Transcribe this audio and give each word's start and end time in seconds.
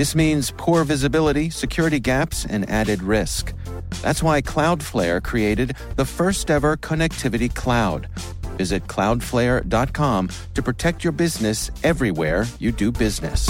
This 0.00 0.14
means 0.14 0.50
poor 0.56 0.82
visibility, 0.84 1.50
security 1.50 2.00
gaps, 2.00 2.46
and 2.46 2.66
added 2.70 3.02
risk. 3.02 3.52
That's 4.00 4.22
why 4.22 4.40
Cloudflare 4.40 5.22
created 5.22 5.76
the 5.96 6.06
first 6.06 6.50
ever 6.50 6.78
connectivity 6.78 7.54
cloud. 7.54 8.08
Visit 8.56 8.86
cloudflare.com 8.86 10.30
to 10.54 10.62
protect 10.62 11.04
your 11.04 11.12
business 11.12 11.70
everywhere 11.84 12.46
you 12.58 12.72
do 12.72 12.90
business. 12.90 13.46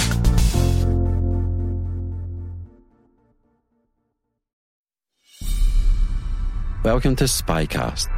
Welcome 6.83 7.15
to 7.15 7.27
Spycast, 7.27 8.09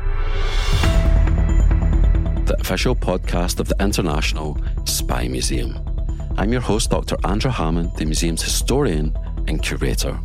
the 2.46 2.56
official 2.60 2.96
podcast 2.96 3.60
of 3.60 3.68
the 3.68 3.76
International 3.78 4.56
Spy 4.86 5.28
Museum. 5.28 5.91
I'm 6.38 6.50
your 6.50 6.62
host, 6.62 6.90
Dr. 6.90 7.16
Andrew 7.24 7.50
Hammond, 7.50 7.94
the 7.96 8.06
museum's 8.06 8.42
historian 8.42 9.14
and 9.46 9.62
curator. 9.62 10.18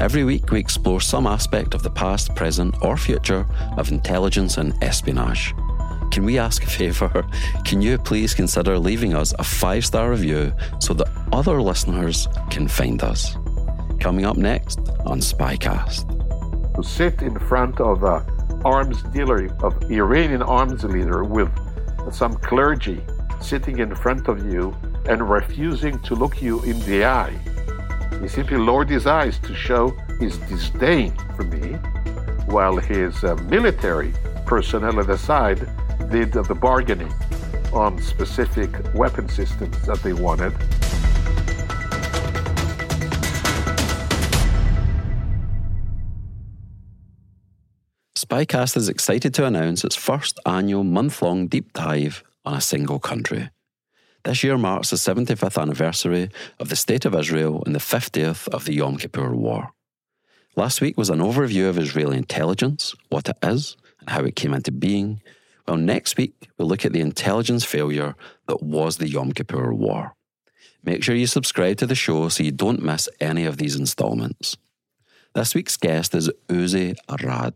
Every 0.00 0.24
week, 0.24 0.50
we 0.50 0.58
explore 0.58 1.00
some 1.00 1.26
aspect 1.26 1.74
of 1.74 1.82
the 1.82 1.90
past, 1.90 2.34
present, 2.34 2.74
or 2.82 2.96
future 2.96 3.46
of 3.76 3.90
intelligence 3.90 4.56
and 4.56 4.72
espionage. 4.82 5.54
Can 6.10 6.24
we 6.24 6.38
ask 6.38 6.64
a 6.64 6.66
favour? 6.66 7.24
Can 7.64 7.82
you 7.82 7.98
please 7.98 8.32
consider 8.34 8.78
leaving 8.78 9.14
us 9.14 9.34
a 9.38 9.44
five 9.44 9.84
star 9.84 10.10
review 10.10 10.52
so 10.80 10.94
that 10.94 11.08
other 11.32 11.60
listeners 11.60 12.28
can 12.50 12.66
find 12.66 13.02
us? 13.02 13.36
Coming 14.00 14.24
up 14.24 14.38
next 14.38 14.78
on 15.04 15.20
Spycast. 15.20 16.74
To 16.74 16.82
sit 16.82 17.20
in 17.20 17.38
front 17.38 17.78
of 17.78 18.02
a 18.04 18.24
arms 18.64 19.02
dealer, 19.14 19.54
of 19.62 19.90
Iranian 19.90 20.42
arms 20.42 20.82
leader 20.84 21.24
with 21.24 21.50
some 22.10 22.34
clergy 22.36 23.02
sitting 23.40 23.78
in 23.78 23.94
front 23.94 24.28
of 24.28 24.50
you 24.50 24.74
and 25.06 25.28
refusing 25.28 25.98
to 26.00 26.14
look 26.14 26.40
you 26.40 26.62
in 26.62 26.78
the 26.80 27.04
eye. 27.04 27.36
He 28.20 28.28
simply 28.28 28.56
lowered 28.56 28.88
his 28.88 29.06
eyes 29.06 29.38
to 29.40 29.54
show 29.54 29.90
his 30.20 30.38
disdain 30.38 31.12
for 31.36 31.44
me, 31.44 31.74
while 32.46 32.76
his 32.76 33.24
uh, 33.24 33.34
military 33.50 34.12
personnel 34.46 35.00
at 35.00 35.06
the 35.06 35.18
side 35.18 35.68
did 36.10 36.36
uh, 36.36 36.42
the 36.42 36.54
bargaining 36.54 37.12
on 37.72 38.00
specific 38.00 38.70
weapon 38.94 39.28
systems 39.28 39.80
that 39.86 39.98
they 40.02 40.12
wanted. 40.12 40.52
Spycast 48.16 48.76
is 48.76 48.88
excited 48.88 49.34
to 49.34 49.44
announce 49.46 49.84
its 49.84 49.96
first 49.96 50.38
annual 50.46 50.84
month 50.84 51.20
long 51.22 51.48
deep 51.48 51.72
dive 51.72 52.22
on 52.44 52.54
a 52.54 52.60
single 52.60 52.98
country. 52.98 53.50
This 54.24 54.44
year 54.44 54.56
marks 54.56 54.90
the 54.90 54.96
75th 54.96 55.60
anniversary 55.60 56.30
of 56.60 56.68
the 56.68 56.76
State 56.76 57.04
of 57.04 57.14
Israel 57.14 57.62
and 57.66 57.74
the 57.74 57.80
50th 57.80 58.46
of 58.48 58.66
the 58.66 58.74
Yom 58.74 58.96
Kippur 58.96 59.34
War. 59.34 59.70
Last 60.54 60.80
week 60.80 60.96
was 60.96 61.10
an 61.10 61.18
overview 61.18 61.68
of 61.68 61.76
Israeli 61.76 62.18
intelligence, 62.18 62.94
what 63.08 63.28
it 63.28 63.38
is, 63.42 63.76
and 63.98 64.10
how 64.10 64.20
it 64.20 64.36
came 64.36 64.54
into 64.54 64.70
being. 64.70 65.20
Well, 65.66 65.76
next 65.76 66.16
week 66.16 66.50
we'll 66.56 66.68
look 66.68 66.84
at 66.84 66.92
the 66.92 67.00
intelligence 67.00 67.64
failure 67.64 68.14
that 68.46 68.62
was 68.62 68.98
the 68.98 69.08
Yom 69.08 69.32
Kippur 69.32 69.74
War. 69.74 70.14
Make 70.84 71.02
sure 71.02 71.16
you 71.16 71.26
subscribe 71.26 71.78
to 71.78 71.86
the 71.86 71.96
show 71.96 72.28
so 72.28 72.44
you 72.44 72.52
don't 72.52 72.82
miss 72.82 73.08
any 73.20 73.44
of 73.44 73.56
these 73.56 73.74
installments. 73.74 74.56
This 75.34 75.54
week's 75.54 75.76
guest 75.76 76.14
is 76.14 76.30
Uzi 76.48 76.94
Arad. 77.08 77.54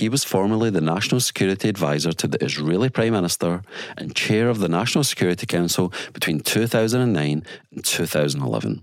He 0.00 0.08
was 0.08 0.24
formerly 0.24 0.70
the 0.70 0.80
National 0.80 1.20
Security 1.20 1.68
Advisor 1.68 2.12
to 2.12 2.26
the 2.26 2.42
Israeli 2.42 2.88
Prime 2.88 3.12
Minister 3.12 3.60
and 3.98 4.16
Chair 4.16 4.48
of 4.48 4.58
the 4.58 4.68
National 4.68 5.04
Security 5.04 5.44
Council 5.44 5.92
between 6.14 6.40
2009 6.40 7.44
and 7.70 7.84
2011. 7.84 8.82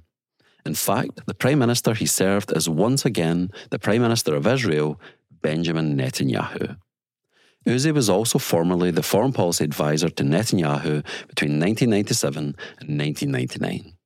In 0.64 0.76
fact, 0.76 1.26
the 1.26 1.34
Prime 1.34 1.58
Minister 1.58 1.96
he 1.96 2.06
served 2.06 2.56
is 2.56 2.70
once 2.70 3.04
again 3.04 3.50
the 3.72 3.80
Prime 3.80 4.04
Minister 4.04 4.36
of 4.36 4.46
Israel, 4.46 5.02
Benjamin 5.42 5.98
Netanyahu. 5.98 6.78
Uzi 7.66 7.92
was 7.92 8.12
also 8.12 8.38
formerly 8.38 8.92
the 8.92 9.02
Foreign 9.02 9.34
Policy 9.34 9.64
Advisor 9.64 10.10
to 10.10 10.24
Netanyahu 10.24 11.04
between 11.28 11.60
1997 11.60 12.56
and 12.80 13.00
1999. 13.00 13.97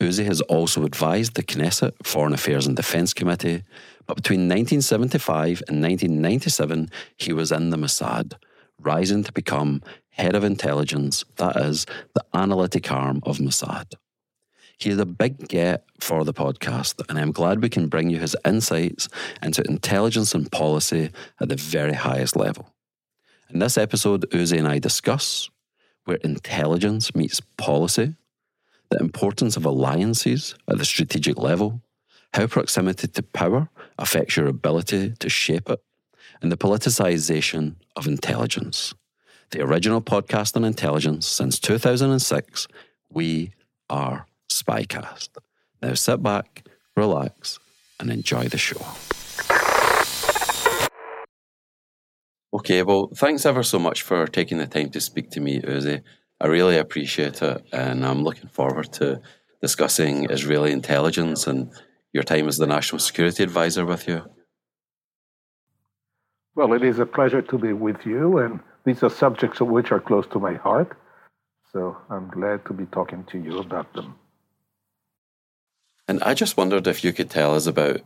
Uzi 0.00 0.24
has 0.24 0.40
also 0.42 0.84
advised 0.84 1.34
the 1.34 1.42
Knesset 1.42 1.92
Foreign 2.02 2.32
Affairs 2.32 2.66
and 2.66 2.74
Defence 2.74 3.12
Committee, 3.12 3.62
but 4.06 4.16
between 4.16 4.48
1975 4.48 5.62
and 5.68 5.82
1997, 5.82 6.88
he 7.18 7.34
was 7.34 7.52
in 7.52 7.68
the 7.68 7.76
Mossad, 7.76 8.34
rising 8.78 9.22
to 9.24 9.32
become 9.32 9.82
head 10.08 10.34
of 10.34 10.42
intelligence, 10.42 11.24
that 11.36 11.54
is, 11.56 11.84
the 12.14 12.24
analytic 12.32 12.90
arm 12.90 13.20
of 13.24 13.38
Mossad. 13.38 13.92
He 14.78 14.88
is 14.88 14.98
a 14.98 15.04
big 15.04 15.46
get 15.48 15.84
for 16.00 16.24
the 16.24 16.32
podcast, 16.32 17.06
and 17.10 17.18
I'm 17.18 17.32
glad 17.32 17.60
we 17.60 17.68
can 17.68 17.88
bring 17.88 18.08
you 18.08 18.18
his 18.18 18.34
insights 18.46 19.06
into 19.42 19.62
intelligence 19.68 20.34
and 20.34 20.50
policy 20.50 21.10
at 21.38 21.50
the 21.50 21.56
very 21.56 21.92
highest 21.92 22.36
level. 22.36 22.72
In 23.50 23.58
this 23.58 23.76
episode, 23.76 24.22
Uzi 24.30 24.58
and 24.58 24.66
I 24.66 24.78
discuss 24.78 25.50
where 26.06 26.16
intelligence 26.18 27.14
meets 27.14 27.40
policy, 27.58 28.14
the 28.90 28.98
importance 28.98 29.56
of 29.56 29.64
alliances 29.64 30.54
at 30.68 30.78
the 30.78 30.84
strategic 30.84 31.38
level, 31.38 31.80
how 32.34 32.46
proximity 32.46 33.06
to 33.08 33.22
power 33.22 33.68
affects 33.98 34.36
your 34.36 34.46
ability 34.46 35.14
to 35.18 35.28
shape 35.28 35.70
it, 35.70 35.82
and 36.42 36.50
the 36.50 36.56
politicization 36.56 37.76
of 37.96 38.06
intelligence. 38.06 38.94
The 39.50 39.62
original 39.62 40.00
podcast 40.00 40.56
on 40.56 40.64
intelligence 40.64 41.26
since 41.26 41.58
2006, 41.58 42.68
we 43.10 43.52
are 43.88 44.26
Spycast. 44.48 45.30
Now 45.82 45.94
sit 45.94 46.22
back, 46.22 46.68
relax, 46.96 47.58
and 47.98 48.10
enjoy 48.10 48.48
the 48.48 48.58
show. 48.58 48.84
Okay, 52.52 52.82
well, 52.82 53.10
thanks 53.14 53.46
ever 53.46 53.62
so 53.62 53.78
much 53.78 54.02
for 54.02 54.26
taking 54.26 54.58
the 54.58 54.66
time 54.66 54.90
to 54.90 55.00
speak 55.00 55.30
to 55.30 55.40
me, 55.40 55.60
Uzi. 55.60 56.02
I 56.40 56.46
really 56.46 56.78
appreciate 56.78 57.42
it, 57.42 57.66
and 57.72 58.04
I'm 58.04 58.22
looking 58.24 58.48
forward 58.48 58.92
to 58.94 59.20
discussing 59.60 60.30
Israeli 60.30 60.72
intelligence 60.72 61.46
and 61.46 61.70
your 62.12 62.22
time 62.22 62.48
as 62.48 62.56
the 62.56 62.66
National 62.66 62.98
Security 62.98 63.42
Advisor 63.42 63.84
with 63.84 64.08
you. 64.08 64.22
Well, 66.54 66.72
it 66.72 66.82
is 66.82 66.98
a 66.98 67.06
pleasure 67.06 67.42
to 67.42 67.58
be 67.58 67.72
with 67.72 68.06
you, 68.06 68.38
and 68.38 68.60
these 68.84 69.02
are 69.02 69.10
subjects 69.10 69.60
of 69.60 69.68
which 69.68 69.92
are 69.92 70.00
close 70.00 70.26
to 70.28 70.40
my 70.40 70.54
heart. 70.54 70.96
So 71.72 71.96
I'm 72.08 72.28
glad 72.28 72.64
to 72.66 72.72
be 72.72 72.86
talking 72.86 73.24
to 73.24 73.38
you 73.38 73.58
about 73.58 73.92
them. 73.92 74.14
And 76.08 76.22
I 76.22 76.34
just 76.34 76.56
wondered 76.56 76.86
if 76.86 77.04
you 77.04 77.12
could 77.12 77.30
tell 77.30 77.54
us 77.54 77.66
about 77.66 78.00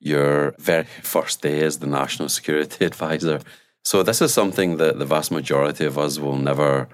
your 0.00 0.54
very 0.58 0.84
first 1.02 1.42
day 1.42 1.62
as 1.62 1.80
the 1.80 1.86
National 1.86 2.28
Security 2.28 2.84
Advisor. 2.92 3.40
So, 3.84 4.02
this 4.02 4.22
is 4.22 4.32
something 4.32 4.76
that 4.76 4.98
the 4.98 5.04
vast 5.04 5.32
majority 5.32 5.84
of 5.84 5.98
us 5.98 6.18
will 6.18 6.36
never 6.36 6.88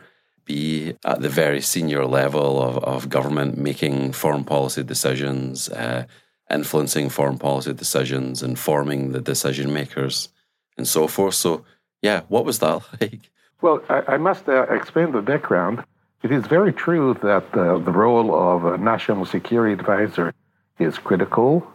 be 0.49 0.95
at 1.05 1.21
the 1.21 1.29
very 1.29 1.61
senior 1.61 2.05
level 2.07 2.61
of, 2.61 2.83
of 2.83 3.09
government 3.09 3.59
making 3.59 4.13
foreign 4.13 4.45
policy 4.45 4.83
decisions, 4.83 5.69
uh, 5.69 6.05
influencing 6.51 7.11
foreign 7.11 7.39
policy 7.39 7.73
decisions, 7.75 8.43
informing 8.43 9.13
the 9.13 9.21
decision 9.21 9.73
makers, 9.73 10.31
and 10.77 10.89
so 10.89 11.07
forth. 11.07 11.35
So, 11.35 11.65
yeah, 12.03 12.23
what 12.29 12.45
was 12.45 12.59
that 12.61 12.83
like? 13.01 13.31
Well, 13.61 13.83
I, 13.89 14.15
I 14.15 14.17
must 14.17 14.49
uh, 14.49 14.63
explain 14.79 15.13
the 15.13 15.23
background. 15.23 15.85
It 16.23 16.33
is 16.33 16.47
very 16.47 16.73
true 16.73 17.15
that 17.23 17.47
uh, 17.55 17.79
the 17.79 17.93
role 17.93 18.35
of 18.35 18.65
a 18.65 18.79
national 18.79 19.27
security 19.27 19.73
advisor 19.73 20.33
is 20.79 20.99
critical, 20.99 21.67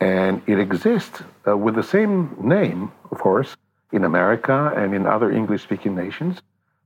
and 0.00 0.40
it 0.46 0.58
exists 0.58 1.22
uh, 1.46 1.56
with 1.56 1.74
the 1.74 1.82
same 1.82 2.34
name, 2.40 2.92
of 3.10 3.18
course, 3.18 3.56
in 3.92 4.04
America 4.04 4.72
and 4.76 4.94
in 4.94 5.06
other 5.06 5.30
English 5.30 5.62
speaking 5.62 5.94
nations. 5.94 6.40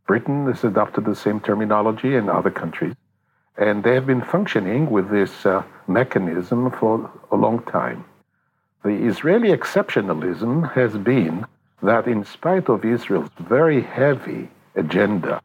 Britain 0.09 0.47
has 0.47 0.65
adopted 0.65 1.05
the 1.05 1.15
same 1.15 1.39
terminology 1.39 2.17
in 2.17 2.31
other 2.31 2.51
countries, 2.51 2.95
and 3.59 3.85
they 3.85 3.95
have 3.95 4.07
been 4.07 4.23
functioning 4.23 4.91
with 4.91 5.11
this 5.11 5.45
uh, 5.45 5.63
mechanism 5.87 6.71
for 6.71 7.11
a 7.31 7.37
long 7.37 7.63
time. 7.65 8.05
The 8.83 8.97
Israeli 9.11 9.51
exceptionalism 9.51 10.73
has 10.73 10.97
been 10.97 11.47
that, 11.83 12.09
in 12.09 12.25
spite 12.25 12.69
of 12.71 12.87
Israel's 12.87 13.31
very 13.39 13.83
heavy 13.83 14.49
agenda 14.75 15.43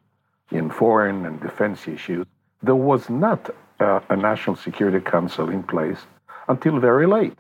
in 0.50 0.70
foreign 0.70 1.26
and 1.26 1.42
defense 1.42 1.88
issues, 1.88 2.26
there 2.62 2.82
was 2.92 3.10
not 3.10 3.54
uh, 3.82 4.00
a 4.10 4.16
National 4.16 4.56
Security 4.56 5.02
Council 5.02 5.50
in 5.50 5.62
place 5.64 6.02
until 6.48 6.80
very 6.80 7.06
late. 7.06 7.38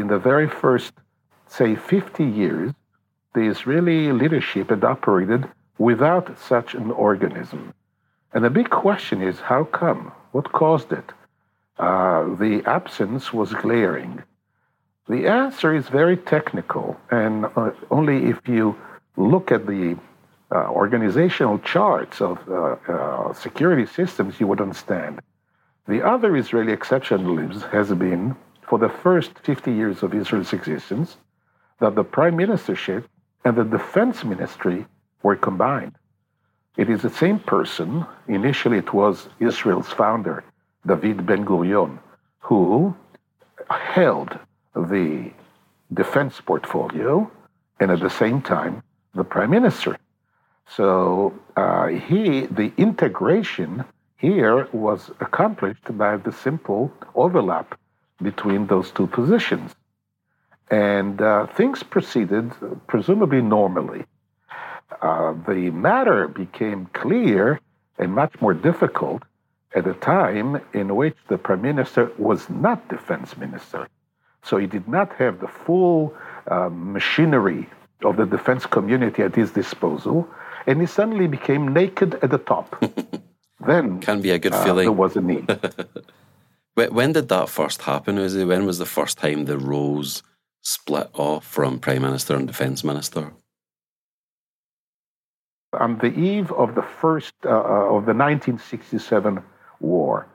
in 0.00 0.08
the 0.08 0.18
very 0.18 0.48
first, 0.48 0.92
say, 1.46 1.74
50 1.74 2.24
years, 2.24 2.72
the 3.34 3.44
Israeli 3.54 4.12
leadership 4.12 4.70
had 4.70 4.84
operated 4.84 5.48
without 5.78 6.38
such 6.38 6.74
an 6.74 6.90
organism. 6.90 7.72
And 8.32 8.44
the 8.44 8.50
big 8.50 8.70
question 8.70 9.22
is 9.22 9.40
how 9.40 9.64
come? 9.64 10.12
What 10.32 10.52
caused 10.52 10.92
it? 10.92 11.12
Uh, 11.78 12.34
the 12.36 12.62
absence 12.66 13.32
was 13.32 13.52
glaring. 13.52 14.22
The 15.08 15.26
answer 15.26 15.74
is 15.74 15.88
very 15.88 16.16
technical, 16.16 16.98
and 17.10 17.46
uh, 17.56 17.70
only 17.90 18.26
if 18.26 18.48
you 18.48 18.76
look 19.16 19.52
at 19.52 19.66
the 19.66 19.96
uh, 20.50 20.68
organizational 20.70 21.58
charts 21.60 22.20
of 22.20 22.38
uh, 22.48 22.76
uh, 22.88 23.32
security 23.32 23.86
systems, 23.86 24.40
you 24.40 24.46
would 24.46 24.60
understand. 24.60 25.20
The 25.86 26.04
other 26.04 26.36
Israeli 26.36 26.74
exceptionalism 26.76 27.70
has 27.70 27.88
been, 27.90 28.36
for 28.62 28.78
the 28.78 28.88
first 28.88 29.38
50 29.40 29.72
years 29.72 30.02
of 30.02 30.14
Israel's 30.14 30.52
existence, 30.52 31.16
that 31.78 31.94
the 31.94 32.04
prime 32.04 32.36
ministership 32.36 33.04
and 33.44 33.56
the 33.56 33.64
defense 33.64 34.24
ministry 34.24 34.86
were 35.22 35.36
combined. 35.36 35.96
It 36.76 36.90
is 36.90 37.02
the 37.02 37.10
same 37.10 37.38
person, 37.38 38.06
initially 38.28 38.78
it 38.78 38.92
was 38.92 39.28
Israel's 39.40 39.88
founder, 39.88 40.44
David 40.86 41.24
Ben 41.24 41.44
Gurion, 41.44 41.98
who 42.38 42.94
held 43.70 44.38
the 44.74 45.32
defense 45.92 46.40
portfolio 46.40 47.30
and 47.80 47.90
at 47.90 48.00
the 48.00 48.10
same 48.10 48.42
time 48.42 48.82
the 49.14 49.24
prime 49.24 49.50
minister. 49.50 49.96
So 50.68 51.32
uh, 51.56 51.86
he, 51.86 52.46
the 52.46 52.72
integration 52.76 53.84
here 54.18 54.68
was 54.72 55.10
accomplished 55.20 55.96
by 55.96 56.16
the 56.16 56.32
simple 56.32 56.92
overlap 57.14 57.78
between 58.22 58.66
those 58.66 58.90
two 58.90 59.06
positions. 59.06 59.74
And 60.70 61.20
uh, 61.22 61.46
things 61.46 61.82
proceeded 61.82 62.52
presumably 62.86 63.40
normally. 63.40 64.04
Uh, 65.02 65.34
the 65.48 65.70
matter 65.70 66.28
became 66.28 66.86
clear 66.92 67.60
and 67.98 68.12
much 68.12 68.40
more 68.40 68.54
difficult 68.54 69.22
at 69.74 69.86
a 69.86 69.94
time 69.94 70.60
in 70.72 70.96
which 70.96 71.16
the 71.28 71.36
prime 71.36 71.62
minister 71.62 72.10
was 72.18 72.48
not 72.48 72.88
defense 72.88 73.36
minister. 73.36 73.88
So 74.42 74.58
he 74.58 74.66
did 74.66 74.86
not 74.86 75.12
have 75.14 75.40
the 75.40 75.48
full 75.48 76.14
uh, 76.48 76.68
machinery 76.72 77.68
of 78.02 78.16
the 78.16 78.26
defense 78.26 78.64
community 78.66 79.22
at 79.22 79.34
his 79.34 79.50
disposal, 79.50 80.28
and 80.66 80.80
he 80.80 80.86
suddenly 80.86 81.26
became 81.26 81.72
naked 81.72 82.14
at 82.22 82.30
the 82.30 82.38
top. 82.38 82.82
then 83.66 84.00
can 84.00 84.20
be 84.20 84.30
a 84.30 84.38
good 84.38 84.52
uh, 84.52 84.64
feeling. 84.64 84.84
There 84.84 84.92
was 84.92 85.16
a 85.16 85.20
need. 85.20 85.46
when 86.74 87.12
did 87.12 87.28
that 87.28 87.48
first 87.48 87.82
happen, 87.82 88.16
Uzi? 88.16 88.46
When 88.46 88.66
was 88.66 88.78
the 88.78 88.86
first 88.86 89.18
time 89.18 89.46
the 89.46 89.58
roles 89.58 90.22
split 90.62 91.10
off 91.14 91.44
from 91.44 91.80
prime 91.80 92.02
minister 92.02 92.36
and 92.36 92.46
defense 92.46 92.84
minister? 92.84 93.32
On 95.78 95.98
the 95.98 96.12
eve 96.14 96.52
of 96.52 96.74
the 96.74 96.82
first 96.82 97.34
uh, 97.44 97.50
uh 97.50 97.96
of 97.96 98.06
the 98.06 98.14
1967 98.14 99.42
war, 99.80 100.26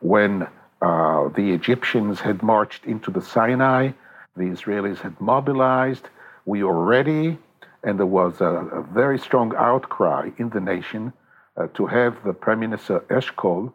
when 0.00 0.46
uh, 0.82 1.28
the 1.34 1.52
Egyptians 1.52 2.20
had 2.20 2.42
marched 2.42 2.84
into 2.84 3.10
the 3.10 3.22
Sinai, 3.22 3.92
the 4.36 4.44
Israelis 4.44 4.98
had 4.98 5.18
mobilized, 5.20 6.08
we 6.44 6.62
were 6.62 6.84
ready, 6.84 7.38
and 7.82 7.98
there 7.98 8.06
was 8.06 8.40
a, 8.40 8.44
a 8.80 8.82
very 8.82 9.18
strong 9.18 9.54
outcry 9.56 10.30
in 10.38 10.50
the 10.50 10.60
nation 10.60 11.12
uh, 11.56 11.66
to 11.74 11.86
have 11.86 12.22
the 12.24 12.32
Prime 12.32 12.60
Minister 12.60 13.00
Eshkol 13.08 13.72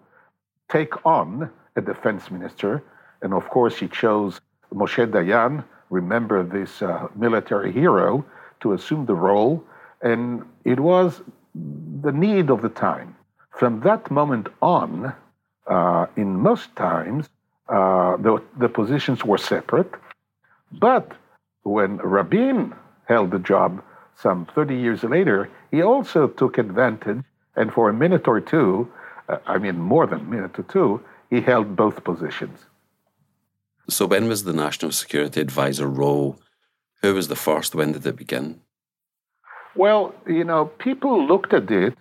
take 0.69 1.05
on 1.05 1.49
a 1.75 1.81
defense 1.81 2.29
minister. 2.29 2.83
And 3.21 3.33
of 3.33 3.49
course, 3.49 3.77
he 3.77 3.87
chose 3.87 4.39
Moshe 4.73 5.05
Dayan, 5.09 5.63
remember 5.89 6.43
this 6.43 6.81
uh, 6.81 7.07
military 7.15 7.71
hero, 7.71 8.25
to 8.61 8.73
assume 8.73 9.05
the 9.05 9.15
role. 9.15 9.63
And 10.01 10.43
it 10.65 10.79
was 10.79 11.21
the 12.03 12.11
need 12.11 12.49
of 12.49 12.61
the 12.61 12.69
time. 12.69 13.15
From 13.51 13.81
that 13.81 14.09
moment 14.09 14.47
on, 14.61 15.13
uh, 15.67 16.05
in 16.15 16.35
most 16.35 16.75
times, 16.75 17.29
uh, 17.69 18.17
the, 18.17 18.41
the 18.57 18.69
positions 18.69 19.23
were 19.23 19.37
separate. 19.37 19.91
But 20.71 21.11
when 21.63 21.97
Rabin 21.97 22.73
held 23.05 23.31
the 23.31 23.39
job 23.39 23.83
some 24.15 24.47
30 24.55 24.75
years 24.75 25.03
later, 25.03 25.49
he 25.71 25.81
also 25.81 26.27
took 26.27 26.57
advantage, 26.57 27.23
and 27.55 27.71
for 27.73 27.89
a 27.89 27.93
minute 27.93 28.27
or 28.27 28.39
two, 28.41 28.91
uh, 29.29 29.37
I 29.45 29.57
mean, 29.57 29.79
more 29.79 30.07
than 30.07 30.19
a 30.19 30.23
minute 30.23 30.59
or 30.59 30.63
two, 30.63 31.01
he 31.29 31.41
held 31.41 31.75
both 31.75 32.03
positions. 32.03 32.59
So, 33.89 34.05
when 34.05 34.27
was 34.27 34.43
the 34.43 34.53
National 34.53 34.91
Security 34.91 35.41
Advisor 35.41 35.87
role? 35.87 36.39
Who 37.01 37.15
was 37.15 37.27
the 37.27 37.35
first? 37.35 37.73
When 37.73 37.93
did 37.93 38.05
it 38.05 38.15
begin? 38.15 38.61
Well, 39.75 40.13
you 40.27 40.43
know, 40.43 40.65
people 40.65 41.25
looked 41.25 41.53
at 41.53 41.71
it 41.71 41.95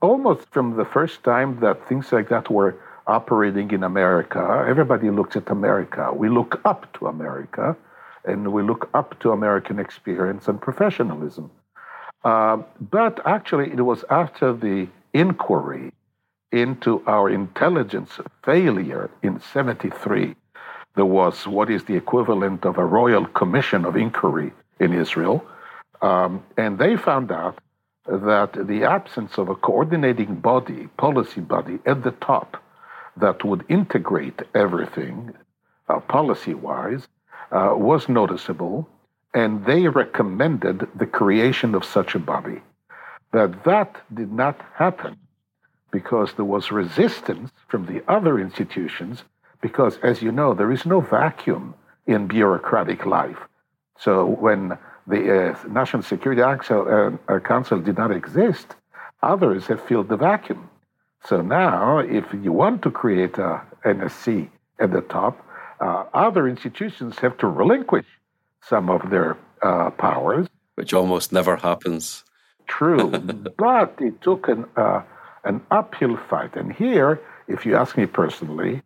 almost 0.00 0.48
from 0.50 0.76
the 0.76 0.84
first 0.84 1.22
time 1.22 1.60
that 1.60 1.88
things 1.88 2.12
like 2.12 2.28
that 2.28 2.50
were 2.50 2.76
operating 3.06 3.70
in 3.70 3.82
America. 3.84 4.64
Everybody 4.68 5.10
looks 5.10 5.36
at 5.36 5.50
America. 5.50 6.12
We 6.12 6.28
look 6.28 6.60
up 6.64 6.92
to 6.98 7.06
America 7.06 7.76
and 8.24 8.52
we 8.52 8.62
look 8.62 8.88
up 8.94 9.18
to 9.20 9.32
American 9.32 9.78
experience 9.78 10.48
and 10.48 10.60
professionalism. 10.60 11.50
Uh, 12.24 12.58
but 12.80 13.20
actually, 13.26 13.70
it 13.70 13.80
was 13.80 14.04
after 14.10 14.52
the 14.52 14.88
inquiry 15.12 15.92
into 16.52 17.02
our 17.06 17.30
intelligence 17.30 18.20
failure 18.44 19.10
in 19.22 19.40
73. 19.40 20.34
There 20.94 21.04
was 21.04 21.46
what 21.46 21.70
is 21.70 21.84
the 21.84 21.96
equivalent 21.96 22.64
of 22.64 22.78
a 22.78 22.84
royal 22.84 23.24
commission 23.26 23.84
of 23.84 23.96
inquiry 23.96 24.52
in 24.78 24.92
Israel. 24.92 25.44
Um, 26.02 26.44
and 26.56 26.78
they 26.78 26.96
found 26.96 27.30
out 27.32 27.58
that 28.06 28.52
the 28.66 28.84
absence 28.84 29.38
of 29.38 29.48
a 29.48 29.54
coordinating 29.54 30.34
body, 30.34 30.88
policy 30.96 31.40
body 31.40 31.78
at 31.86 32.02
the 32.02 32.10
top 32.10 32.62
that 33.16 33.44
would 33.44 33.64
integrate 33.68 34.42
everything 34.54 35.32
uh, 35.88 36.00
policy 36.00 36.54
wise, 36.54 37.06
uh, 37.52 37.74
was 37.76 38.08
noticeable, 38.08 38.88
and 39.34 39.64
they 39.64 39.86
recommended 39.86 40.88
the 40.96 41.06
creation 41.06 41.74
of 41.74 41.84
such 41.84 42.14
a 42.14 42.18
body. 42.18 42.60
But 43.30 43.64
that 43.64 43.96
did 44.12 44.32
not 44.32 44.60
happen 44.74 45.16
because 45.90 46.32
there 46.34 46.44
was 46.44 46.72
resistance 46.72 47.50
from 47.68 47.86
the 47.86 48.02
other 48.10 48.38
institutions, 48.40 49.22
because, 49.60 49.98
as 50.02 50.22
you 50.22 50.32
know, 50.32 50.54
there 50.54 50.72
is 50.72 50.84
no 50.86 51.00
vacuum 51.00 51.74
in 52.06 52.26
bureaucratic 52.26 53.06
life. 53.06 53.38
So 53.98 54.26
when 54.26 54.78
the 55.06 55.50
uh, 55.50 55.68
National 55.68 56.02
Security 56.02 56.42
Council, 56.42 57.18
uh, 57.28 57.40
Council 57.40 57.78
did 57.80 57.98
not 57.98 58.10
exist, 58.10 58.76
others 59.22 59.66
have 59.66 59.82
filled 59.84 60.08
the 60.08 60.16
vacuum. 60.16 60.68
So 61.24 61.40
now, 61.40 61.98
if 61.98 62.24
you 62.32 62.52
want 62.52 62.82
to 62.82 62.90
create 62.90 63.38
a 63.38 63.62
NSC 63.84 64.48
at 64.80 64.92
the 64.92 65.02
top, 65.02 65.44
uh, 65.80 66.04
other 66.14 66.48
institutions 66.48 67.18
have 67.18 67.36
to 67.38 67.46
relinquish 67.46 68.06
some 68.60 68.90
of 68.90 69.10
their 69.10 69.36
uh, 69.62 69.90
powers. 69.90 70.48
Which 70.74 70.92
almost 70.92 71.32
never 71.32 71.56
happens. 71.56 72.24
True, 72.66 73.10
but 73.58 73.94
it 74.00 74.20
took 74.22 74.48
an, 74.48 74.66
uh, 74.76 75.02
an 75.44 75.60
uphill 75.70 76.16
fight. 76.16 76.56
And 76.56 76.72
here, 76.72 77.20
if 77.48 77.66
you 77.66 77.76
ask 77.76 77.96
me 77.96 78.06
personally, 78.06 78.82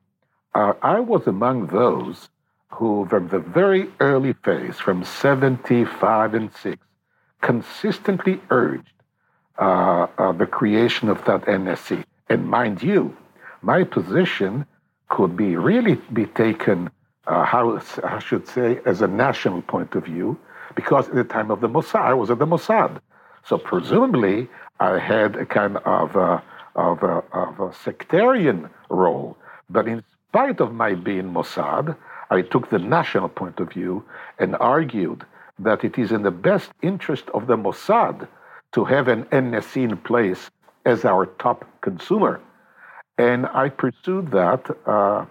uh, 0.55 0.73
I 0.83 1.01
was 1.01 1.27
among 1.27 1.67
those 1.69 2.29
who, 2.77 3.07
from 3.09 3.29
the 3.29 3.39
very 3.39 3.89
early 4.01 4.35
phase, 4.45 4.77
from 4.79 5.03
75 5.03 6.35
and 6.35 6.53
6, 6.53 6.77
consistently 7.41 8.39
urged 8.51 8.93
uh, 9.59 10.07
uh, 10.19 10.33
the 10.33 10.47
creation 10.47 11.09
of 11.09 11.25
that 11.25 11.43
NSC. 11.47 12.05
And 12.29 12.47
mind 12.47 12.83
you, 12.83 13.17
my 13.63 13.83
position 13.83 14.67
could 15.09 15.39
be 15.39 15.57
really 15.57 15.95
be 16.13 16.27
taken, 16.27 16.91
uh, 17.27 17.45
how 17.45 17.81
I 18.05 18.19
should 18.19 18.47
say, 18.47 18.81
as 18.85 19.01
a 19.01 19.07
national 19.07 19.63
point 19.63 19.95
of 19.95 20.05
view, 20.05 20.39
because 20.75 21.09
at 21.09 21.15
the 21.15 21.25
time 21.25 21.51
of 21.51 21.63
the 21.63 21.69
Mossad, 21.69 22.03
I 22.03 22.13
was 22.13 22.31
at 22.31 22.39
the 22.39 22.47
Mossad. 22.47 23.01
So 23.49 23.57
presumably, 23.57 24.49
I 24.81 24.99
had 24.99 25.37
a 25.37 25.47
kind 25.47 25.79
of 25.79 26.15
a, 26.15 26.43
of 26.75 27.03
a, 27.03 27.25
of 27.33 27.59
a 27.59 27.73
sectarian 27.73 28.69
role. 28.91 29.39
But 29.71 29.89
in 29.89 30.05
spite 30.29 30.61
of 30.61 30.75
my 30.75 30.93
being 30.95 31.33
Mossad, 31.33 31.97
I 32.31 32.43
took 32.43 32.71
the 32.71 32.79
national 32.79 33.29
point 33.29 33.61
of 33.61 33.73
view 33.73 34.05
and 34.39 34.57
argued 34.57 35.25
that 35.59 35.85
it 35.85 35.99
is 35.99 36.13
in 36.13 36.23
the 36.23 36.31
best 36.31 36.71
interest 36.83 37.29
of 37.35 37.47
the 37.47 37.57
Mossad 37.57 38.29
to 38.73 38.85
have 38.85 39.09
an 39.09 39.25
NSC 39.27 39.85
in 39.85 39.97
place 39.97 40.51
as 40.85 41.05
our 41.05 41.27
top 41.27 41.65
consumer. 41.81 42.41
And 43.19 43.47
I 43.47 43.71
pursued 43.71 44.31
that 44.33 44.69
uh, 44.87 45.25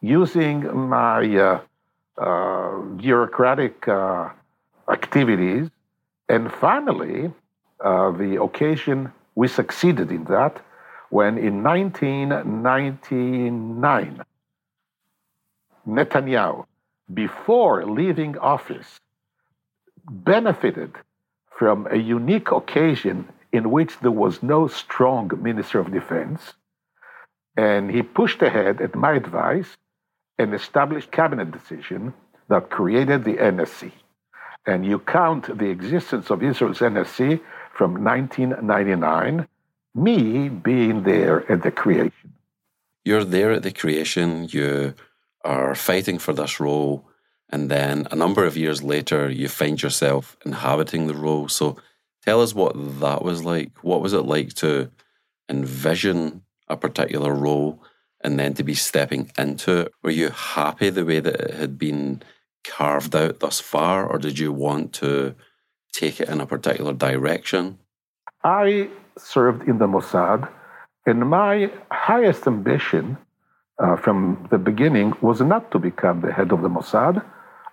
using 0.00 0.88
my 0.88 1.36
uh, 1.36 1.60
uh, 2.18 2.78
bureaucratic 2.96 3.88
uh, 3.88 4.28
activities. 4.88 5.70
And 6.28 6.52
finally, 6.52 7.32
uh, 7.80 8.10
the 8.12 8.40
occasion 8.42 9.12
we 9.34 9.48
succeeded 9.48 10.12
in 10.12 10.24
that 10.24 10.60
when 11.10 11.38
in 11.38 11.62
1999, 11.62 14.24
Netanyahu 15.86 16.66
before 17.12 17.84
leaving 17.84 18.38
office, 18.38 19.00
benefited 20.10 20.92
from 21.56 21.86
a 21.90 21.96
unique 21.96 22.50
occasion 22.50 23.28
in 23.52 23.70
which 23.70 23.98
there 24.00 24.10
was 24.10 24.42
no 24.42 24.66
strong 24.66 25.30
Minister 25.40 25.78
of 25.78 25.92
Defense. 25.92 26.54
And 27.56 27.90
he 27.90 28.02
pushed 28.02 28.42
ahead, 28.42 28.80
at 28.80 28.94
my 28.94 29.12
advice, 29.12 29.76
an 30.38 30.52
established 30.54 31.12
cabinet 31.12 31.52
decision 31.52 32.12
that 32.48 32.70
created 32.70 33.24
the 33.24 33.34
NSC. 33.34 33.92
And 34.66 34.84
you 34.84 34.98
count 34.98 35.56
the 35.58 35.68
existence 35.68 36.30
of 36.30 36.42
Israel's 36.42 36.80
NSC 36.80 37.40
from 37.72 38.02
1999, 38.02 39.46
me 39.94 40.48
being 40.48 41.04
there 41.04 41.50
at 41.52 41.62
the 41.62 41.70
creation. 41.70 42.32
You're 43.04 43.24
there 43.24 43.52
at 43.52 43.62
the 43.62 43.70
creation, 43.70 44.48
you 44.50 44.94
are 45.44 45.74
fighting 45.74 46.18
for 46.18 46.32
this 46.32 46.58
role, 46.58 47.06
and 47.50 47.70
then 47.70 48.08
a 48.10 48.16
number 48.16 48.44
of 48.44 48.56
years 48.56 48.82
later, 48.82 49.30
you 49.30 49.48
find 49.48 49.80
yourself 49.82 50.36
inhabiting 50.44 51.06
the 51.06 51.14
role. 51.14 51.48
So 51.48 51.76
tell 52.24 52.40
us 52.40 52.54
what 52.54 52.74
that 53.00 53.22
was 53.22 53.44
like. 53.44 53.72
What 53.82 54.00
was 54.00 54.12
it 54.12 54.22
like 54.22 54.54
to 54.54 54.90
envision 55.48 56.42
a 56.68 56.76
particular 56.76 57.34
role 57.34 57.82
and 58.22 58.38
then 58.38 58.54
to 58.54 58.64
be 58.64 58.74
stepping 58.74 59.30
into 59.36 59.80
it? 59.80 59.92
Were 60.02 60.10
you 60.10 60.30
happy 60.30 60.90
the 60.90 61.04
way 61.04 61.20
that 61.20 61.40
it 61.40 61.54
had 61.54 61.78
been 61.78 62.22
carved 62.66 63.14
out 63.14 63.40
thus 63.40 63.60
far, 63.60 64.06
or 64.06 64.18
did 64.18 64.38
you 64.38 64.50
want 64.50 64.94
to 64.94 65.34
take 65.92 66.20
it 66.20 66.30
in 66.30 66.40
a 66.40 66.46
particular 66.46 66.94
direction? 66.94 67.78
I 68.42 68.88
served 69.18 69.68
in 69.68 69.78
the 69.78 69.86
Mossad, 69.86 70.48
and 71.06 71.28
my 71.28 71.70
highest 71.92 72.46
ambition 72.46 73.18
uh, 73.78 73.96
from 73.96 74.46
the 74.50 74.58
beginning 74.58 75.14
was 75.20 75.40
not 75.40 75.70
to 75.72 75.78
become 75.78 76.20
the 76.20 76.32
head 76.32 76.52
of 76.52 76.62
the 76.62 76.68
Mossad. 76.68 77.24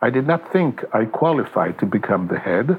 I 0.01 0.09
did 0.09 0.25
not 0.25 0.51
think 0.51 0.83
I 0.93 1.05
qualified 1.05 1.77
to 1.79 1.85
become 1.85 2.27
the 2.27 2.39
head. 2.39 2.77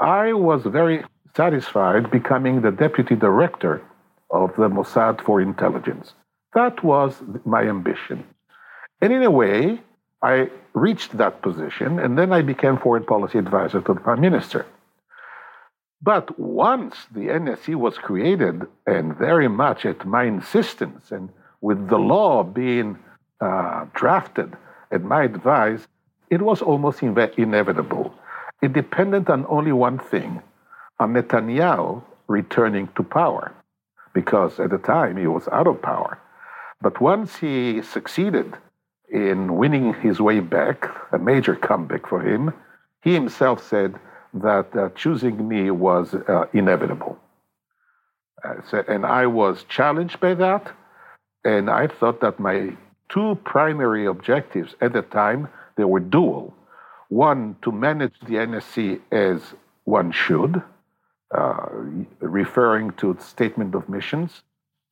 I 0.00 0.32
was 0.32 0.62
very 0.64 1.04
satisfied 1.36 2.10
becoming 2.10 2.62
the 2.62 2.70
deputy 2.70 3.16
director 3.16 3.82
of 4.30 4.54
the 4.56 4.68
Mossad 4.68 5.20
for 5.20 5.40
intelligence. 5.40 6.14
That 6.54 6.82
was 6.82 7.22
my 7.44 7.62
ambition. 7.62 8.24
And 9.00 9.12
in 9.12 9.22
a 9.22 9.30
way, 9.30 9.80
I 10.22 10.50
reached 10.72 11.18
that 11.18 11.42
position, 11.42 11.98
and 11.98 12.16
then 12.16 12.32
I 12.32 12.40
became 12.40 12.78
foreign 12.78 13.04
policy 13.04 13.38
advisor 13.38 13.82
to 13.82 13.94
the 13.94 14.00
prime 14.00 14.20
minister. 14.20 14.64
But 16.00 16.38
once 16.38 16.96
the 17.12 17.28
NSC 17.28 17.74
was 17.74 17.98
created, 17.98 18.62
and 18.86 19.16
very 19.16 19.48
much 19.48 19.84
at 19.84 20.06
my 20.06 20.24
insistence, 20.24 21.12
and 21.12 21.28
with 21.64 21.88
the 21.88 22.02
law 22.14 22.42
being 22.42 22.98
uh, 23.40 23.86
drafted 23.94 24.50
at 24.90 25.02
my 25.02 25.22
advice, 25.24 25.82
it 26.28 26.42
was 26.42 26.60
almost 26.60 27.00
inve- 27.00 27.38
inevitable. 27.38 28.12
It 28.60 28.74
depended 28.74 29.30
on 29.30 29.46
only 29.48 29.72
one 29.72 29.98
thing 29.98 30.42
on 31.00 31.14
Netanyahu 31.14 32.02
returning 32.28 32.86
to 32.96 33.02
power, 33.02 33.50
because 34.12 34.60
at 34.60 34.70
the 34.70 34.82
time 34.94 35.16
he 35.16 35.26
was 35.26 35.48
out 35.48 35.66
of 35.66 35.80
power. 35.80 36.20
But 36.82 37.00
once 37.00 37.30
he 37.38 37.80
succeeded 37.80 38.48
in 39.08 39.56
winning 39.56 39.94
his 40.06 40.20
way 40.20 40.40
back, 40.40 40.78
a 41.12 41.18
major 41.18 41.56
comeback 41.56 42.06
for 42.06 42.20
him, 42.20 42.52
he 43.02 43.14
himself 43.14 43.66
said 43.66 43.94
that 44.34 44.68
uh, 44.76 44.90
choosing 44.90 45.48
me 45.48 45.70
was 45.70 46.12
uh, 46.12 46.44
inevitable. 46.52 47.16
Uh, 48.44 48.56
so, 48.68 48.84
and 48.86 49.06
I 49.06 49.24
was 49.26 49.64
challenged 49.76 50.20
by 50.20 50.34
that, 50.34 50.64
and 51.44 51.70
I 51.70 51.86
thought 51.86 52.20
that 52.20 52.40
my 52.40 52.76
two 53.08 53.38
primary 53.44 54.06
objectives 54.06 54.74
at 54.80 54.92
the 54.92 55.02
time 55.02 55.48
they 55.76 55.84
were 55.84 56.00
dual. 56.00 56.54
One, 57.08 57.56
to 57.62 57.72
manage 57.72 58.18
the 58.20 58.34
NSC 58.34 59.00
as 59.12 59.40
one 59.84 60.10
should, 60.12 60.62
uh, 61.34 61.66
referring 62.20 62.92
to 62.92 63.16
statement 63.20 63.74
of 63.74 63.88
missions, 63.88 64.42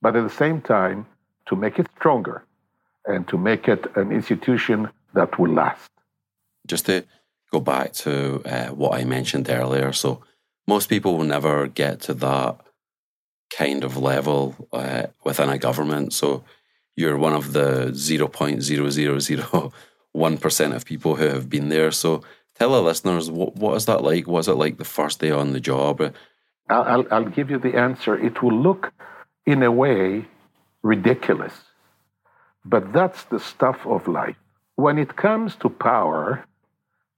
but 0.01 0.15
at 0.17 0.23
the 0.23 0.35
same 0.35 0.61
time, 0.61 1.07
to 1.47 1.57
make 1.57 1.79
it 1.79 1.87
stronger 1.99 2.45
and 3.07 3.27
to 3.29 3.39
make 3.39 3.69
it 3.69 3.85
an 3.97 4.13
institution 4.13 4.89
that 5.15 5.39
will 5.39 5.53
last. 5.53 5.91
Just 6.67 6.87
to 6.87 7.05
go 7.51 7.61
back 7.61 7.93
to 7.93 8.43
uh, 8.45 8.69
what 8.69 8.95
I 8.95 9.05
mentioned 9.05 9.49
earlier, 9.51 9.93
so 9.93 10.23
most 10.67 10.89
people 10.89 11.17
will 11.17 11.25
never 11.25 11.67
get 11.67 12.01
to 12.03 12.15
that 12.15 12.61
kind 13.57 13.85
of 13.85 13.97
level 13.97 14.57
uh, 14.73 15.07
within 15.25 15.49
a 15.49 15.59
government. 15.59 16.13
So 16.13 16.45
you're 16.97 17.17
one 17.17 17.35
of 17.35 17.53
the 17.53 17.93
0.0001% 17.93 20.75
of 20.75 20.85
people 20.85 21.15
who 21.17 21.25
have 21.25 21.49
been 21.49 21.69
there. 21.69 21.91
So 21.91 22.23
tell 22.55 22.75
our 22.75 22.83
listeners, 22.83 23.31
what, 23.31 23.57
what 23.57 23.77
is 23.77 23.87
that 23.87 24.03
like? 24.03 24.27
Was 24.27 24.49
it 24.49 24.55
like 24.55 24.77
the 24.79 24.85
first 24.85 25.21
day 25.21 25.31
on 25.31 25.53
the 25.53 25.61
job? 25.61 26.01
I'll, 26.69 26.83
I'll, 26.83 27.07
I'll 27.11 27.25
give 27.25 27.51
you 27.51 27.59
the 27.59 27.77
answer. 27.77 28.17
It 28.17 28.43
will 28.43 28.59
look, 28.59 28.93
in 29.47 29.63
a 29.63 29.71
way, 29.71 30.27
ridiculous 30.83 31.55
but 32.65 32.93
that's 32.93 33.25
the 33.25 33.41
stuff 33.41 33.87
of 33.87 34.07
life. 34.07 34.37
When 34.77 34.99
it 34.99 35.17
comes 35.17 35.57
to 35.57 35.69
power 35.69 36.45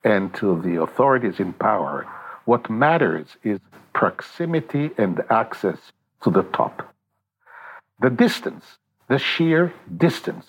and 0.02 0.32
to 0.34 0.60
the 0.60 0.80
authorities 0.80 1.40
in 1.40 1.52
power, 1.52 2.06
what 2.44 2.70
matters 2.70 3.36
is 3.42 3.60
proximity 3.92 4.90
and 4.98 5.22
access 5.30 5.92
to 6.24 6.30
the 6.30 6.42
top. 6.42 6.94
The 8.00 8.10
distance, 8.10 8.64
the 9.08 9.18
sheer 9.18 9.72
distance. 9.96 10.46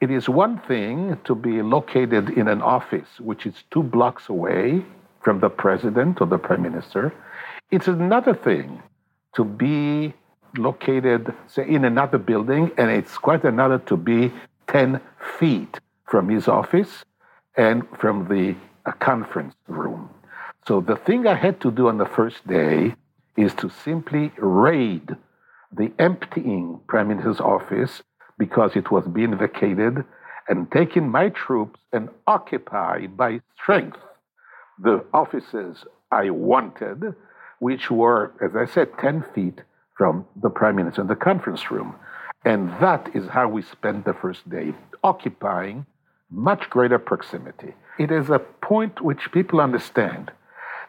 It 0.00 0.10
is 0.10 0.28
one 0.28 0.58
thing 0.58 1.18
to 1.24 1.34
be 1.34 1.62
located 1.62 2.30
in 2.30 2.48
an 2.48 2.62
office 2.62 3.20
which 3.20 3.46
is 3.46 3.64
two 3.70 3.82
blocks 3.82 4.28
away 4.28 4.84
from 5.20 5.40
the 5.40 5.50
president 5.50 6.20
or 6.20 6.26
the 6.26 6.38
prime 6.38 6.62
minister. 6.62 7.12
It's 7.70 7.88
another 7.88 8.34
thing 8.34 8.82
to 9.34 9.44
be 9.44 10.14
located, 10.56 11.34
say, 11.48 11.68
in 11.68 11.84
another 11.84 12.18
building, 12.18 12.70
and 12.78 12.90
it's 12.90 13.18
quite 13.18 13.44
another 13.44 13.78
to 13.90 13.96
be 13.96 14.32
10 14.68 15.00
feet 15.38 15.80
from 16.04 16.28
his 16.28 16.46
office 16.46 17.04
and 17.56 17.82
from 17.98 18.28
the 18.28 18.54
uh, 18.88 18.92
conference 18.92 19.54
room. 19.66 20.08
So 20.66 20.80
the 20.80 20.96
thing 20.96 21.26
I 21.26 21.34
had 21.34 21.60
to 21.62 21.70
do 21.70 21.88
on 21.88 21.98
the 21.98 22.06
first 22.06 22.46
day 22.46 22.94
is 23.36 23.54
to 23.54 23.68
simply 23.68 24.32
raid 24.38 25.16
the 25.72 25.92
emptying 25.98 26.80
prime 26.88 27.08
minister's 27.08 27.40
office 27.40 28.02
because 28.38 28.76
it 28.76 28.90
was 28.90 29.06
being 29.06 29.36
vacated 29.36 30.04
and 30.48 30.70
taking 30.70 31.08
my 31.08 31.28
troops 31.30 31.80
and 31.92 32.08
occupy 32.26 33.06
by 33.06 33.40
strength 33.60 33.98
the 34.78 35.04
offices 35.12 35.84
I 36.10 36.30
wanted, 36.30 37.14
which 37.58 37.90
were, 37.90 38.32
as 38.42 38.54
I 38.54 38.70
said, 38.72 38.90
10 38.98 39.24
feet 39.34 39.60
from 39.96 40.26
the 40.40 40.50
prime 40.50 40.76
minister 40.76 41.00
in 41.00 41.06
the 41.06 41.16
conference 41.16 41.70
room. 41.70 41.94
And 42.44 42.70
that 42.80 43.10
is 43.14 43.28
how 43.28 43.48
we 43.48 43.62
spent 43.62 44.04
the 44.04 44.14
first 44.14 44.48
day, 44.48 44.74
occupying 45.02 45.86
much 46.30 46.68
greater 46.70 46.98
proximity. 46.98 47.74
It 47.98 48.10
is 48.10 48.28
a 48.28 48.38
point 48.38 49.00
which 49.00 49.32
people 49.32 49.60
understand. 49.60 50.30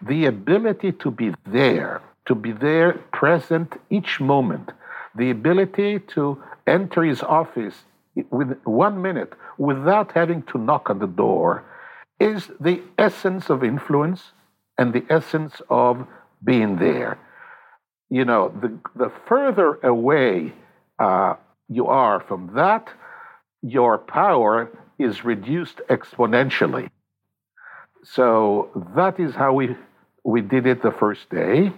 The 0.01 0.25
ability 0.25 0.91
to 0.93 1.09
be 1.09 1.33
there, 1.45 2.01
to 2.27 2.35
be 2.35 2.51
there 2.51 2.93
present 3.11 3.79
each 3.89 4.19
moment, 4.19 4.71
the 5.15 5.29
ability 5.31 5.99
to 5.99 6.41
enter 6.67 7.03
his 7.03 7.23
office 7.23 7.75
with 8.29 8.59
one 8.63 9.01
minute 9.01 9.33
without 9.57 10.11
having 10.11 10.43
to 10.43 10.57
knock 10.57 10.89
on 10.89 10.99
the 10.99 11.07
door 11.07 11.63
is 12.19 12.49
the 12.59 12.81
essence 12.97 13.49
of 13.49 13.63
influence 13.63 14.31
and 14.77 14.93
the 14.93 15.05
essence 15.09 15.61
of 15.69 16.05
being 16.43 16.77
there 16.77 17.17
you 18.09 18.25
know, 18.25 18.53
the, 18.61 18.77
the 18.95 19.11
further 19.27 19.75
away 19.83 20.53
uh, 20.99 21.35
you 21.69 21.87
are 21.87 22.21
from 22.21 22.51
that, 22.55 22.89
your 23.61 23.97
power 23.97 24.69
is 24.97 25.25
reduced 25.25 25.81
exponentially. 25.89 26.89
So 28.03 28.69
that 28.95 29.19
is 29.19 29.35
how 29.35 29.53
we, 29.53 29.75
we 30.23 30.41
did 30.41 30.65
it 30.65 30.81
the 30.81 30.91
first 30.91 31.29
day. 31.29 31.73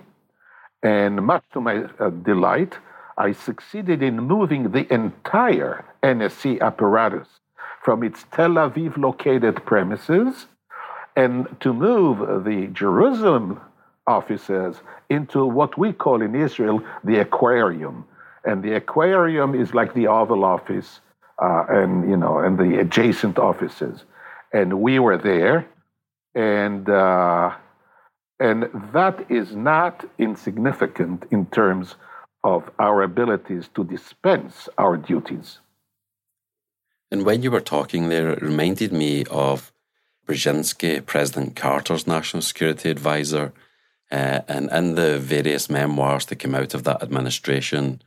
And 0.82 1.26
much 1.26 1.44
to 1.54 1.62
my 1.62 1.84
uh, 2.00 2.10
delight, 2.10 2.78
I 3.18 3.34
succeeded 3.34 4.02
in 4.02 4.22
moving 4.22 4.72
the 4.72 4.92
entire 4.94 5.86
NSC 6.04 6.62
apparatus 6.62 7.28
from 7.84 8.04
its 8.04 8.26
Tel 8.32 8.52
Aviv 8.52 8.98
located 8.98 9.66
premises 9.66 10.48
and 11.16 11.48
to 11.60 11.74
move 11.74 12.46
the 12.46 12.68
Jerusalem 12.68 13.60
offices 14.08 14.78
into 15.10 15.46
what 15.46 15.78
we 15.78 15.92
call 15.92 16.22
in 16.22 16.34
Israel 16.34 16.82
the 17.04 17.20
aquarium. 17.20 18.06
And 18.46 18.64
the 18.64 18.76
aquarium 18.76 19.54
is 19.54 19.74
like 19.74 19.94
the 19.94 20.08
Oval 20.08 20.46
Office 20.46 21.02
uh, 21.42 21.66
and, 21.70 22.10
you 22.10 22.16
know, 22.16 22.40
and 22.40 22.58
the 22.58 22.80
adjacent 22.80 23.38
offices. 23.38 24.06
And 24.54 24.82
we 24.82 25.00
were 25.00 25.18
there. 25.18 25.68
And, 26.36 26.90
uh, 26.90 27.52
and 28.40 28.70
that 28.94 29.30
is 29.30 29.56
not 29.56 30.06
insignificant 30.18 31.26
in 31.32 31.46
terms 31.48 31.96
of 32.44 32.70
our 32.80 33.02
abilities 33.02 33.70
to 33.76 33.84
dispense 33.84 34.70
our 34.78 34.96
duties. 34.96 35.60
And 37.12 37.26
when 37.26 37.44
you 37.44 37.52
were 37.52 37.62
talking 37.62 38.08
there, 38.08 38.30
it 38.30 38.42
reminded 38.42 38.94
me 38.94 39.26
of 39.26 39.74
Brzezinski, 40.26 41.06
President 41.06 41.56
Carter's 41.56 42.08
national 42.08 42.42
security 42.42 42.90
advisor. 42.90 43.52
Uh, 44.12 44.42
and 44.48 44.72
in 44.72 44.96
the 44.96 45.20
various 45.20 45.70
memoirs 45.70 46.26
that 46.28 46.38
came 46.38 46.56
out 46.56 46.74
of 46.74 46.84
that 46.84 47.04
administration, 47.04 48.02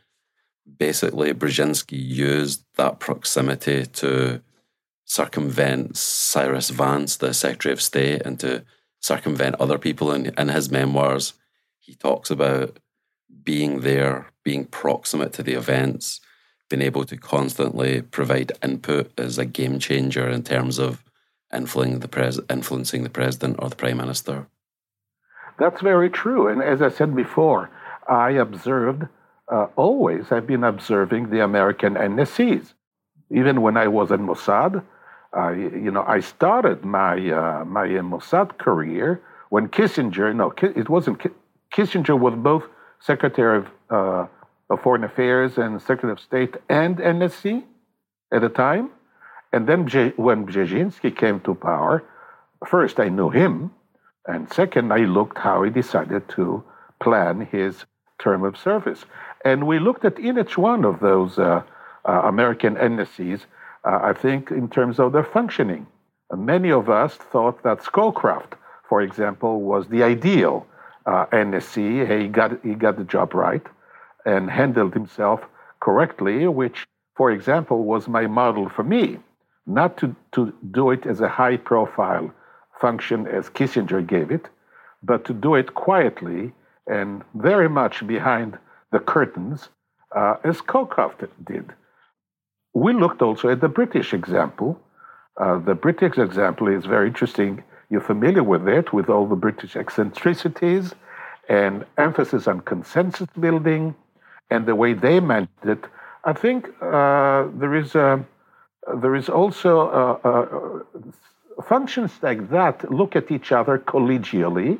basically 0.78 1.32
Brzezinski 1.34 1.98
used 1.98 2.64
that 2.76 3.00
proximity 3.00 3.86
to 3.86 4.40
circumvent 5.04 5.96
Cyrus 5.96 6.70
Vance, 6.70 7.16
the 7.16 7.34
Secretary 7.34 7.72
of 7.72 7.82
State, 7.82 8.22
and 8.22 8.40
to 8.40 8.64
circumvent 9.02 9.56
other 9.60 9.78
people. 9.78 10.12
In, 10.12 10.32
in 10.38 10.48
his 10.48 10.70
memoirs, 10.70 11.34
he 11.78 11.94
talks 11.94 12.30
about 12.30 12.78
being 13.44 13.80
there, 13.80 14.30
being 14.44 14.64
proximate 14.64 15.32
to 15.34 15.42
the 15.42 15.54
events, 15.54 16.20
being 16.68 16.82
able 16.82 17.04
to 17.04 17.16
constantly 17.16 18.02
provide 18.02 18.52
input 18.62 19.12
as 19.18 19.36
a 19.36 19.44
game 19.44 19.78
changer 19.78 20.28
in 20.28 20.42
terms 20.42 20.78
of 20.78 21.02
influencing 21.52 22.00
the, 22.00 22.08
pres- 22.08 22.40
influencing 22.48 23.02
the 23.02 23.10
president 23.10 23.56
or 23.58 23.68
the 23.68 23.76
prime 23.76 23.98
minister. 23.98 24.46
That's 25.58 25.82
very 25.82 26.08
true. 26.08 26.48
And 26.48 26.62
as 26.62 26.80
I 26.80 26.88
said 26.88 27.14
before, 27.14 27.70
I 28.08 28.30
observed 28.30 29.06
uh, 29.48 29.66
always, 29.76 30.32
I've 30.32 30.46
been 30.46 30.64
observing 30.64 31.30
the 31.30 31.44
American 31.44 31.94
NSCs. 31.94 32.72
Even 33.30 33.60
when 33.60 33.76
I 33.76 33.88
was 33.88 34.10
in 34.10 34.20
Mossad, 34.20 34.82
you 35.52 35.90
know, 35.90 36.04
I 36.06 36.20
started 36.20 36.84
my 36.84 37.14
uh, 37.30 37.64
my 37.64 37.86
Mossad 37.86 38.58
career 38.58 39.22
when 39.48 39.68
Kissinger. 39.68 40.34
No, 40.34 40.52
it 40.62 40.88
wasn't. 40.88 41.20
Kissinger 41.74 42.18
was 42.18 42.34
both 42.36 42.64
Secretary 43.00 43.58
of, 43.58 43.66
uh, 43.90 44.26
of 44.70 44.80
Foreign 44.82 45.04
Affairs 45.04 45.58
and 45.58 45.80
Secretary 45.80 46.12
of 46.12 46.20
State 46.20 46.56
and 46.68 46.98
NSC 46.98 47.64
at 48.32 48.42
the 48.42 48.48
time. 48.48 48.90
And 49.52 49.66
then 49.66 49.86
when 50.16 50.46
Brzezinski 50.46 51.14
came 51.16 51.40
to 51.40 51.54
power, 51.54 52.04
first 52.66 53.00
I 53.00 53.08
knew 53.08 53.30
him, 53.30 53.70
and 54.26 54.50
second 54.52 54.92
I 54.92 54.98
looked 54.98 55.38
how 55.38 55.62
he 55.62 55.70
decided 55.70 56.28
to 56.30 56.64
plan 57.00 57.48
his 57.50 57.84
term 58.18 58.44
of 58.44 58.56
service. 58.56 59.04
And 59.44 59.66
we 59.66 59.78
looked 59.78 60.04
at 60.04 60.18
each 60.20 60.56
one 60.56 60.84
of 60.84 61.00
those 61.00 61.38
uh, 61.38 61.62
uh, 62.04 62.22
American 62.24 62.76
NSCs, 62.76 63.46
uh, 63.84 63.98
I 64.02 64.12
think, 64.12 64.50
in 64.50 64.68
terms 64.68 64.98
of 64.98 65.12
their 65.12 65.24
functioning. 65.24 65.86
many 66.34 66.70
of 66.72 66.88
us 66.88 67.14
thought 67.16 67.62
that 67.62 67.80
Scowcroft, 67.80 68.54
for 68.88 69.02
example, 69.02 69.60
was 69.60 69.88
the 69.88 70.02
ideal 70.02 70.66
uh, 71.06 71.26
NSC. 71.26 71.76
He 72.20 72.28
got, 72.28 72.62
he 72.64 72.74
got 72.74 72.96
the 72.96 73.04
job 73.04 73.34
right 73.34 73.66
and 74.24 74.50
handled 74.50 74.94
himself 74.94 75.40
correctly, 75.80 76.46
which, 76.46 76.86
for 77.16 77.30
example, 77.30 77.84
was 77.84 78.08
my 78.08 78.26
model 78.26 78.68
for 78.68 78.84
me. 78.84 79.18
Not 79.66 79.96
to, 79.98 80.14
to 80.32 80.52
do 80.70 80.90
it 80.90 81.06
as 81.06 81.20
a 81.20 81.28
high 81.28 81.56
profile 81.56 82.32
function 82.80 83.26
as 83.26 83.48
Kissinger 83.50 84.04
gave 84.06 84.30
it, 84.30 84.48
but 85.02 85.24
to 85.26 85.32
do 85.32 85.54
it 85.54 85.74
quietly 85.74 86.52
and 86.86 87.22
very 87.34 87.68
much 87.68 88.06
behind 88.06 88.58
the 88.90 88.98
curtains, 88.98 89.68
uh, 90.16 90.36
as 90.44 90.58
Scowcroft 90.58 91.28
did. 91.44 91.72
We 92.74 92.92
looked 92.92 93.22
also 93.22 93.50
at 93.50 93.60
the 93.60 93.68
British 93.68 94.14
example. 94.14 94.80
Uh, 95.36 95.58
the 95.58 95.74
British 95.74 96.18
example 96.18 96.68
is 96.68 96.84
very 96.84 97.08
interesting. 97.08 97.62
You're 97.90 98.00
familiar 98.00 98.42
with 98.42 98.66
it, 98.68 98.92
with 98.92 99.08
all 99.10 99.26
the 99.26 99.36
British 99.36 99.76
eccentricities 99.76 100.94
and 101.48 101.84
emphasis 101.98 102.46
on 102.46 102.60
consensus 102.60 103.28
building 103.38 103.94
and 104.50 104.66
the 104.66 104.74
way 104.74 104.94
they 104.94 105.20
managed 105.20 105.64
it. 105.64 105.84
I 106.24 106.32
think 106.32 106.68
uh, 106.80 107.48
there 107.54 107.74
is 107.74 107.94
a, 107.94 108.24
there 109.02 109.14
is 109.14 109.28
also 109.28 109.88
uh, 109.88 110.28
uh, 110.28 111.62
functions 111.62 112.12
like 112.22 112.50
that 112.50 112.90
look 112.90 113.16
at 113.16 113.30
each 113.30 113.52
other 113.52 113.78
collegially. 113.78 114.78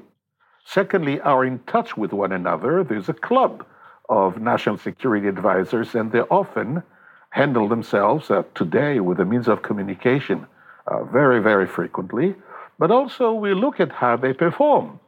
Secondly, 0.65 1.21
are 1.21 1.45
in 1.45 1.59
touch 1.67 1.97
with 1.97 2.13
one 2.13 2.33
another. 2.33 2.85
There's 2.85 3.09
a 3.09 3.15
club 3.15 3.67
of 4.09 4.41
national 4.41 4.79
security 4.79 5.27
advisors, 5.27 5.95
and 5.95 6.13
they're 6.13 6.33
often 6.33 6.83
handle 7.33 7.69
themselves 7.69 8.31
uh, 8.31 8.43
today 8.55 9.01
with 9.01 9.17
the 9.19 9.25
means 9.25 9.49
of 9.49 9.63
communication 9.63 10.47
uh, 10.87 11.03
very, 11.05 11.41
very 11.41 11.67
frequently. 11.67 12.35
But 12.79 12.91
also, 12.91 13.33
we 13.33 13.55
look 13.55 13.81
at 13.81 13.91
how 13.91 14.17
they 14.17 14.33
perform, 14.33 15.01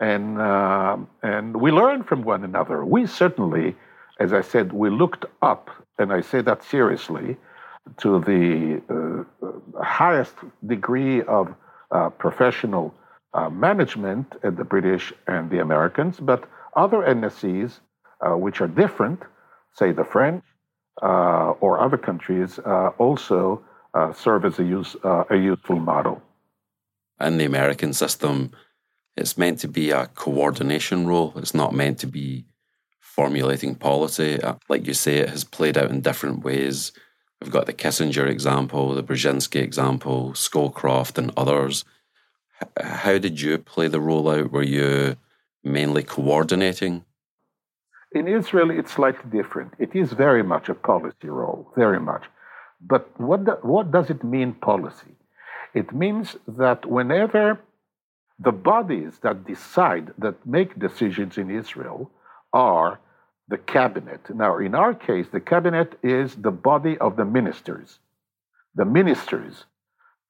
and 0.00 0.40
uh, 0.40 0.96
and 1.22 1.60
we 1.60 1.70
learn 1.70 2.02
from 2.04 2.22
one 2.22 2.44
another. 2.44 2.84
We 2.84 3.06
certainly, 3.06 3.76
as 4.20 4.32
I 4.32 4.42
said, 4.42 4.72
we 4.72 4.90
looked 4.90 5.24
up, 5.42 5.70
and 5.98 6.12
I 6.12 6.20
say 6.20 6.40
that 6.42 6.62
seriously, 6.62 7.36
to 7.98 8.20
the 8.20 8.82
uh, 8.90 9.82
highest 9.82 10.34
degree 10.66 11.22
of 11.22 11.54
uh, 11.90 12.10
professional 12.10 12.94
uh, 13.34 13.48
management 13.50 14.26
at 14.42 14.56
the 14.56 14.64
British 14.64 15.12
and 15.26 15.50
the 15.50 15.60
Americans, 15.60 16.20
but 16.20 16.44
other 16.76 16.98
NSCs 16.98 17.80
uh, 18.20 18.36
which 18.36 18.60
are 18.60 18.68
different, 18.68 19.20
say 19.72 19.92
the 19.92 20.04
French 20.04 20.42
uh, 20.42 20.53
Uh, 21.02 21.54
or 21.60 21.80
other 21.80 21.98
countries, 21.98 22.58
uh, 22.60 22.90
also 22.98 23.60
uh, 23.94 24.12
serve 24.12 24.44
as 24.44 24.58
a, 24.58 24.64
use, 24.64 24.96
uh, 25.04 25.24
a 25.28 25.36
useful 25.36 25.78
model. 25.78 26.22
In 27.20 27.36
the 27.38 27.44
American 27.44 27.92
system, 27.92 28.52
it's 29.16 29.36
meant 29.36 29.58
to 29.60 29.68
be 29.68 29.90
a 29.90 30.06
coordination 30.06 31.06
role. 31.06 31.32
It's 31.36 31.54
not 31.54 31.74
meant 31.74 31.98
to 32.00 32.06
be 32.06 32.44
formulating 33.00 33.74
policy. 33.74 34.38
Like 34.68 34.86
you 34.86 34.94
say, 34.94 35.18
it 35.18 35.30
has 35.30 35.44
played 35.44 35.78
out 35.78 35.90
in 35.90 36.00
different 36.00 36.44
ways. 36.44 36.92
We've 37.40 37.52
got 37.52 37.66
the 37.66 37.72
Kissinger 37.72 38.28
example, 38.28 38.94
the 38.94 39.02
Brzezinski 39.02 39.60
example, 39.60 40.32
Scowcroft, 40.32 41.18
and 41.18 41.32
others. 41.36 41.84
How 42.80 43.18
did 43.18 43.40
you 43.40 43.58
play 43.58 43.88
the 43.88 44.00
role 44.00 44.28
out? 44.28 44.50
Were 44.50 44.62
you 44.62 45.16
mainly 45.62 46.02
coordinating 46.02 47.04
in 48.14 48.28
Israel, 48.28 48.70
it's 48.70 48.92
slightly 48.92 49.30
different. 49.30 49.74
It 49.78 49.94
is 49.94 50.12
very 50.12 50.42
much 50.42 50.68
a 50.68 50.74
policy 50.74 51.28
role, 51.28 51.72
very 51.76 52.00
much. 52.00 52.24
But 52.80 53.08
what, 53.20 53.64
what 53.64 53.90
does 53.90 54.10
it 54.10 54.22
mean, 54.22 54.54
policy? 54.54 55.14
It 55.74 55.92
means 55.92 56.36
that 56.46 56.86
whenever 56.86 57.60
the 58.38 58.52
bodies 58.52 59.18
that 59.22 59.46
decide, 59.46 60.12
that 60.18 60.46
make 60.46 60.78
decisions 60.78 61.38
in 61.38 61.50
Israel, 61.50 62.10
are 62.52 63.00
the 63.48 63.58
cabinet. 63.58 64.20
Now, 64.34 64.58
in 64.58 64.74
our 64.74 64.94
case, 64.94 65.26
the 65.32 65.40
cabinet 65.40 65.98
is 66.02 66.34
the 66.36 66.50
body 66.50 66.96
of 66.98 67.16
the 67.16 67.24
ministers. 67.24 67.98
The 68.74 68.84
ministers, 68.84 69.64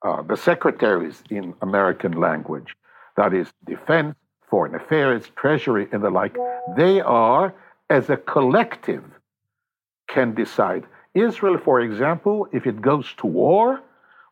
uh, 0.06 0.22
the 0.22 0.36
secretaries 0.36 1.22
in 1.30 1.54
American 1.62 2.12
language, 2.12 2.74
that 3.16 3.32
is 3.32 3.52
defense, 3.66 4.16
foreign 4.50 4.74
affairs, 4.74 5.30
treasury, 5.36 5.88
and 5.92 6.02
the 6.02 6.10
like, 6.10 6.36
they 6.76 7.00
are 7.00 7.54
as 7.90 8.10
a 8.10 8.16
collective 8.16 9.04
can 10.08 10.34
decide. 10.34 10.84
Israel, 11.14 11.58
for 11.58 11.80
example, 11.80 12.48
if 12.52 12.66
it 12.66 12.80
goes 12.80 13.12
to 13.18 13.26
war 13.26 13.80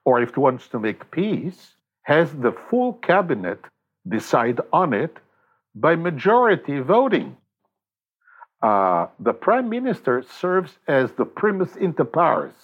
or 0.05 0.21
if 0.21 0.31
it 0.31 0.37
wants 0.37 0.69
to 0.69 0.79
make 0.79 1.11
peace, 1.11 1.75
has 2.03 2.33
the 2.33 2.53
full 2.53 2.95
cabinet 2.95 3.61
decide 4.09 4.61
on 4.73 4.93
it 4.93 5.17
by 5.75 5.95
majority 5.95 6.81
voting. 6.81 7.37
Uh, 8.63 9.07
the 9.19 9.33
prime 9.33 9.69
minister 9.69 10.23
serves 10.23 10.79
as 10.87 11.13
the 11.13 11.25
primus 11.25 11.77
inter 11.77 12.05
pares 12.05 12.55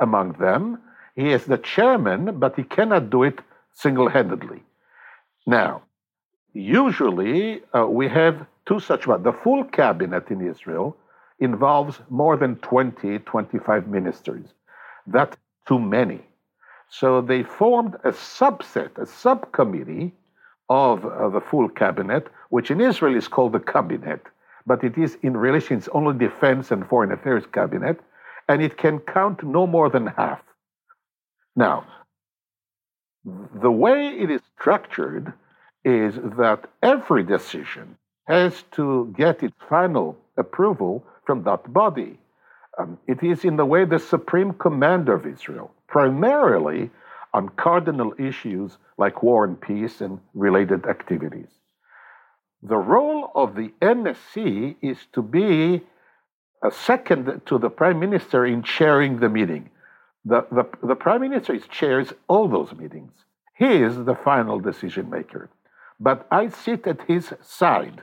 among 0.00 0.32
them. 0.32 0.78
He 1.14 1.30
is 1.30 1.44
the 1.44 1.58
chairman, 1.58 2.38
but 2.38 2.56
he 2.56 2.64
cannot 2.64 3.10
do 3.10 3.22
it 3.22 3.40
single 3.72 4.08
handedly. 4.08 4.62
Now, 5.46 5.82
usually 6.52 7.62
uh, 7.74 7.86
we 7.86 8.08
have 8.08 8.46
two 8.66 8.80
such 8.80 9.06
ones. 9.06 9.24
The 9.24 9.32
full 9.32 9.64
cabinet 9.64 10.30
in 10.30 10.46
Israel 10.46 10.96
involves 11.38 12.00
more 12.08 12.36
than 12.36 12.56
20, 12.56 13.18
25 13.18 13.88
ministers. 13.88 14.46
That's 15.06 15.36
too 15.66 15.78
many. 15.78 16.20
So 16.88 17.20
they 17.20 17.42
formed 17.42 17.94
a 18.04 18.12
subset, 18.12 18.98
a 18.98 19.06
subcommittee 19.06 20.12
of 20.68 21.04
uh, 21.04 21.28
the 21.30 21.40
full 21.40 21.68
cabinet, 21.68 22.28
which 22.50 22.70
in 22.70 22.80
Israel 22.80 23.16
is 23.16 23.28
called 23.28 23.52
the 23.52 23.60
cabinet, 23.60 24.20
but 24.66 24.84
it 24.84 24.96
is 24.96 25.16
in 25.22 25.36
relation, 25.36 25.78
it's 25.78 25.88
only 25.88 26.16
defense 26.18 26.70
and 26.70 26.86
foreign 26.86 27.12
affairs 27.12 27.44
cabinet, 27.52 27.98
and 28.48 28.62
it 28.62 28.76
can 28.76 28.98
count 29.00 29.42
no 29.42 29.66
more 29.66 29.88
than 29.88 30.06
half. 30.06 30.42
Now, 31.56 31.86
the 33.24 33.70
way 33.70 34.08
it 34.08 34.30
is 34.30 34.40
structured 34.58 35.32
is 35.84 36.14
that 36.36 36.68
every 36.82 37.22
decision 37.22 37.96
has 38.26 38.64
to 38.72 39.12
get 39.16 39.42
its 39.42 39.56
final 39.68 40.16
approval 40.36 41.04
from 41.26 41.42
that 41.44 41.72
body. 41.72 42.18
Um, 42.78 42.98
it 43.06 43.22
is, 43.22 43.44
in 43.44 43.56
the 43.56 43.66
way, 43.66 43.84
the 43.84 43.98
supreme 43.98 44.52
commander 44.54 45.14
of 45.14 45.26
Israel, 45.26 45.72
primarily 45.88 46.90
on 47.34 47.48
cardinal 47.50 48.14
issues 48.18 48.78
like 48.98 49.22
war 49.22 49.44
and 49.44 49.60
peace 49.60 50.00
and 50.00 50.20
related 50.34 50.86
activities. 50.86 51.48
The 52.62 52.76
role 52.76 53.30
of 53.34 53.56
the 53.56 53.72
NSC 53.80 54.76
is 54.80 54.98
to 55.14 55.22
be 55.22 55.82
a 56.62 56.70
second 56.70 57.42
to 57.46 57.58
the 57.58 57.70
prime 57.70 57.98
minister 57.98 58.46
in 58.46 58.62
chairing 58.62 59.18
the 59.18 59.28
meeting. 59.28 59.70
The, 60.24 60.46
the, 60.52 60.64
the 60.86 60.94
prime 60.94 61.22
minister 61.22 61.58
chairs 61.58 62.12
all 62.28 62.46
those 62.46 62.72
meetings. 62.72 63.12
He 63.56 63.66
is 63.66 64.04
the 64.04 64.14
final 64.14 64.60
decision 64.60 65.10
maker. 65.10 65.50
But 65.98 66.26
I 66.30 66.48
sit 66.48 66.86
at 66.86 67.02
his 67.02 67.32
side 67.42 68.02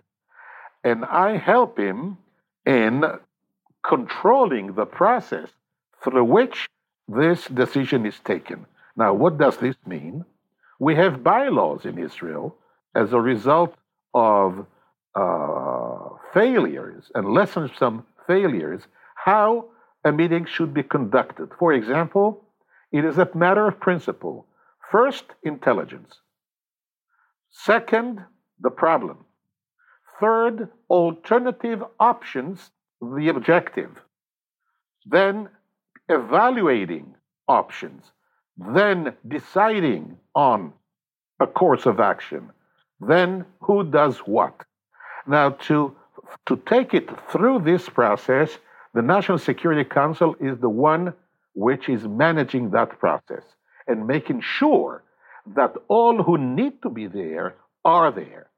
and 0.83 1.05
I 1.05 1.37
help 1.37 1.77
him 1.77 2.17
in 2.65 3.03
controlling 3.87 4.73
the 4.73 4.85
process 4.85 5.49
through 6.03 6.25
which 6.25 6.67
this 7.07 7.45
decision 7.45 8.05
is 8.05 8.19
taken. 8.19 8.65
Now, 8.95 9.13
what 9.13 9.37
does 9.37 9.57
this 9.57 9.75
mean? 9.85 10.25
We 10.79 10.95
have 10.95 11.23
bylaws 11.23 11.85
in 11.85 11.97
Israel 11.97 12.55
as 12.95 13.13
a 13.13 13.19
result 13.19 13.75
of 14.13 14.65
uh, 15.15 16.09
failures 16.33 17.11
and 17.15 17.33
lessons 17.33 17.71
from 17.77 18.05
failures, 18.27 18.83
how 19.15 19.65
a 20.05 20.11
meeting 20.11 20.45
should 20.45 20.73
be 20.73 20.83
conducted. 20.83 21.49
For 21.57 21.73
example, 21.73 22.45
it 22.91 23.03
is 23.03 23.17
a 23.17 23.29
matter 23.35 23.67
of 23.67 23.79
principle. 23.79 24.45
First, 24.91 25.25
intelligence. 25.43 26.15
Second, 27.51 28.23
the 28.59 28.69
problem. 28.69 29.25
Third, 30.19 30.69
alternative 30.89 31.83
options, 31.99 32.71
the 33.01 33.29
objective. 33.29 33.91
Then, 35.05 35.49
evaluating 36.09 37.15
options. 37.47 38.03
Then, 38.57 39.13
deciding 39.27 40.17
on 40.35 40.73
a 41.39 41.47
course 41.47 41.85
of 41.85 41.99
action. 41.99 42.51
Then, 42.99 43.45
who 43.61 43.83
does 43.83 44.17
what. 44.19 44.65
Now, 45.25 45.51
to, 45.51 45.95
to 46.47 46.57
take 46.67 46.93
it 46.93 47.09
through 47.31 47.59
this 47.59 47.87
process, 47.87 48.57
the 48.93 49.01
National 49.01 49.37
Security 49.37 49.83
Council 49.83 50.35
is 50.39 50.57
the 50.59 50.69
one 50.69 51.13
which 51.53 51.87
is 51.87 52.07
managing 52.07 52.71
that 52.71 52.99
process 52.99 53.43
and 53.87 54.05
making 54.07 54.41
sure 54.41 55.03
that 55.55 55.73
all 55.87 56.21
who 56.21 56.37
need 56.37 56.81
to 56.81 56.89
be 56.89 57.07
there 57.07 57.55
are 57.85 58.11
there. 58.11 58.49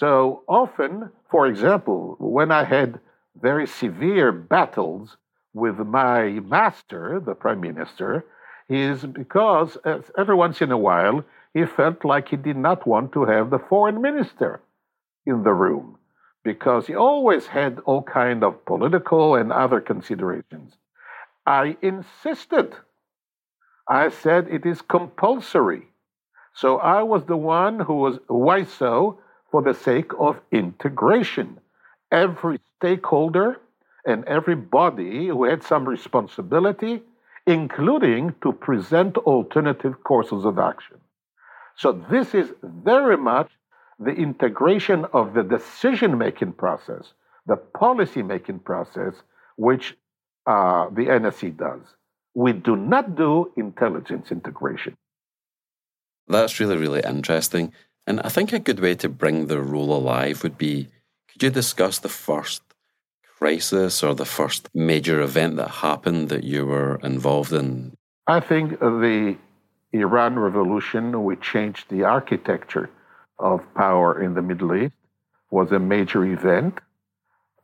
So 0.00 0.44
often, 0.48 1.10
for 1.30 1.46
example, 1.46 2.16
when 2.18 2.50
I 2.50 2.64
had 2.64 3.00
very 3.38 3.66
severe 3.66 4.32
battles 4.32 5.18
with 5.52 5.76
my 5.76 6.40
master, 6.40 7.20
the 7.20 7.34
prime 7.34 7.60
minister, 7.60 8.24
is 8.70 9.04
because 9.04 9.76
every 10.16 10.34
once 10.34 10.62
in 10.62 10.72
a 10.72 10.78
while 10.78 11.22
he 11.52 11.66
felt 11.66 12.02
like 12.02 12.28
he 12.30 12.36
did 12.36 12.56
not 12.56 12.86
want 12.86 13.12
to 13.12 13.26
have 13.26 13.50
the 13.50 13.58
foreign 13.58 14.00
minister 14.00 14.62
in 15.26 15.42
the 15.42 15.52
room 15.52 15.98
because 16.44 16.86
he 16.86 16.94
always 16.94 17.48
had 17.48 17.78
all 17.80 18.02
kind 18.02 18.42
of 18.42 18.64
political 18.64 19.34
and 19.34 19.52
other 19.52 19.82
considerations. 19.82 20.78
I 21.44 21.76
insisted. 21.82 22.74
I 23.86 24.08
said 24.08 24.48
it 24.48 24.64
is 24.64 24.80
compulsory. 24.80 25.88
So 26.54 26.78
I 26.78 27.02
was 27.02 27.26
the 27.26 27.36
one 27.36 27.80
who 27.80 27.96
was 27.96 28.18
why 28.28 28.64
so 28.64 29.18
for 29.50 29.62
the 29.62 29.74
sake 29.74 30.12
of 30.18 30.40
integration. 30.52 31.58
Every 32.12 32.60
stakeholder 32.78 33.60
and 34.06 34.24
every 34.24 34.56
body 34.56 35.28
who 35.28 35.44
had 35.44 35.62
some 35.62 35.88
responsibility, 35.88 37.02
including 37.46 38.34
to 38.42 38.52
present 38.52 39.16
alternative 39.18 40.02
courses 40.04 40.44
of 40.44 40.58
action. 40.58 40.96
So 41.76 41.92
this 42.10 42.34
is 42.34 42.52
very 42.62 43.16
much 43.16 43.50
the 43.98 44.12
integration 44.12 45.04
of 45.12 45.34
the 45.34 45.42
decision 45.42 46.16
making 46.16 46.52
process, 46.52 47.12
the 47.46 47.56
policy 47.56 48.22
making 48.22 48.60
process, 48.60 49.14
which 49.56 49.96
uh, 50.46 50.88
the 50.90 51.06
NSC 51.06 51.56
does. 51.56 51.80
We 52.34 52.52
do 52.52 52.76
not 52.76 53.16
do 53.16 53.52
intelligence 53.56 54.30
integration. 54.30 54.96
That's 56.28 56.60
really, 56.60 56.76
really 56.76 57.00
interesting. 57.00 57.72
And 58.06 58.20
I 58.20 58.28
think 58.28 58.52
a 58.52 58.58
good 58.58 58.80
way 58.80 58.94
to 58.96 59.08
bring 59.08 59.46
the 59.46 59.60
role 59.60 59.94
alive 59.94 60.42
would 60.42 60.58
be 60.58 60.88
could 61.30 61.42
you 61.42 61.50
discuss 61.50 61.98
the 61.98 62.08
first 62.08 62.62
crisis 63.38 64.02
or 64.02 64.14
the 64.14 64.24
first 64.24 64.68
major 64.74 65.20
event 65.20 65.56
that 65.56 65.68
happened 65.68 66.28
that 66.28 66.44
you 66.44 66.66
were 66.66 67.00
involved 67.02 67.52
in? 67.52 67.96
I 68.26 68.40
think 68.40 68.78
the 68.80 69.36
Iran 69.92 70.38
Revolution, 70.38 71.24
which 71.24 71.40
changed 71.40 71.88
the 71.88 72.04
architecture 72.04 72.90
of 73.38 73.62
power 73.74 74.22
in 74.22 74.34
the 74.34 74.42
Middle 74.42 74.74
East 74.74 74.94
was 75.50 75.72
a 75.72 75.78
major 75.78 76.24
event. 76.24 76.78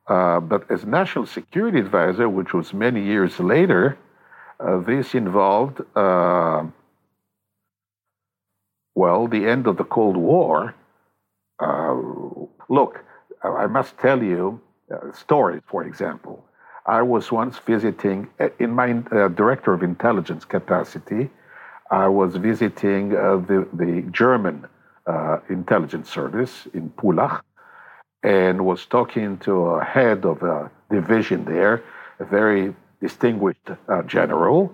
Uh, 0.09 0.41
but 0.41 0.71
as 0.71 0.85
National 0.85 1.27
Security 1.27 1.79
Advisor, 1.79 2.29
which 2.29 2.53
was 2.55 2.73
many 2.73 3.03
years 3.05 3.39
later, 3.39 3.99
uh, 4.61 4.79
this 4.79 5.15
involved, 5.15 5.81
uh, 5.95 6.65
well, 8.97 9.29
the 9.29 9.47
end 9.47 9.69
of 9.69 9.77
the 9.77 9.85
Cold 9.85 10.17
War. 10.17 10.75
Uh, 11.61 11.95
look, 12.69 13.05
I 13.43 13.67
must 13.67 13.97
tell 13.99 14.23
you 14.23 14.61
uh, 14.93 15.13
stories, 15.13 15.63
for 15.69 15.85
example. 15.85 16.45
I 16.87 17.03
was 17.03 17.31
once 17.31 17.59
visiting, 17.59 18.29
uh, 18.41 18.49
in 18.59 18.71
my 18.71 18.93
Director 19.43 19.75
of 19.75 19.83
Intelligence 19.83 20.45
capacity, 20.45 21.31
I 21.91 22.09
was 22.09 22.37
visiting 22.37 23.11
the, 23.11 23.69
the 23.73 24.03
German 24.11 24.67
uh, 25.07 25.39
intelligence 25.49 26.11
service 26.11 26.67
in 26.75 26.91
Pullach 26.91 27.43
and 28.23 28.65
was 28.65 28.87
talking 28.87 29.39
to 29.39 29.67
a 29.67 29.85
head 29.85 30.25
of 30.25 30.43
a 30.43 30.71
division 30.91 31.45
there, 31.45 31.85
a 32.19 32.25
very 32.25 32.75
distinguished 33.01 33.69
uh, 33.89 34.03
general. 34.03 34.73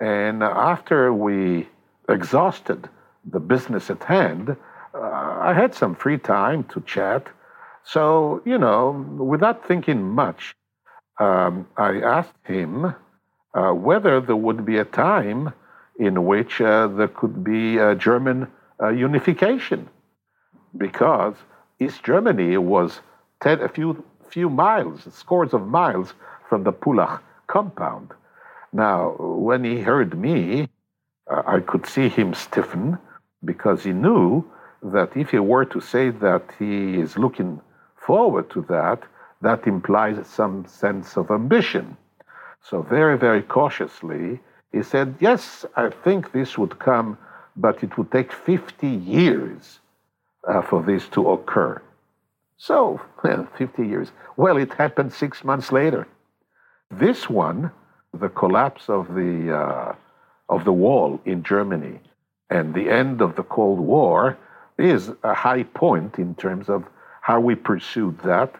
And 0.00 0.42
after 0.42 1.12
we 1.14 1.68
exhausted 2.08 2.88
the 3.24 3.40
business 3.40 3.90
at 3.90 4.02
hand, 4.04 4.56
uh, 4.94 4.98
I 5.00 5.52
had 5.54 5.74
some 5.74 5.94
free 5.94 6.18
time 6.18 6.64
to 6.64 6.80
chat. 6.82 7.26
So, 7.84 8.42
you 8.44 8.58
know, 8.58 8.90
without 9.18 9.66
thinking 9.66 10.02
much, 10.02 10.54
um, 11.18 11.66
I 11.76 12.00
asked 12.00 12.46
him 12.46 12.94
uh, 13.54 13.72
whether 13.72 14.20
there 14.20 14.36
would 14.36 14.64
be 14.64 14.78
a 14.78 14.84
time 14.84 15.52
in 15.98 16.24
which 16.24 16.60
uh, 16.60 16.88
there 16.88 17.08
could 17.08 17.44
be 17.44 17.76
German 17.96 18.48
uh, 18.82 18.88
unification 18.88 19.88
because 20.76 21.34
East 21.80 22.02
Germany 22.02 22.56
was 22.56 23.00
ten, 23.42 23.60
a 23.60 23.68
few, 23.68 24.02
few 24.28 24.48
miles, 24.48 25.06
scores 25.12 25.52
of 25.52 25.66
miles 25.66 26.14
from 26.48 26.64
the 26.64 26.72
Pullach 26.72 27.20
compound. 27.46 28.10
Now, 28.72 29.14
when 29.18 29.64
he 29.64 29.80
heard 29.80 30.18
me, 30.18 30.68
uh, 31.30 31.42
I 31.46 31.60
could 31.60 31.86
see 31.86 32.08
him 32.08 32.32
stiffen 32.32 32.98
because 33.44 33.84
he 33.84 33.92
knew 33.92 34.44
that 34.82 35.16
if 35.16 35.30
he 35.30 35.38
were 35.38 35.64
to 35.66 35.80
say 35.80 36.10
that 36.10 36.42
he 36.58 36.98
is 36.98 37.16
looking 37.16 37.60
forward 37.96 38.50
to 38.50 38.62
that, 38.68 39.02
that 39.40 39.66
implies 39.66 40.26
some 40.26 40.66
sense 40.66 41.16
of 41.16 41.30
ambition. 41.30 41.96
So, 42.62 42.82
very, 42.82 43.18
very 43.18 43.42
cautiously, 43.42 44.40
he 44.72 44.82
said, 44.82 45.16
Yes, 45.20 45.64
I 45.76 45.90
think 45.90 46.32
this 46.32 46.56
would 46.56 46.78
come 46.78 47.18
but 47.56 47.82
it 47.82 47.96
would 47.98 48.10
take 48.10 48.32
50 48.32 48.86
years 48.88 49.80
uh, 50.48 50.62
for 50.62 50.82
this 50.82 51.08
to 51.08 51.30
occur. 51.30 51.80
So, 52.56 53.00
well, 53.24 53.46
50 53.58 53.86
years. 53.86 54.12
Well, 54.36 54.56
it 54.56 54.72
happened 54.74 55.12
six 55.12 55.44
months 55.44 55.72
later. 55.72 56.06
This 56.90 57.28
one, 57.28 57.70
the 58.12 58.28
collapse 58.28 58.88
of 58.88 59.14
the, 59.14 59.56
uh, 59.56 59.94
of 60.48 60.64
the 60.64 60.72
wall 60.72 61.20
in 61.24 61.42
Germany 61.42 62.00
and 62.56 62.74
the 62.74 62.88
end 63.02 63.20
of 63.20 63.30
the 63.36 63.46
Cold 63.56 63.80
War, 63.80 64.36
is 64.78 65.02
a 65.22 65.34
high 65.46 65.64
point 65.82 66.12
in 66.18 66.34
terms 66.44 66.66
of 66.68 66.80
how 67.28 67.38
we 67.48 67.54
pursued 67.54 68.16
that 68.32 68.50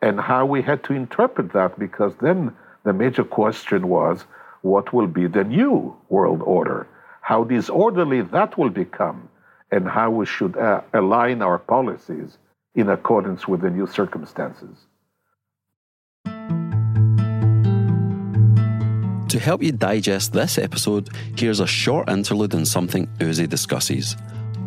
and 0.00 0.20
how 0.20 0.42
we 0.54 0.60
had 0.70 0.80
to 0.84 0.92
interpret 1.02 1.52
that, 1.52 1.78
because 1.78 2.14
then 2.16 2.38
the 2.86 2.92
major 2.92 3.24
question 3.40 3.88
was 3.88 4.24
what 4.62 4.92
will 4.94 5.10
be 5.20 5.26
the 5.26 5.44
new 5.44 5.74
world 6.08 6.42
order? 6.58 6.80
how 7.22 7.44
disorderly 7.44 8.20
that 8.20 8.58
will 8.58 8.68
become, 8.68 9.28
and 9.70 9.88
how 9.88 10.10
we 10.10 10.26
should 10.26 10.56
uh, 10.56 10.82
align 10.92 11.40
our 11.40 11.58
policies 11.58 12.36
in 12.74 12.90
accordance 12.90 13.48
with 13.48 13.60
the 13.62 13.70
new 13.70 13.86
circumstances. 13.86 14.76
To 19.32 19.38
help 19.38 19.62
you 19.62 19.72
digest 19.72 20.34
this 20.34 20.58
episode, 20.58 21.08
here's 21.38 21.60
a 21.60 21.66
short 21.66 22.10
interlude 22.10 22.54
on 22.54 22.66
something 22.66 23.06
Uzi 23.18 23.48
discusses 23.48 24.14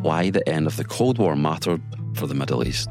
why 0.02 0.32
the 0.32 0.50
end 0.50 0.66
of 0.66 0.76
the 0.76 0.84
Cold 0.84 1.20
War 1.20 1.36
mattered 1.36 1.84
for 2.16 2.26
the 2.26 2.34
Middle 2.34 2.68
East. 2.68 2.88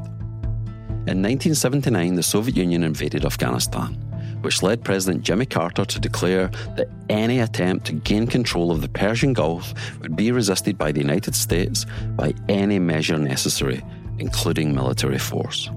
In 1.05 1.21
1979, 1.21 2.15
the 2.15 2.23
Soviet 2.23 2.55
Union 2.55 2.85
invaded 2.85 3.25
Afghanistan 3.25 4.01
which 4.39 4.63
led 4.63 4.85
President 4.85 5.23
Jimmy 5.23 5.45
Carter 5.45 5.83
to 5.83 5.99
declare 5.99 6.47
that 6.77 6.87
any 7.09 7.39
attempt 7.39 7.87
to 7.87 7.93
gain 7.93 8.27
control 8.27 8.71
of 8.71 8.81
the 8.81 8.87
Persian 8.87 9.33
Gulf 9.33 9.73
would 9.99 10.15
be 10.15 10.31
resisted 10.31 10.77
by 10.77 10.93
the 10.93 11.01
United 11.01 11.35
States 11.35 11.85
by 12.11 12.33
any 12.47 12.79
measure 12.79 13.17
necessary, 13.17 13.83
including 14.19 14.73
military 14.73 15.17
force. 15.17 15.69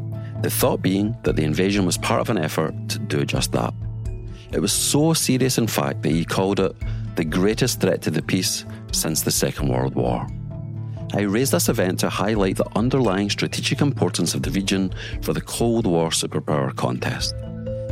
The 0.43 0.51
thought 0.51 0.81
being 0.83 1.17
that 1.25 1.35
the 1.35 1.45
invasion 1.45 1.87
was 1.87 1.99
part 1.99 2.21
of 2.21 2.31
an 2.31 2.39
effort 2.39 2.75
to 2.91 2.99
do 2.99 3.25
just 3.25 3.51
that. 3.53 3.75
It 4.53 4.61
was 4.61 4.73
so 4.73 5.13
serious, 5.13 5.59
in 5.59 5.67
fact, 5.67 6.03
that 6.03 6.13
he 6.13 6.25
called 6.25 6.61
it 6.61 6.75
the 7.17 7.25
greatest 7.25 7.81
threat 7.81 8.01
to 8.03 8.11
the 8.11 8.23
peace 8.23 8.65
since 8.93 9.23
the 9.23 9.31
Second 9.31 9.69
World 9.69 9.95
War. 9.95 10.27
I 11.15 11.23
raised 11.23 11.53
this 11.53 11.69
event 11.69 12.01
to 12.01 12.09
highlight 12.09 12.57
the 12.57 12.69
underlying 12.77 13.31
strategic 13.31 13.81
importance 13.81 14.35
of 14.35 14.43
the 14.43 14.51
region 14.51 14.93
for 15.23 15.33
the 15.33 15.41
Cold 15.41 15.87
War 15.87 16.11
superpower 16.11 16.75
contest. 16.77 17.35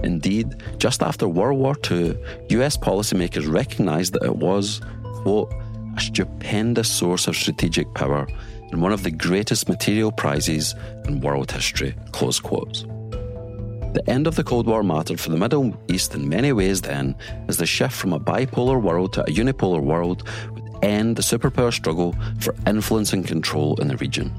Indeed, 0.04 0.62
just 0.78 1.02
after 1.02 1.26
World 1.26 1.58
War 1.58 1.76
II, 1.90 2.16
US 2.50 2.76
policymakers 2.76 3.50
recognised 3.50 4.12
that 4.12 4.22
it 4.22 4.36
was, 4.36 4.80
quote, 5.22 5.52
a 5.96 6.00
stupendous 6.00 6.90
source 6.90 7.26
of 7.26 7.36
strategic 7.36 7.92
power 7.94 8.26
and 8.70 8.82
one 8.82 8.92
of 8.92 9.02
the 9.02 9.10
greatest 9.10 9.68
material 9.68 10.12
prizes 10.12 10.74
in 11.06 11.20
world 11.20 11.50
history, 11.50 11.94
close 12.12 12.38
quotes. 12.38 12.84
The 13.96 14.10
end 14.10 14.26
of 14.26 14.36
the 14.36 14.44
Cold 14.44 14.66
War 14.66 14.82
mattered 14.82 15.18
for 15.18 15.30
the 15.30 15.38
Middle 15.38 15.74
East 15.88 16.14
in 16.14 16.28
many 16.28 16.52
ways 16.52 16.82
then, 16.82 17.16
as 17.48 17.56
the 17.56 17.64
shift 17.64 17.94
from 17.94 18.12
a 18.12 18.20
bipolar 18.20 18.78
world 18.78 19.14
to 19.14 19.22
a 19.22 19.32
unipolar 19.32 19.80
world 19.80 20.28
would 20.50 20.84
end 20.84 21.16
the 21.16 21.22
superpower 21.22 21.72
struggle 21.72 22.14
for 22.38 22.54
influence 22.66 23.14
and 23.14 23.26
control 23.26 23.74
in 23.80 23.88
the 23.88 23.96
region. 23.96 24.30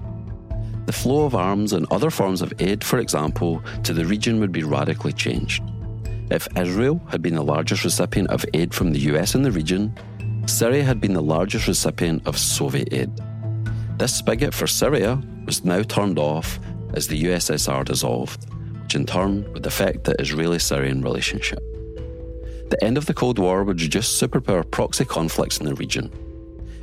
The 0.86 0.92
flow 0.94 1.26
of 1.26 1.34
arms 1.34 1.74
and 1.74 1.88
other 1.90 2.12
forms 2.12 2.44
of 2.44 2.54
aid, 2.60 2.84
for 2.84 3.00
example, 3.00 3.64
to 3.82 3.94
the 3.94 4.06
region 4.06 4.40
would 4.42 4.52
be 4.52 4.62
radically 4.62 5.12
changed. 5.12 5.64
If 6.30 6.48
Israel 6.56 7.02
had 7.10 7.24
been 7.24 7.34
the 7.34 7.42
largest 7.42 7.84
recipient 7.84 8.30
of 8.30 8.46
aid 8.54 8.76
from 8.76 8.92
the 8.92 9.00
US 9.12 9.34
in 9.34 9.42
the 9.42 9.52
region, 9.52 9.92
Syria 10.46 10.84
had 10.84 11.02
been 11.02 11.16
the 11.16 11.22
largest 11.24 11.68
recipient 11.68 12.28
of 12.28 12.38
Soviet 12.38 12.94
aid. 12.94 13.10
This 13.98 14.16
spigot 14.16 14.54
for 14.54 14.68
Syria 14.68 15.20
was 15.48 15.66
now 15.66 15.82
turned 15.82 16.20
off 16.20 16.60
as 16.94 17.08
the 17.08 17.24
USSR 17.24 17.84
dissolved, 17.84 18.46
which 18.88 18.96
in 18.96 19.06
turn 19.06 19.44
would 19.52 19.66
affect 19.66 20.06
the 20.06 20.16
Israeli 20.18 20.60
Syrian 20.60 21.02
relationship. 21.02 21.60
The 22.70 22.82
end 22.82 22.98
of 22.98 23.06
the 23.06 23.14
Cold 23.14 23.38
War 23.38 23.66
would 23.66 23.82
reduce 23.82 24.08
superpower 24.22 24.64
proxy 24.72 25.04
conflicts 25.04 25.58
in 25.58 25.66
the 25.66 25.76
region. 25.76 26.10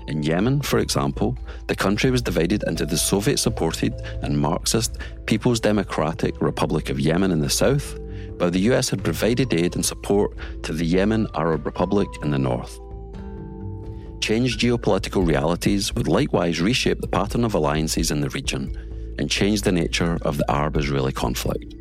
In 0.06 0.22
Yemen, 0.22 0.60
for 0.60 0.80
example, 0.80 1.34
the 1.66 1.74
country 1.74 2.10
was 2.10 2.20
divided 2.20 2.62
into 2.66 2.84
the 2.84 2.98
Soviet 2.98 3.38
supported 3.38 3.94
and 4.20 4.38
Marxist 4.38 4.98
People's 5.24 5.60
Democratic 5.60 6.38
Republic 6.42 6.90
of 6.90 7.00
Yemen 7.00 7.30
in 7.30 7.40
the 7.40 7.48
south, 7.48 7.98
while 8.36 8.50
the 8.50 8.66
US 8.70 8.90
had 8.90 9.02
provided 9.02 9.54
aid 9.54 9.74
and 9.74 9.82
support 9.82 10.36
to 10.64 10.74
the 10.74 10.84
Yemen 10.84 11.26
Arab 11.34 11.64
Republic 11.64 12.08
in 12.22 12.30
the 12.30 12.38
north. 12.38 12.78
Changed 14.20 14.60
geopolitical 14.60 15.26
realities 15.26 15.94
would 15.94 16.06
likewise 16.06 16.60
reshape 16.60 17.00
the 17.00 17.08
pattern 17.08 17.44
of 17.44 17.54
alliances 17.54 18.10
in 18.10 18.20
the 18.20 18.28
region 18.28 18.76
and 19.18 19.30
change 19.30 19.62
the 19.62 19.72
nature 19.72 20.18
of 20.20 20.36
the 20.36 20.50
Arab 20.50 20.76
Israeli 20.76 21.12
conflict. 21.12 21.74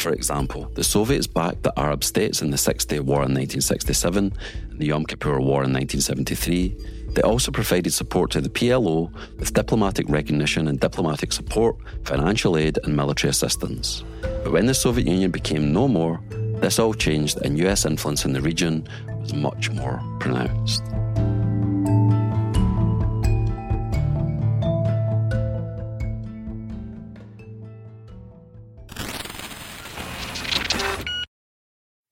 For 0.00 0.14
example, 0.14 0.70
the 0.74 0.82
Soviets 0.82 1.26
backed 1.26 1.62
the 1.62 1.78
Arab 1.78 2.04
states 2.04 2.40
in 2.40 2.50
the 2.50 2.56
Six 2.56 2.86
Day 2.86 3.00
War 3.00 3.16
in 3.16 3.34
1967 3.34 4.32
and 4.70 4.80
the 4.80 4.86
Yom 4.86 5.04
Kippur 5.04 5.40
War 5.40 5.62
in 5.64 5.74
1973. 5.74 6.74
They 7.12 7.20
also 7.20 7.52
provided 7.52 7.92
support 7.92 8.30
to 8.30 8.40
the 8.40 8.48
PLO 8.48 9.12
with 9.38 9.52
diplomatic 9.52 10.08
recognition 10.08 10.68
and 10.68 10.80
diplomatic 10.80 11.34
support, 11.34 11.76
financial 12.04 12.56
aid, 12.56 12.78
and 12.82 12.96
military 12.96 13.28
assistance. 13.28 14.02
But 14.22 14.52
when 14.52 14.64
the 14.64 14.72
Soviet 14.72 15.06
Union 15.06 15.30
became 15.30 15.70
no 15.70 15.86
more, 15.86 16.18
this 16.62 16.78
all 16.78 16.94
changed 16.94 17.36
and 17.42 17.58
US 17.58 17.84
influence 17.84 18.24
in 18.24 18.32
the 18.32 18.40
region 18.40 18.88
was 19.20 19.34
much 19.34 19.70
more 19.70 20.00
pronounced. 20.18 20.82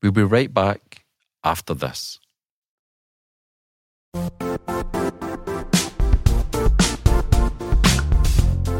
We'll 0.02 0.12
be 0.12 0.22
right 0.22 0.52
back 0.52 1.04
after 1.42 1.74
this. 1.74 2.20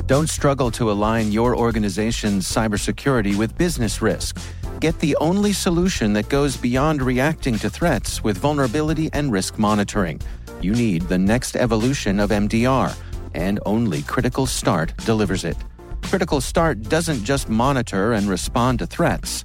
Don't 0.07 0.28
struggle 0.28 0.70
to 0.70 0.90
align 0.90 1.33
your 1.33 1.54
organization's 1.54 2.50
cybersecurity 2.50 3.37
with 3.37 3.59
business 3.59 4.00
risk. 4.00 4.38
Get 4.81 4.98
the 5.00 5.16
only 5.16 5.52
solution 5.52 6.14
that 6.14 6.28
goes 6.28 6.57
beyond 6.57 7.02
reacting 7.02 7.59
to 7.59 7.68
threats 7.68 8.24
with 8.24 8.38
vulnerability 8.38 9.11
and 9.12 9.31
risk 9.31 9.59
monitoring. 9.59 10.20
You 10.62 10.72
need 10.72 11.02
the 11.02 11.18
next 11.18 11.57
evolution 11.57 12.20
of 12.20 12.31
MDR, 12.31 12.96
and 13.35 13.61
only 13.66 14.02
Critical 14.02 14.46
Start 14.46 14.96
delivers 15.04 15.44
it. 15.44 15.57
Critical 16.04 16.40
Start 16.40 16.81
doesn't 16.83 17.22
just 17.22 17.48
monitor 17.50 18.12
and 18.14 18.28
respond 18.28 18.78
to 18.78 18.87
threats. 18.87 19.44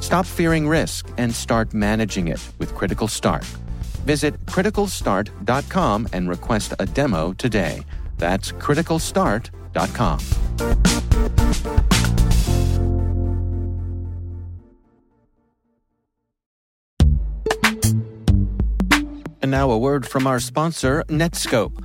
Stop 0.00 0.26
fearing 0.26 0.68
risk 0.68 1.08
and 1.18 1.34
start 1.34 1.74
managing 1.74 2.28
it 2.28 2.40
with 2.58 2.74
Critical 2.74 3.08
Start. 3.08 3.44
Visit 4.04 4.38
criticalstart.com 4.46 6.08
and 6.12 6.28
request 6.28 6.74
a 6.78 6.86
demo 6.86 7.32
today. 7.32 7.82
That's 8.18 8.52
criticalstart.com. 8.52 10.20
And 19.42 19.50
now 19.50 19.70
a 19.70 19.76
word 19.76 20.06
from 20.06 20.26
our 20.26 20.40
sponsor, 20.40 21.04
Netskope. 21.08 21.84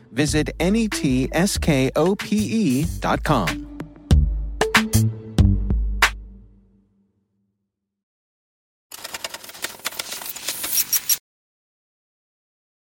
visit 0.11 0.49
netskope.com. 0.59 1.31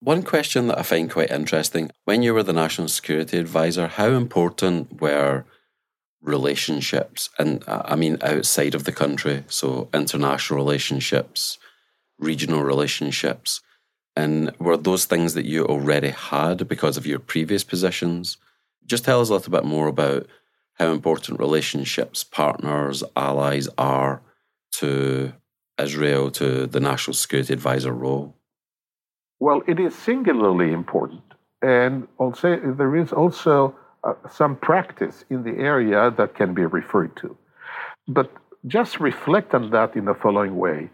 One 0.09 0.23
question 0.23 0.69
that 0.69 0.79
I 0.79 0.83
find 0.85 1.11
quite 1.11 1.31
interesting 1.31 1.91
when 2.07 2.23
you 2.23 2.33
were 2.33 2.43
the 2.43 2.55
National 2.55 2.89
Security 2.89 3.37
Advisor, 3.37 3.89
how 3.89 4.07
important 4.07 5.03
were 5.03 5.45
relationships? 6.23 7.29
And 7.39 7.63
uh, 7.69 7.83
I 7.85 7.95
mean, 7.95 8.17
outside 8.23 8.75
of 8.75 8.85
the 8.85 8.93
country, 8.93 9.45
so 9.49 9.91
international 9.93 10.57
relationships, 10.57 11.59
regional 12.19 12.63
relationships. 12.63 13.61
And 14.19 14.51
were 14.59 14.77
those 14.77 15.05
things 15.05 15.35
that 15.35 15.45
you 15.45 15.65
already 15.65 16.11
had 16.11 16.67
because 16.67 16.97
of 16.97 17.07
your 17.07 17.21
previous 17.21 17.63
positions? 17.63 18.37
Just 18.85 19.05
tell 19.05 19.21
us 19.21 19.29
a 19.29 19.35
little 19.35 19.53
bit 19.53 19.65
more 19.65 19.87
about 19.87 20.27
how 20.75 20.91
important 20.91 21.39
relationships, 21.39 22.25
partners, 22.25 23.05
allies 23.15 23.69
are 23.79 24.21
to 24.73 25.33
Israel, 25.81 26.33
to 26.33 26.67
the 26.67 26.81
National 26.81 27.15
Security 27.15 27.53
Advisor 27.53 27.93
role. 27.93 28.35
Well, 29.39 29.63
it 29.69 29.79
is 29.79 29.95
singularly 29.95 30.73
important. 30.73 31.23
And 31.63 32.09
also, 32.19 32.57
there 32.77 32.97
is 32.97 33.13
also 33.13 33.77
uh, 34.03 34.15
some 34.29 34.57
practice 34.57 35.25
in 35.31 35.45
the 35.45 35.57
area 35.63 36.13
that 36.19 36.35
can 36.35 36.55
be 36.55 36.67
referred 36.67 37.15
to. 37.19 37.37
But 38.09 38.33
just 38.67 38.99
reflect 38.99 39.55
on 39.55 39.71
that 39.71 39.95
in 39.95 40.07
the 40.07 40.15
following 40.15 40.57
way. 40.57 40.91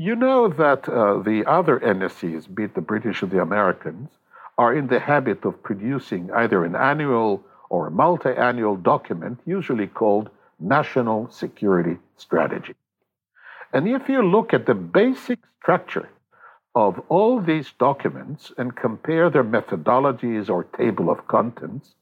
You 0.00 0.14
know 0.14 0.46
that 0.46 0.88
uh, 0.88 1.18
the 1.22 1.44
other 1.44 1.80
NSCs, 1.80 2.54
be 2.54 2.62
it 2.62 2.76
the 2.76 2.80
British 2.80 3.20
or 3.20 3.26
the 3.26 3.42
Americans, 3.42 4.10
are 4.56 4.72
in 4.72 4.86
the 4.86 5.00
habit 5.00 5.44
of 5.44 5.60
producing 5.64 6.30
either 6.30 6.64
an 6.64 6.76
annual 6.76 7.42
or 7.68 7.88
a 7.88 7.90
multi 7.90 8.30
annual 8.30 8.76
document, 8.76 9.40
usually 9.44 9.88
called 9.88 10.30
National 10.60 11.28
Security 11.30 11.98
Strategy. 12.16 12.76
And 13.72 13.88
if 13.88 14.08
you 14.08 14.22
look 14.22 14.54
at 14.54 14.66
the 14.66 14.74
basic 14.76 15.40
structure 15.60 16.08
of 16.76 17.00
all 17.08 17.40
these 17.40 17.72
documents 17.80 18.52
and 18.56 18.76
compare 18.76 19.28
their 19.30 19.42
methodologies 19.42 20.48
or 20.48 20.62
table 20.62 21.10
of 21.10 21.26
contents, 21.26 21.96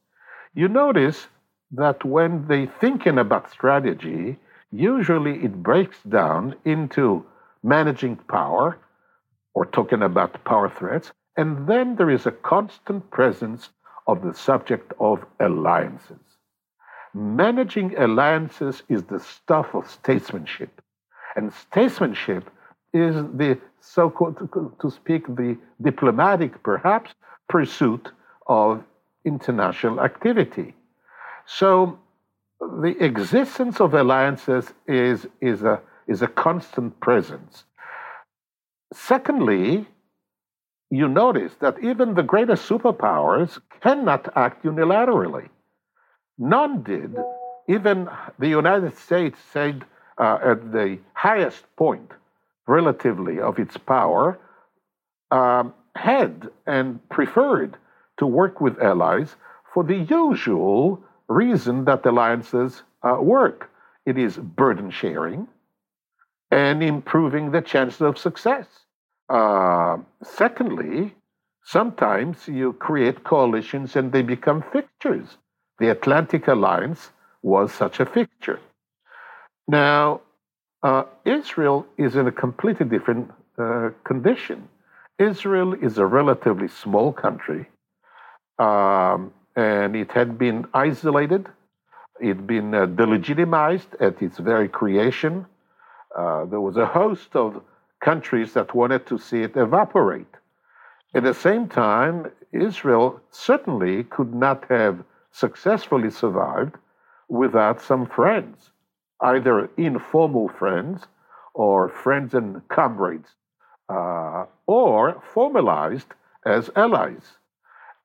you 0.53 0.67
notice 0.67 1.29
that 1.71 2.05
when 2.05 2.45
they're 2.47 2.71
thinking 2.79 3.17
about 3.17 3.49
strategy, 3.49 4.37
usually 4.71 5.43
it 5.43 5.63
breaks 5.63 6.03
down 6.03 6.53
into 6.63 7.25
managing 7.63 8.15
power 8.15 8.77
or 9.53 9.65
talking 9.65 10.03
about 10.03 10.43
power 10.43 10.69
threats, 10.69 11.11
and 11.35 11.67
then 11.67 11.95
there 11.95 12.09
is 12.09 12.25
a 12.25 12.31
constant 12.31 13.09
presence 13.11 13.69
of 14.07 14.21
the 14.21 14.33
subject 14.33 14.93
of 14.99 15.25
alliances. 15.39 16.19
Managing 17.13 17.97
alliances 17.97 18.83
is 18.89 19.03
the 19.03 19.19
stuff 19.19 19.73
of 19.73 19.89
statesmanship. 19.89 20.81
And 21.35 21.53
statesmanship 21.53 22.49
is 22.93 23.15
the 23.15 23.59
so 23.79 24.09
called, 24.09 24.37
to 24.81 24.91
speak, 24.91 25.27
the 25.27 25.57
diplomatic, 25.81 26.61
perhaps, 26.63 27.13
pursuit 27.47 28.09
of 28.47 28.83
international 29.25 29.99
activity. 30.01 30.73
So 31.45 31.99
the 32.59 32.95
existence 32.99 33.79
of 33.79 33.93
alliances 33.93 34.73
is, 34.87 35.27
is, 35.41 35.63
a, 35.63 35.79
is 36.07 36.21
a 36.21 36.27
constant 36.27 36.99
presence. 36.99 37.63
Secondly, 38.93 39.85
you 40.89 41.07
notice 41.07 41.53
that 41.59 41.83
even 41.83 42.13
the 42.13 42.23
greatest 42.23 42.67
superpowers 42.67 43.59
cannot 43.81 44.29
act 44.37 44.63
unilaterally. 44.63 45.49
None 46.37 46.83
did. 46.83 47.15
Even 47.67 48.07
the 48.39 48.47
United 48.47 48.97
States 48.97 49.37
said 49.51 49.83
uh, 50.17 50.39
at 50.43 50.71
the 50.71 50.99
highest 51.13 51.63
point, 51.75 52.11
relatively, 52.67 53.39
of 53.39 53.59
its 53.59 53.75
power, 53.75 54.39
um, 55.31 55.73
had 55.95 56.49
and 56.65 57.07
preferred 57.09 57.75
to 58.17 58.25
work 58.25 58.61
with 58.61 58.79
allies 58.79 59.35
for 59.73 59.83
the 59.83 59.97
usual 59.97 61.03
reason 61.27 61.85
that 61.85 62.05
alliances 62.05 62.83
uh, 63.03 63.17
work 63.19 63.69
it 64.05 64.17
is 64.17 64.37
burden 64.37 64.89
sharing 64.89 65.47
and 66.51 66.81
improving 66.81 67.51
the 67.51 67.61
chances 67.61 68.01
of 68.01 68.17
success. 68.17 68.65
Uh, 69.29 69.97
secondly, 70.23 71.13
sometimes 71.63 72.47
you 72.47 72.73
create 72.73 73.23
coalitions 73.23 73.95
and 73.95 74.11
they 74.11 74.21
become 74.21 74.63
fixtures. 74.71 75.37
The 75.79 75.89
Atlantic 75.89 76.47
Alliance 76.47 77.11
was 77.41 77.73
such 77.73 77.99
a 77.99 78.05
fixture. 78.05 78.59
Now, 79.67 80.21
uh, 80.83 81.03
Israel 81.25 81.85
is 81.97 82.15
in 82.15 82.27
a 82.27 82.31
completely 82.31 82.85
different 82.85 83.31
uh, 83.57 83.89
condition. 84.03 84.69
Israel 85.19 85.73
is 85.73 85.97
a 85.97 86.05
relatively 86.05 86.67
small 86.67 87.11
country, 87.11 87.67
um, 88.59 89.33
and 89.55 89.95
it 89.95 90.11
had 90.11 90.37
been 90.37 90.67
isolated. 90.73 91.47
It 92.21 92.27
had 92.27 92.47
been 92.47 92.73
uh, 92.73 92.85
delegitimized 92.85 93.99
at 93.99 94.21
its 94.21 94.37
very 94.37 94.69
creation. 94.69 95.47
Uh, 96.17 96.45
there 96.45 96.61
was 96.61 96.77
a 96.77 96.85
host 96.85 97.35
of 97.35 97.61
countries 98.01 98.53
that 98.53 98.75
wanted 98.75 99.05
to 99.05 99.17
see 99.17 99.41
it 99.43 99.55
evaporate. 99.55 100.33
At 101.13 101.23
the 101.23 101.33
same 101.33 101.67
time, 101.67 102.31
Israel 102.51 103.21
certainly 103.31 104.03
could 104.03 104.33
not 104.33 104.65
have 104.69 105.03
successfully 105.31 106.09
survived 106.09 106.75
without 107.29 107.81
some 107.81 108.05
friends, 108.05 108.71
either 109.21 109.69
informal 109.77 110.49
friends 110.49 111.05
or 111.53 111.89
friends 111.89 112.33
and 112.33 112.67
comrades, 112.67 113.29
uh, 113.89 114.45
or 114.67 115.21
formalized 115.33 116.07
as 116.45 116.69
allies. 116.75 117.37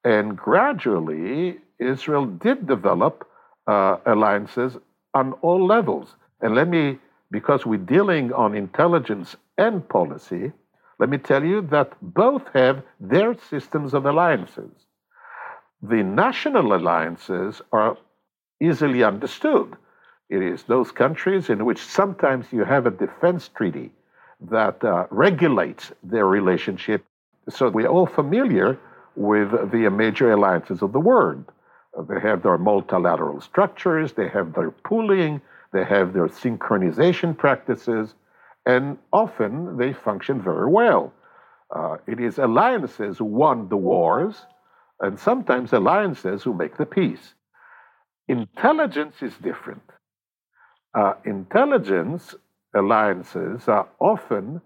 And 0.05 0.37
gradually, 0.37 1.59
Israel 1.79 2.27
did 2.27 2.66
develop 2.66 3.27
uh, 3.66 3.96
alliances 4.07 4.77
on 5.14 5.33
all 5.42 5.64
levels. 5.66 6.14
And 6.40 6.55
let 6.55 6.68
me, 6.68 6.98
because 7.33 7.66
we're 7.66 7.79
dealing 7.79 8.33
on 8.33 8.55
intelligence 8.55 9.35
and 9.59 9.88
policy, 9.88 10.53
let 11.01 11.09
me 11.09 11.18
tell 11.18 11.42
you 11.42 11.62
that 11.62 11.95
both 12.01 12.42
have 12.53 12.83
their 13.01 13.35
systems 13.51 13.95
of 13.95 14.07
alliances. 14.07 14.71
The 15.83 16.05
national 16.05 16.77
alliances 16.77 17.61
are 17.73 17.97
easily 18.61 19.03
understood. 19.03 19.75
It 20.29 20.42
is 20.42 20.62
those 20.64 20.92
countries 20.92 21.51
in 21.51 21.64
which 21.64 21.81
sometimes 21.83 22.47
you 22.53 22.64
have 22.64 22.87
a 22.87 22.90
defense 22.90 23.49
treaty 23.49 23.90
that 24.51 24.85
uh, 24.85 25.07
regulates 25.11 25.90
their 26.05 26.27
relationship. 26.27 27.05
So 27.49 27.68
we're 27.71 27.88
all 27.88 28.07
familiar 28.07 28.79
with 29.16 29.51
the 29.73 29.90
major 29.90 30.33
alliances 30.33 30.83
of 30.83 30.92
the 30.92 31.01
world. 31.01 31.45
They 32.09 32.21
have 32.21 32.42
their 32.42 32.59
multilateral 32.59 33.40
structures, 33.40 34.12
they 34.12 34.29
have 34.29 34.55
their 34.55 34.71
pooling, 34.71 35.40
they 35.72 35.85
have 35.85 36.12
their 36.12 36.28
synchronization 36.28 37.37
practices, 37.37 38.14
and 38.66 38.98
often 39.12 39.76
they 39.76 39.92
function 39.92 40.40
very 40.40 40.70
well. 40.70 41.12
Uh, 41.74 41.96
it 42.06 42.20
is 42.20 42.38
alliances 42.38 43.18
who 43.18 43.24
won 43.24 43.68
the 43.68 43.76
wars, 43.76 44.46
and 45.00 45.18
sometimes 45.18 45.72
alliances 45.72 46.42
who 46.42 46.52
make 46.54 46.76
the 46.76 46.87
peace. 46.87 47.35
Intelligence 48.28 49.16
is 49.22 49.35
different. 49.42 49.82
Uh, 50.94 51.14
intelligence 51.24 52.35
alliances 52.74 53.68
are 53.68 53.88
often 53.98 54.61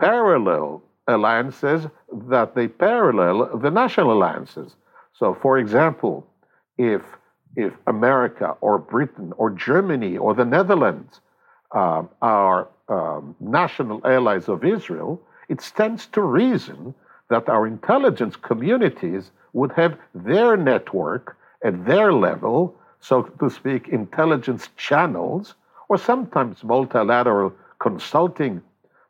parallel 0.00 0.82
alliances 1.08 1.86
that 2.28 2.54
they 2.54 2.68
parallel 2.68 3.58
the 3.58 3.70
national 3.70 4.12
alliances. 4.12 4.76
So, 5.14 5.34
for 5.34 5.58
example, 5.58 6.26
if 6.78 7.02
if 7.56 7.72
America 7.86 8.56
or 8.60 8.78
Britain 8.78 9.32
or 9.36 9.50
Germany 9.50 10.16
or 10.16 10.34
the 10.34 10.44
Netherlands 10.44 11.20
um, 11.72 12.08
are 12.22 12.68
um, 12.88 13.34
national 13.40 14.00
allies 14.06 14.48
of 14.48 14.64
Israel, 14.64 15.20
it 15.48 15.60
stands 15.60 16.06
to 16.08 16.20
reason 16.20 16.94
that 17.30 17.48
our 17.48 17.66
intelligence 17.66 18.36
communities 18.36 19.30
would 19.52 19.72
have 19.72 19.96
their 20.14 20.56
network 20.56 21.36
at 21.64 21.84
their 21.86 22.12
level, 22.12 22.74
so 23.00 23.22
to 23.22 23.48
speak, 23.48 23.88
intelligence 23.88 24.68
channels, 24.76 25.54
or 25.88 25.96
sometimes 25.96 26.62
multilateral 26.64 27.52
consulting. 27.78 28.62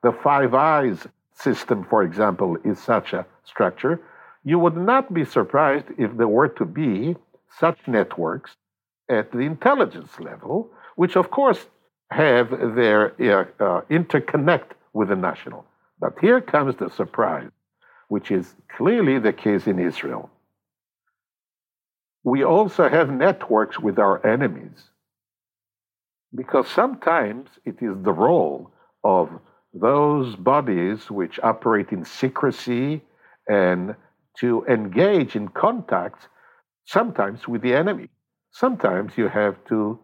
The 0.02 0.12
Five 0.12 0.54
Eyes 0.54 1.06
system, 1.34 1.84
for 1.84 2.02
example, 2.02 2.56
is 2.64 2.78
such 2.78 3.12
a 3.12 3.26
structure. 3.44 4.00
You 4.44 4.58
would 4.58 4.76
not 4.76 5.12
be 5.12 5.24
surprised 5.24 5.86
if 5.98 6.16
there 6.16 6.28
were 6.28 6.48
to 6.48 6.64
be 6.64 7.16
such 7.58 7.78
networks 7.86 8.56
at 9.08 9.30
the 9.32 9.40
intelligence 9.40 10.18
level, 10.18 10.70
which 10.96 11.16
of 11.16 11.30
course 11.30 11.66
have 12.10 12.50
their 12.50 13.12
uh, 13.20 13.64
uh, 13.64 13.80
interconnect 13.90 14.70
with 14.92 15.08
the 15.08 15.16
national. 15.16 15.64
But 15.98 16.14
here 16.20 16.40
comes 16.40 16.76
the 16.76 16.90
surprise, 16.90 17.50
which 18.08 18.30
is 18.30 18.54
clearly 18.76 19.18
the 19.18 19.32
case 19.32 19.66
in 19.66 19.78
Israel. 19.78 20.30
We 22.22 22.44
also 22.44 22.88
have 22.88 23.10
networks 23.10 23.78
with 23.78 23.98
our 23.98 24.24
enemies 24.26 24.90
because 26.34 26.68
sometimes 26.68 27.48
it 27.64 27.76
is 27.80 27.94
the 28.02 28.12
role 28.12 28.72
of 29.04 29.28
those 29.72 30.34
bodies 30.36 31.10
which 31.10 31.38
operate 31.42 31.90
in 31.90 32.04
secrecy 32.04 33.02
and 33.48 33.94
to 34.38 34.64
engage 34.66 35.36
in 35.36 35.48
contacts 35.48 36.26
sometimes 36.84 37.48
with 37.48 37.62
the 37.62 37.74
enemy. 37.74 38.08
Sometimes 38.50 39.16
you 39.16 39.28
have 39.28 39.56
to 39.66 39.98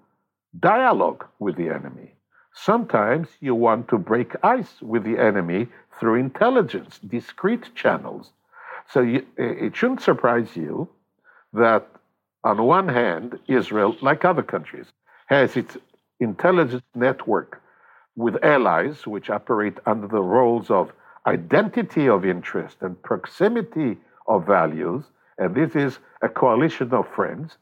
dialogue 0.59 1.25
with 1.39 1.57
the 1.57 1.69
enemy. 1.69 2.15
Sometimes 2.53 3.29
you 3.41 3.55
want 3.55 3.89
to 3.89 3.99
break 3.99 4.35
ice 4.43 4.81
with 4.83 5.05
the 5.05 5.19
enemy 5.19 5.69
through 5.99 6.17
intelligence, 6.17 6.99
discrete 6.99 7.75
channels. 7.75 8.33
So 8.89 9.01
you, 9.01 9.25
it 9.37 9.77
shouldn't 9.77 10.03
surprise 10.03 10.57
you 10.57 10.89
that, 11.53 11.87
on 12.43 12.63
one 12.63 12.89
hand, 12.89 13.39
Israel, 13.47 13.97
like 14.03 14.25
other 14.25 14.43
countries, 14.43 14.87
has 15.27 15.57
its 15.57 15.77
intelligence 16.19 16.83
network 16.95 17.63
with 18.17 18.43
allies 18.45 19.07
which 19.07 19.31
operate 19.31 19.79
under 19.87 20.09
the 20.09 20.23
roles 20.23 20.71
of 20.71 20.93
identity 21.27 22.09
of 22.09 22.25
interest 22.25 22.79
and 22.81 23.01
proximity 23.03 23.99
of 24.27 24.47
values. 24.47 25.05
And 25.41 25.57
this 25.57 25.75
is 25.75 25.99
a 26.23 26.29
coalition 26.29 26.95
of 26.95 27.09
friends 27.17 27.59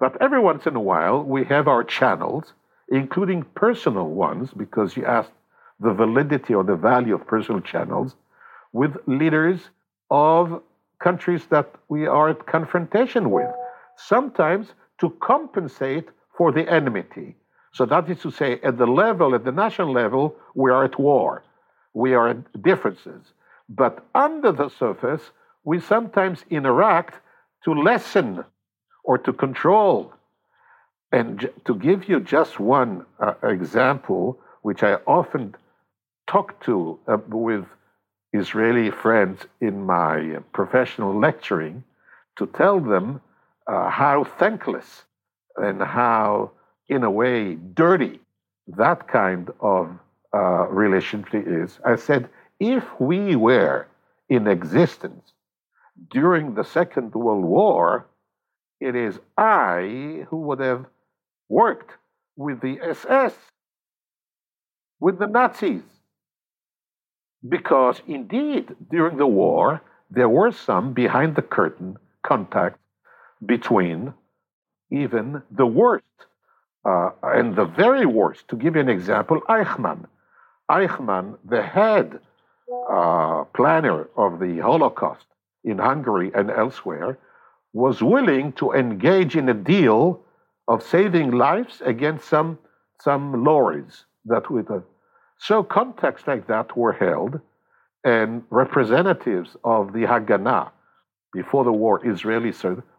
but 0.00 0.20
every 0.20 0.40
once 0.40 0.66
in 0.66 0.76
a 0.76 0.80
while, 0.80 1.22
we 1.22 1.44
have 1.44 1.68
our 1.68 1.84
channels, 1.84 2.52
including 2.90 3.44
personal 3.54 4.08
ones, 4.08 4.50
because 4.54 4.96
you 4.96 5.06
asked 5.06 5.32
the 5.80 5.94
validity 5.94 6.54
or 6.54 6.64
the 6.64 6.76
value 6.76 7.14
of 7.14 7.26
personal 7.26 7.62
channels, 7.62 8.14
with 8.72 8.96
leaders 9.06 9.70
of 10.10 10.62
countries 10.98 11.46
that 11.46 11.74
we 11.88 12.06
are 12.06 12.30
at 12.30 12.46
confrontation 12.46 13.30
with, 13.30 13.50
sometimes 13.96 14.74
to 15.00 15.10
compensate 15.20 16.08
for 16.36 16.52
the 16.52 16.68
enmity. 16.70 17.36
So 17.72 17.86
that 17.86 18.10
is 18.10 18.20
to 18.20 18.30
say, 18.30 18.60
at 18.62 18.78
the 18.78 18.86
level, 18.86 19.34
at 19.34 19.44
the 19.44 19.52
national 19.52 19.92
level, 19.92 20.36
we 20.54 20.70
are 20.70 20.84
at 20.84 20.98
war. 20.98 21.44
We 21.94 22.14
are 22.14 22.28
at 22.28 22.62
differences. 22.62 23.22
But 23.68 24.04
under 24.14 24.52
the 24.52 24.68
surface, 24.68 25.30
we 25.64 25.80
sometimes 25.80 26.44
interact 26.50 27.20
to 27.64 27.72
lessen 27.72 28.44
or 29.02 29.18
to 29.18 29.32
control. 29.32 30.12
And 31.12 31.48
to 31.64 31.74
give 31.74 32.08
you 32.08 32.20
just 32.20 32.58
one 32.58 33.06
uh, 33.20 33.34
example, 33.42 34.38
which 34.62 34.82
I 34.82 34.94
often 35.06 35.54
talk 36.26 36.62
to 36.64 36.98
uh, 37.06 37.18
with 37.28 37.64
Israeli 38.32 38.90
friends 38.90 39.46
in 39.60 39.86
my 39.86 40.38
professional 40.52 41.18
lecturing, 41.18 41.84
to 42.36 42.46
tell 42.46 42.80
them 42.80 43.20
uh, 43.66 43.88
how 43.88 44.24
thankless 44.24 45.04
and 45.56 45.80
how, 45.80 46.50
in 46.88 47.04
a 47.04 47.10
way, 47.10 47.54
dirty 47.54 48.20
that 48.66 49.06
kind 49.08 49.50
of 49.60 49.90
uh, 50.32 50.66
relationship 50.68 51.46
is. 51.46 51.78
I 51.84 51.96
said, 51.96 52.28
if 52.58 52.84
we 52.98 53.36
were 53.36 53.86
in 54.28 54.46
existence 54.46 55.33
during 56.10 56.54
the 56.54 56.64
Second 56.64 57.14
World 57.14 57.44
War, 57.44 58.06
it 58.80 58.94
is 58.96 59.18
I 59.36 60.26
who 60.28 60.38
would 60.38 60.60
have 60.60 60.86
worked 61.48 61.92
with 62.36 62.60
the 62.60 62.78
SS, 62.82 63.34
with 65.00 65.18
the 65.18 65.26
Nazis. 65.26 65.82
Because 67.46 68.00
indeed, 68.06 68.74
during 68.90 69.18
the 69.18 69.26
war, 69.26 69.82
there 70.10 70.28
were 70.28 70.52
some 70.52 70.92
behind 70.92 71.36
the 71.36 71.42
curtain 71.42 71.98
contacts 72.22 72.80
between 73.44 74.14
even 74.90 75.42
the 75.50 75.66
worst 75.66 76.04
uh, 76.84 77.10
and 77.22 77.54
the 77.56 77.64
very 77.64 78.06
worst. 78.06 78.48
To 78.48 78.56
give 78.56 78.74
you 78.74 78.80
an 78.80 78.88
example, 78.88 79.40
Eichmann. 79.48 80.06
Eichmann, 80.70 81.36
the 81.44 81.62
head 81.62 82.18
uh, 82.90 83.44
planner 83.54 84.08
of 84.16 84.40
the 84.40 84.58
Holocaust 84.60 85.26
in 85.64 85.78
Hungary 85.78 86.30
and 86.34 86.50
elsewhere, 86.50 87.18
was 87.72 88.02
willing 88.02 88.52
to 88.52 88.72
engage 88.72 89.36
in 89.36 89.48
a 89.48 89.54
deal 89.54 90.20
of 90.68 90.82
saving 90.82 91.32
lives 91.32 91.82
against 91.84 92.28
some, 92.28 92.58
some 93.00 93.44
lorries 93.44 94.04
that 94.24 94.50
would. 94.50 94.70
Uh, 94.70 94.80
so 95.38 95.62
contacts 95.62 96.26
like 96.26 96.46
that 96.46 96.76
were 96.76 96.92
held, 96.92 97.40
and 98.04 98.42
representatives 98.50 99.56
of 99.64 99.92
the 99.92 100.00
Haganah, 100.00 100.70
before 101.32 101.64
the 101.64 101.72
war, 101.72 102.06
Israeli 102.06 102.52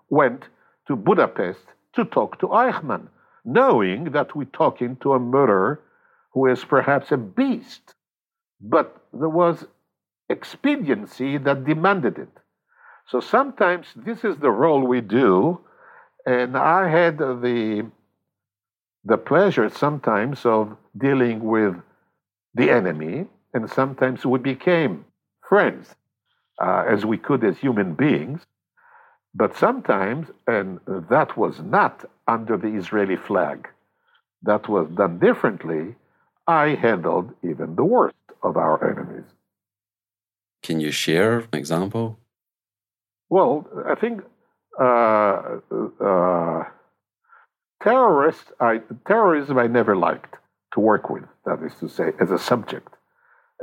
went 0.10 0.50
to 0.88 0.96
Budapest 0.96 1.66
to 1.94 2.04
talk 2.04 2.40
to 2.40 2.48
Eichmann, 2.48 3.08
knowing 3.46 4.12
that 4.12 4.36
we're 4.36 4.46
talking 4.46 4.98
to 4.98 5.14
a 5.14 5.20
murderer 5.20 5.80
who 6.34 6.48
is 6.48 6.66
perhaps 6.66 7.12
a 7.12 7.18
beast. 7.18 7.94
But 8.60 8.98
there 9.14 9.30
was 9.30 9.66
expediency 10.30 11.38
that 11.38 11.64
demanded 11.66 12.18
it. 12.18 12.38
So 13.08 13.20
sometimes 13.20 13.88
this 13.96 14.24
is 14.24 14.38
the 14.38 14.52
role 14.52 14.82
we 14.86 15.02
do, 15.02 15.60
and 16.26 16.58
I 16.58 16.90
had 16.90 17.18
the 17.18 17.90
the 19.04 19.18
pleasure 19.18 19.70
sometimes 19.70 20.46
of 20.46 20.76
dealing 20.98 21.44
with 21.44 21.76
the 22.56 22.72
enemy, 22.72 23.28
and 23.54 23.70
sometimes 23.70 24.26
we 24.26 24.40
became 24.40 25.06
friends 25.48 25.94
uh, 26.60 26.86
as 26.90 27.06
we 27.06 27.18
could 27.18 27.44
as 27.44 27.58
human 27.58 27.94
beings. 27.94 28.42
But 29.36 29.56
sometimes, 29.56 30.28
and 30.48 30.80
that 30.88 31.38
was 31.38 31.60
not 31.60 32.10
under 32.28 32.58
the 32.58 32.70
Israeli 32.70 33.18
flag, 33.18 33.68
that 34.42 34.68
was 34.68 34.90
done 34.90 35.20
differently, 35.20 35.96
I 36.48 36.70
handled 36.70 37.34
even 37.44 37.76
the 37.76 37.84
worst 37.84 38.16
of 38.42 38.58
our 38.58 38.78
enemies. 38.90 39.26
Can 40.64 40.80
you 40.80 40.92
share 40.92 41.40
an 41.40 41.54
example? 41.54 42.18
Well, 43.30 43.68
I 43.88 43.96
think 43.96 44.22
uh, 44.80 45.60
uh, 46.04 46.64
terrorists, 47.82 48.52
I, 48.60 48.82
terrorism 49.08 49.58
I 49.58 49.68
never 49.68 49.96
liked 49.96 50.36
to 50.74 50.80
work 50.80 51.10
with, 51.10 51.24
that 51.46 51.64
is 51.64 51.74
to 51.80 51.90
say, 51.90 52.12
as 52.20 52.32
a 52.32 52.38
subject. 52.38 52.90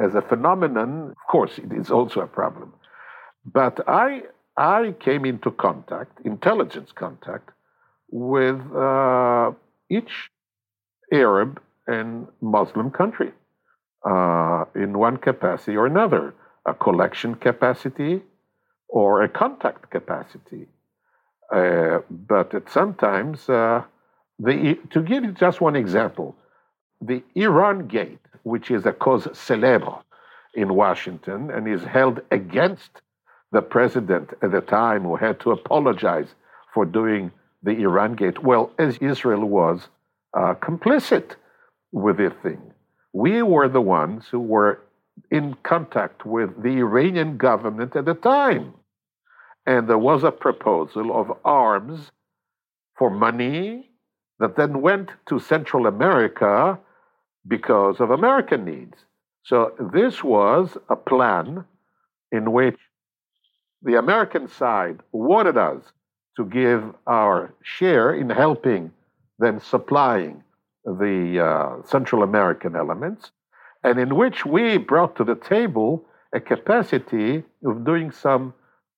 As 0.02 0.14
a 0.14 0.22
phenomenon, 0.22 1.10
of 1.10 1.30
course, 1.30 1.58
it 1.58 1.72
is 1.72 1.90
also 1.90 2.20
a 2.20 2.26
problem. 2.26 2.72
But 3.44 3.80
I, 3.86 4.22
I 4.56 4.94
came 5.00 5.24
into 5.24 5.50
contact, 5.50 6.24
intelligence 6.24 6.92
contact, 6.92 7.50
with 8.10 8.60
uh, 8.74 9.52
each 9.90 10.30
Arab 11.12 11.60
and 11.86 12.26
Muslim 12.40 12.90
country 12.90 13.32
uh, 14.08 14.64
in 14.74 14.98
one 14.98 15.16
capacity 15.16 15.76
or 15.76 15.86
another 15.86 16.34
a 16.64 16.74
collection 16.74 17.34
capacity 17.34 18.22
or 18.92 19.22
a 19.22 19.28
contact 19.28 19.90
capacity. 19.90 20.66
Uh, 21.50 22.00
but 22.10 22.52
sometimes, 22.68 23.48
uh, 23.48 23.82
the, 24.38 24.78
to 24.90 25.02
give 25.02 25.24
you 25.24 25.32
just 25.32 25.60
one 25.60 25.76
example, 25.76 26.36
the 27.00 27.22
Iran 27.34 27.88
Gate, 27.88 28.18
which 28.42 28.70
is 28.70 28.84
a 28.84 28.92
cause 28.92 29.26
célèbre 29.28 30.02
in 30.54 30.74
Washington 30.74 31.50
and 31.50 31.66
is 31.66 31.82
held 31.84 32.20
against 32.30 32.90
the 33.50 33.62
president 33.62 34.30
at 34.42 34.52
the 34.52 34.60
time 34.60 35.02
who 35.02 35.16
had 35.16 35.40
to 35.40 35.50
apologize 35.50 36.28
for 36.74 36.84
doing 36.84 37.30
the 37.62 37.72
Iran 37.72 38.14
Gate. 38.14 38.42
Well, 38.42 38.72
as 38.78 38.98
Israel 38.98 39.44
was 39.46 39.88
uh, 40.36 40.54
complicit 40.54 41.36
with 41.92 42.18
this 42.18 42.34
thing, 42.42 42.60
we 43.14 43.42
were 43.42 43.68
the 43.68 43.80
ones 43.80 44.26
who 44.30 44.40
were 44.40 44.80
in 45.30 45.54
contact 45.62 46.26
with 46.26 46.62
the 46.62 46.78
Iranian 46.78 47.36
government 47.36 47.96
at 47.96 48.04
the 48.04 48.14
time. 48.14 48.74
And 49.66 49.88
there 49.88 49.98
was 49.98 50.24
a 50.24 50.32
proposal 50.32 51.18
of 51.18 51.36
arms 51.44 52.10
for 52.96 53.10
money 53.10 53.90
that 54.38 54.56
then 54.56 54.80
went 54.80 55.10
to 55.26 55.38
Central 55.38 55.86
America 55.86 56.78
because 57.46 58.00
of 58.00 58.10
American 58.10 58.64
needs. 58.64 58.96
So 59.44 59.72
this 59.92 60.22
was 60.22 60.76
a 60.88 60.96
plan 60.96 61.64
in 62.30 62.52
which 62.52 62.78
the 63.82 63.98
American 63.98 64.48
side 64.48 65.00
wanted 65.12 65.56
us 65.56 65.82
to 66.36 66.44
give 66.44 66.82
our 67.06 67.52
share 67.62 68.14
in 68.14 68.30
helping, 68.30 68.92
them 69.38 69.60
supplying 69.60 70.42
the 70.84 71.44
uh, 71.44 71.86
Central 71.86 72.22
American 72.22 72.76
elements, 72.76 73.30
and 73.84 73.98
in 73.98 74.16
which 74.16 74.46
we 74.46 74.78
brought 74.78 75.16
to 75.16 75.24
the 75.24 75.34
table 75.34 76.04
a 76.32 76.40
capacity 76.40 77.42
of 77.64 77.84
doing 77.84 78.10
some 78.10 78.54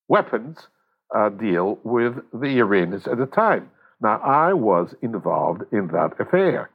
weapons 0.09 0.69
uh, 1.15 1.29
deal 1.29 1.79
with 1.85 2.15
the 2.33 2.59
Iranians 2.59 3.07
at 3.07 3.19
the 3.19 3.27
time. 3.27 3.71
Now, 4.01 4.21
I 4.21 4.53
was 4.53 4.95
involved 5.03 5.63
in 5.73 5.89
that 5.89 6.13
affair. 6.19 6.71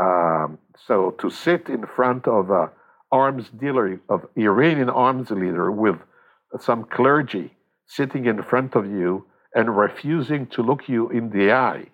Um, 0.00 0.58
so 0.86 1.12
to 1.20 1.30
sit 1.30 1.68
in 1.68 1.86
front 1.86 2.26
of 2.26 2.50
a 2.50 2.70
arms 3.12 3.50
dealer, 3.50 4.00
of 4.08 4.26
Iranian 4.36 4.90
arms 4.90 5.30
leader 5.30 5.70
with 5.70 5.96
some 6.60 6.84
clergy 6.84 7.52
sitting 7.86 8.26
in 8.26 8.42
front 8.42 8.76
of 8.76 8.86
you 8.86 9.26
and 9.54 9.76
refusing 9.76 10.46
to 10.46 10.62
look 10.62 10.88
you 10.88 11.10
in 11.10 11.30
the 11.30 11.52
eye. 11.52 11.86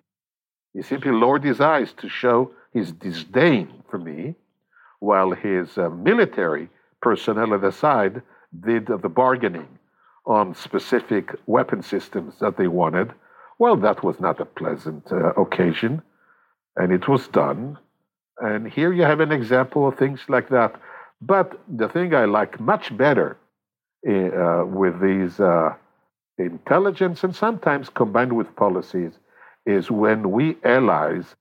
He 0.73 0.83
simply 0.83 1.11
lowered 1.11 1.43
his 1.43 1.59
eyes 1.59 1.91
to 1.93 2.09
show 2.09 2.51
his 2.71 2.91
disdain 2.91 3.83
for 3.89 3.97
me, 3.97 4.35
while 4.99 5.31
his 5.31 5.77
uh, 5.77 5.89
military 5.89 6.69
personnel 7.01 7.53
at 7.53 7.61
the 7.61 7.71
side 7.71 8.21
did 8.59 8.87
the 8.87 9.09
bargaining 9.09 9.76
on 10.27 10.53
specific 10.53 11.33
weapon 11.47 11.81
systems 11.81 12.35
that 12.39 12.57
they 12.57 12.67
wanted. 12.67 13.11
Well, 13.59 13.77
that 13.77 14.03
was 14.03 14.19
not 14.19 14.39
a 14.39 14.45
pleasant 14.45 15.11
uh, 15.11 15.31
occasion, 15.33 16.01
and 16.75 16.91
it 16.91 17.07
was 17.07 17.27
done. 17.29 17.79
And 18.39 18.67
here 18.67 18.93
you 18.93 19.03
have 19.03 19.21
an 19.21 19.31
example 19.31 19.87
of 19.87 19.97
things 19.97 20.19
like 20.27 20.49
that. 20.49 20.75
But 21.21 21.59
the 21.67 21.89
thing 21.89 22.13
I 22.13 22.25
like 22.25 22.59
much 22.59 22.95
better 22.95 23.37
uh, 24.07 24.63
with 24.65 25.01
these 25.01 25.39
uh, 25.39 25.73
intelligence 26.37 27.23
and 27.23 27.35
sometimes 27.35 27.89
combined 27.89 28.33
with 28.33 28.55
policies 28.55 29.13
is 29.65 29.89
when 29.89 30.31
we 30.31 30.57
allies 30.63 31.35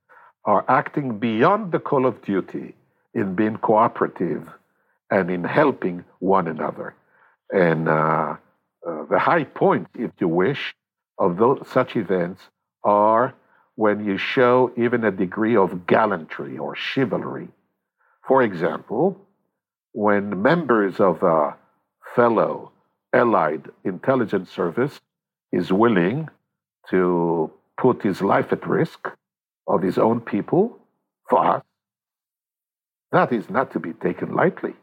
are 0.47 0.65
acting 0.69 1.19
beyond 1.19 1.73
the 1.73 1.79
call 1.79 2.07
of 2.07 2.23
duty 2.23 2.75
in 3.15 3.35
being 3.35 3.57
cooperative 3.57 4.49
and 5.11 5.31
in 5.31 5.45
helping 5.45 6.05
one 6.21 6.49
another. 6.49 6.95
And 7.53 7.89
uh, 7.89 8.37
uh, 8.87 9.05
the 9.11 9.19
high 9.19 9.45
point, 9.45 9.89
if 9.95 10.11
you 10.21 10.29
wish, 10.29 10.75
of 11.19 11.37
those, 11.39 11.67
such 11.73 11.97
events 11.97 12.43
are 12.85 13.35
when 13.75 14.05
you 14.05 14.17
show 14.17 14.73
even 14.77 15.05
a 15.05 15.11
degree 15.11 15.57
of 15.57 15.87
gallantry 15.87 16.57
or 16.57 16.75
chivalry. 16.75 17.49
For 18.27 18.43
example, 18.43 19.21
when 19.93 20.43
members 20.43 21.01
of 21.01 21.23
a 21.23 21.57
fellow 22.15 22.73
allied 23.13 23.69
intelligence 23.85 24.51
service 24.51 25.01
is 25.53 25.73
willing 25.73 26.29
to 26.91 27.51
put 27.79 28.03
his 28.03 28.23
life 28.23 28.53
at 28.53 28.67
risk 28.67 29.09
of 29.67 29.83
his 29.83 29.99
own 29.99 30.21
people 30.21 30.79
for 31.29 31.45
us, 31.57 31.63
that 33.13 33.33
is 33.33 33.49
not 33.51 33.73
to 33.73 33.81
be 33.81 33.93
taken 33.93 34.35
lightly. 34.35 34.75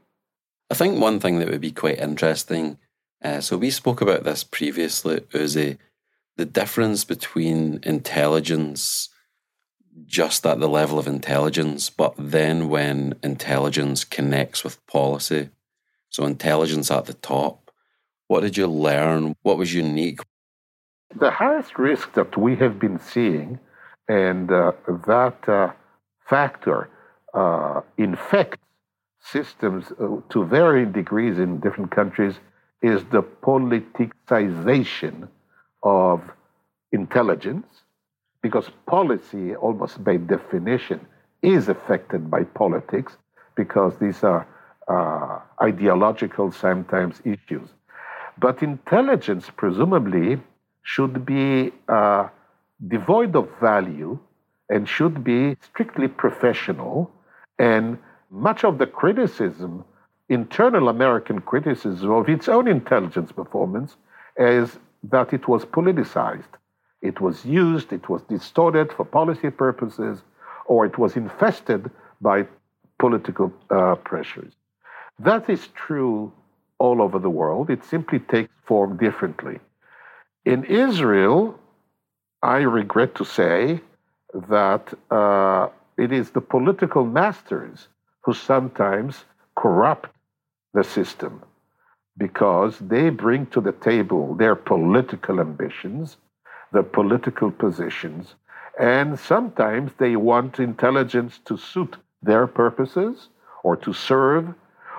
I 0.69 0.75
think 0.75 0.99
one 0.99 1.19
thing 1.19 1.39
that 1.39 1.49
would 1.49 1.61
be 1.61 1.71
quite 1.71 1.99
interesting 1.99 2.77
uh, 3.23 3.41
so 3.41 3.57
we 3.57 3.69
spoke 3.69 4.01
about 4.01 4.23
this 4.23 4.43
previously, 4.43 5.21
Uzi, 5.33 5.77
the 6.35 6.45
difference 6.45 7.05
between 7.05 7.79
intelligence 7.83 9.09
just 10.05 10.45
at 10.45 10.59
the 10.59 10.67
level 10.67 10.97
of 10.97 11.07
intelligence, 11.07 11.89
but 11.89 12.15
then 12.17 12.69
when 12.69 13.15
intelligence 13.23 14.03
connects 14.03 14.63
with 14.63 14.85
policy, 14.87 15.49
so 16.09 16.25
intelligence 16.25 16.89
at 16.91 17.05
the 17.05 17.13
top, 17.13 17.71
what 18.27 18.41
did 18.41 18.57
you 18.57 18.67
learn? 18.67 19.35
What 19.43 19.57
was 19.57 19.73
unique? 19.73 20.19
The 21.15 21.31
highest 21.31 21.77
risk 21.77 22.13
that 22.13 22.37
we 22.37 22.55
have 22.55 22.79
been 22.79 22.99
seeing, 22.99 23.59
and 24.07 24.51
uh, 24.51 24.71
that 25.07 25.37
uh, 25.47 25.71
factor 26.27 26.89
uh, 27.33 27.81
infects 27.97 28.57
systems 29.19 29.91
uh, 29.99 30.17
to 30.29 30.45
varying 30.45 30.91
degrees 30.91 31.37
in 31.37 31.59
different 31.59 31.91
countries, 31.91 32.35
is 32.83 33.03
the 33.05 33.23
politicization 33.23 35.27
of 35.81 36.21
intelligence 36.91 37.65
because 38.41 38.69
policy, 38.85 39.55
almost 39.55 40.03
by 40.03 40.17
definition, 40.17 40.99
is 41.41 41.69
affected 41.69 42.29
by 42.29 42.43
politics 42.43 43.17
because 43.55 43.97
these 43.97 44.23
are 44.23 44.45
uh, 44.87 45.39
ideological 45.63 46.51
sometimes 46.51 47.21
issues. 47.23 47.69
But 48.37 48.61
intelligence, 48.61 49.49
presumably, 49.55 50.39
should 50.83 51.25
be 51.25 51.71
uh, 51.87 52.27
devoid 52.87 53.35
of 53.35 53.49
value 53.61 54.19
and 54.69 54.87
should 54.87 55.23
be 55.23 55.55
strictly 55.61 56.09
professional. 56.09 57.09
And 57.59 57.97
much 58.29 58.65
of 58.65 58.77
the 58.77 58.87
criticism, 58.87 59.85
internal 60.29 60.89
American 60.89 61.41
criticism 61.41 62.11
of 62.11 62.29
its 62.29 62.47
own 62.47 62.67
intelligence 62.67 63.31
performance, 63.31 63.95
is 64.37 64.79
that 65.03 65.33
it 65.33 65.47
was 65.47 65.65
politicized. 65.65 66.53
It 67.01 67.19
was 67.19 67.45
used, 67.45 67.91
it 67.91 68.07
was 68.09 68.21
distorted 68.23 68.91
for 68.93 69.05
policy 69.05 69.49
purposes, 69.49 70.21
or 70.65 70.85
it 70.85 70.97
was 70.97 71.17
infested 71.17 71.91
by 72.21 72.47
political 72.99 73.51
uh, 73.69 73.95
pressures. 73.95 74.53
That 75.19 75.49
is 75.49 75.67
true 75.75 76.31
all 76.79 77.01
over 77.01 77.19
the 77.19 77.29
world. 77.29 77.69
It 77.69 77.83
simply 77.83 78.19
takes 78.19 78.51
form 78.65 78.97
differently. 78.97 79.59
In 80.45 80.63
Israel, 80.65 81.59
I 82.41 82.57
regret 82.57 83.15
to 83.15 83.25
say 83.25 83.81
that 84.33 84.93
uh, 85.11 85.67
it 85.97 86.11
is 86.11 86.31
the 86.31 86.41
political 86.41 87.05
masters 87.05 87.87
who 88.21 88.33
sometimes 88.33 89.25
corrupt 89.55 90.09
the 90.73 90.83
system 90.83 91.43
because 92.17 92.77
they 92.79 93.09
bring 93.09 93.45
to 93.47 93.61
the 93.61 93.71
table 93.71 94.35
their 94.35 94.55
political 94.55 95.39
ambitions 95.39 96.17
their 96.73 96.83
political 96.83 97.51
positions, 97.51 98.35
and 98.79 99.17
sometimes 99.17 99.91
they 99.97 100.15
want 100.15 100.59
intelligence 100.59 101.39
to 101.45 101.55
suit 101.55 101.95
their 102.21 102.47
purposes 102.47 103.29
or 103.63 103.77
to 103.77 103.93
serve, 103.93 104.53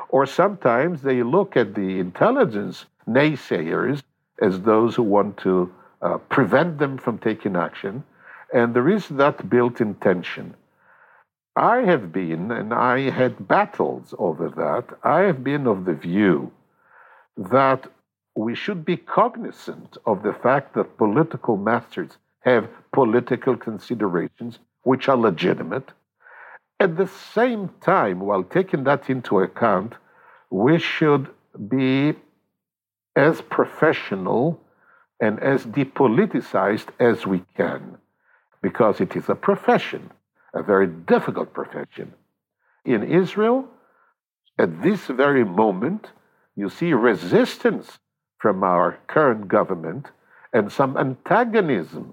or 0.09 0.25
sometimes 0.25 1.03
they 1.03 1.23
look 1.23 1.57
at 1.57 1.75
the 1.75 1.99
intelligence 1.99 2.87
naysayers 3.09 4.03
as 4.41 4.61
those 4.61 4.95
who 4.95 5.03
want 5.03 5.37
to 5.37 5.71
uh, 6.01 6.17
prevent 6.29 6.79
them 6.79 6.97
from 6.97 7.19
taking 7.19 7.57
action, 7.57 8.03
and 8.55 8.73
there 8.75 8.89
is 8.89 9.09
that 9.09 9.51
built 9.51 9.81
in 9.81 9.95
tension. 9.97 10.55
I 11.57 11.83
have 11.83 12.13
been, 12.13 12.51
and 12.51 12.75
I 12.75 13.11
had 13.11 13.47
battles 13.47 14.13
over 14.19 14.49
that, 14.51 14.99
I 15.05 15.21
have 15.21 15.45
been 15.45 15.67
of 15.67 15.85
the 15.85 15.95
view 15.95 16.53
that 17.37 17.87
we 18.35 18.55
should 18.57 18.85
be 18.85 18.97
cognizant 18.97 19.97
of 20.05 20.23
the 20.25 20.33
fact 20.33 20.75
that 20.75 20.97
political 20.99 21.57
masters 21.57 22.19
have 22.41 22.69
political 22.93 23.57
considerations 23.57 24.59
which 24.83 25.09
are 25.09 25.17
legitimate. 25.17 25.93
At 26.81 26.97
the 26.97 27.07
same 27.07 27.71
time, 27.81 28.21
while 28.21 28.43
taking 28.43 28.85
that 28.85 29.09
into 29.09 29.39
account, 29.39 29.95
we 30.51 30.79
should 30.79 31.29
be 31.69 32.15
as 33.15 33.41
professional 33.43 34.61
and 35.21 35.39
as 35.39 35.65
depoliticized 35.65 36.89
as 36.99 37.27
we 37.27 37.45
can, 37.57 37.97
because 38.61 39.01
it 39.01 39.15
is 39.15 39.29
a 39.29 39.37
profession, 39.37 40.11
a 40.55 40.63
very 40.63 40.87
difficult 40.87 41.53
profession. 41.53 42.13
In 42.85 43.03
Israel, 43.03 43.67
at 44.59 44.83
this 44.83 45.07
very 45.07 45.45
moment, 45.45 46.11
you 46.57 46.71
see 46.71 46.93
resistance 46.93 47.99
from 48.39 48.63
our 48.63 48.99
current 49.09 49.49
government 49.49 50.07
and 50.53 50.71
some 50.71 50.97
antagonism 50.97 52.13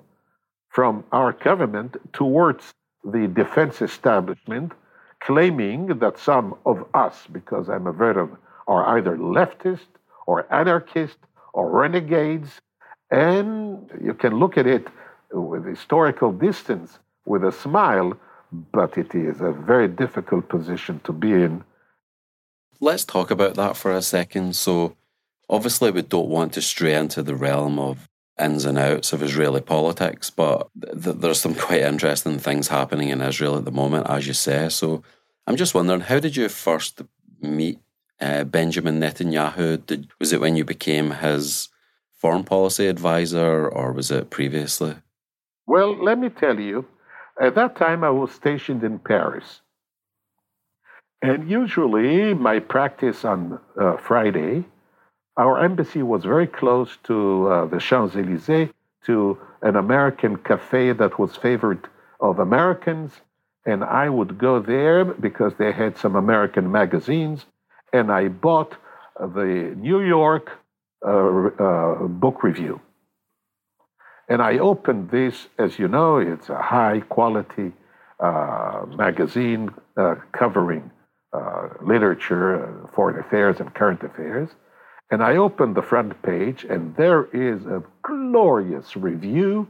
from 0.69 1.03
our 1.11 1.33
government 1.33 1.97
towards 2.13 2.73
the 3.03 3.27
defense 3.27 3.81
establishment, 3.81 4.71
claiming 5.19 5.99
that 5.99 6.17
some 6.17 6.55
of 6.65 6.85
us, 6.93 7.27
because 7.31 7.69
I'm 7.69 7.87
a 7.87 7.91
veteran, 7.91 8.37
are 8.67 8.97
either 8.97 9.17
leftist 9.17 9.87
or 10.25 10.51
anarchist 10.53 11.17
or 11.53 11.69
renegades. 11.69 12.61
And 13.11 13.89
you 14.01 14.13
can 14.13 14.39
look 14.39 14.57
at 14.57 14.65
it 14.65 14.87
with 15.31 15.65
historical 15.65 16.31
distance 16.31 16.99
with 17.25 17.43
a 17.43 17.51
smile, 17.51 18.13
but 18.51 18.97
it 18.97 19.13
is 19.15 19.41
a 19.41 19.51
very 19.51 19.87
difficult 19.87 20.49
position 20.49 20.99
to 21.03 21.11
be 21.11 21.33
in. 21.33 21.63
Let's 22.79 23.05
talk 23.05 23.31
about 23.31 23.55
that 23.55 23.77
for 23.77 23.91
a 23.91 24.01
second. 24.01 24.55
So, 24.55 24.95
Obviously, 25.51 25.91
we 25.91 26.01
don't 26.01 26.29
want 26.29 26.53
to 26.53 26.61
stray 26.61 26.95
into 26.95 27.21
the 27.21 27.35
realm 27.35 27.77
of 27.77 28.07
ins 28.39 28.63
and 28.63 28.77
outs 28.77 29.11
of 29.11 29.21
Israeli 29.21 29.59
politics, 29.59 30.29
but 30.29 30.69
th- 30.81 31.17
there's 31.17 31.41
some 31.41 31.53
quite 31.67 31.81
interesting 31.81 32.39
things 32.39 32.69
happening 32.69 33.09
in 33.09 33.21
Israel 33.21 33.57
at 33.57 33.65
the 33.65 33.71
moment, 33.71 34.09
as 34.09 34.25
you 34.25 34.33
say. 34.33 34.69
So 34.69 35.03
I'm 35.45 35.57
just 35.57 35.75
wondering, 35.75 35.99
how 35.99 36.19
did 36.19 36.37
you 36.37 36.47
first 36.47 37.01
meet 37.41 37.79
uh, 38.21 38.45
Benjamin 38.45 39.01
Netanyahu? 39.01 39.85
Did, 39.85 40.07
was 40.19 40.31
it 40.31 40.39
when 40.39 40.55
you 40.55 40.63
became 40.63 41.11
his 41.11 41.67
foreign 42.13 42.45
policy 42.45 42.87
advisor, 42.87 43.67
or 43.67 43.91
was 43.91 44.09
it 44.09 44.29
previously? 44.29 44.95
Well, 45.67 46.01
let 46.01 46.17
me 46.17 46.29
tell 46.29 46.61
you, 46.61 46.85
at 47.41 47.55
that 47.55 47.75
time 47.75 48.03
I 48.03 48.09
was 48.09 48.31
stationed 48.31 48.83
in 48.83 48.99
Paris. 48.99 49.61
And 51.21 51.49
usually 51.49 52.33
my 52.33 52.59
practice 52.59 53.25
on 53.25 53.59
uh, 53.79 53.97
Friday 53.97 54.65
our 55.37 55.63
embassy 55.63 56.03
was 56.03 56.23
very 56.23 56.47
close 56.47 56.97
to 57.03 57.47
uh, 57.47 57.65
the 57.65 57.79
Champs 57.79 58.15
Elysees, 58.15 58.69
to 59.05 59.37
an 59.61 59.75
American 59.75 60.37
cafe 60.37 60.91
that 60.91 61.17
was 61.17 61.35
favored 61.35 61.87
of 62.19 62.39
Americans. 62.39 63.11
And 63.65 63.83
I 63.83 64.09
would 64.09 64.37
go 64.37 64.59
there 64.59 65.05
because 65.05 65.53
they 65.57 65.71
had 65.71 65.97
some 65.97 66.15
American 66.15 66.71
magazines. 66.71 67.45
And 67.93 68.11
I 68.11 68.27
bought 68.27 68.75
the 69.19 69.73
New 69.77 70.01
York 70.01 70.51
uh, 71.05 71.09
uh, 71.09 72.07
book 72.07 72.43
review. 72.43 72.79
And 74.29 74.41
I 74.41 74.59
opened 74.59 75.09
this, 75.11 75.47
as 75.57 75.77
you 75.79 75.87
know, 75.87 76.17
it's 76.17 76.49
a 76.49 76.61
high 76.61 77.01
quality 77.01 77.73
uh, 78.19 78.85
magazine 78.95 79.69
uh, 79.97 80.15
covering 80.31 80.91
uh, 81.33 81.69
literature, 81.81 82.87
foreign 82.93 83.19
affairs, 83.19 83.59
and 83.59 83.73
current 83.73 84.03
affairs. 84.03 84.49
And 85.09 85.21
I 85.23 85.35
opened 85.35 85.75
the 85.75 85.81
front 85.81 86.21
page, 86.21 86.65
and 86.69 86.95
there 86.95 87.25
is 87.33 87.65
a 87.65 87.83
glorious 88.03 88.95
review 88.95 89.67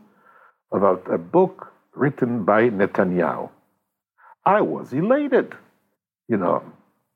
about 0.71 1.03
a 1.11 1.17
book 1.17 1.71
written 1.95 2.45
by 2.45 2.69
Netanyahu. 2.69 3.49
I 4.45 4.61
was 4.61 4.93
elated. 4.93 5.55
You 6.27 6.37
know, 6.37 6.63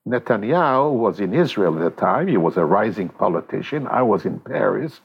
Netanyahu 0.08 0.92
was 0.92 1.20
in 1.20 1.34
Israel 1.34 1.76
at 1.78 1.84
the 1.84 2.02
time. 2.02 2.28
He 2.28 2.38
was 2.38 2.58
a 2.58 2.66
rising 2.66 3.10
politician. 3.10 3.88
I 3.88 4.02
was 4.02 4.26
in 4.26 4.40
Paris, 4.40 5.02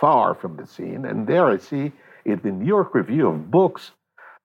far 0.00 0.34
from 0.34 0.56
the 0.56 0.66
scene. 0.66 1.04
And 1.04 1.26
there 1.26 1.46
I 1.46 1.58
see 1.58 1.92
in 2.24 2.40
the 2.42 2.50
New 2.50 2.66
York 2.66 2.94
Review 2.94 3.28
of 3.28 3.50
Books 3.50 3.92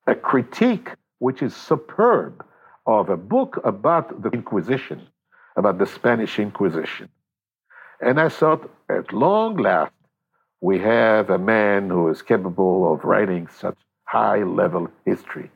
a 0.08 0.16
critique 0.16 0.90
which 1.20 1.42
is 1.42 1.56
superb 1.56 2.46
of 2.86 3.10
a 3.10 3.18
book 3.18 3.60
about 3.64 4.24
the 4.24 4.30
Inquisition, 4.30 5.08
about 5.56 5.78
the 5.78 5.86
Spanish 5.86 6.40
Inquisition. 6.40 7.10
And 8.02 8.20
I 8.20 8.30
thought, 8.30 8.70
at 8.90 9.12
long 9.14 9.58
last, 9.58 9.92
we 10.62 10.80
have 10.80 11.30
a 11.30 11.38
man 11.38 11.90
who 11.90 12.10
is 12.10 12.22
capable 12.22 12.94
of 12.94 13.04
writing 13.04 13.48
such 13.48 13.78
high 14.06 14.44
level 14.44 14.88
history. 15.06 15.52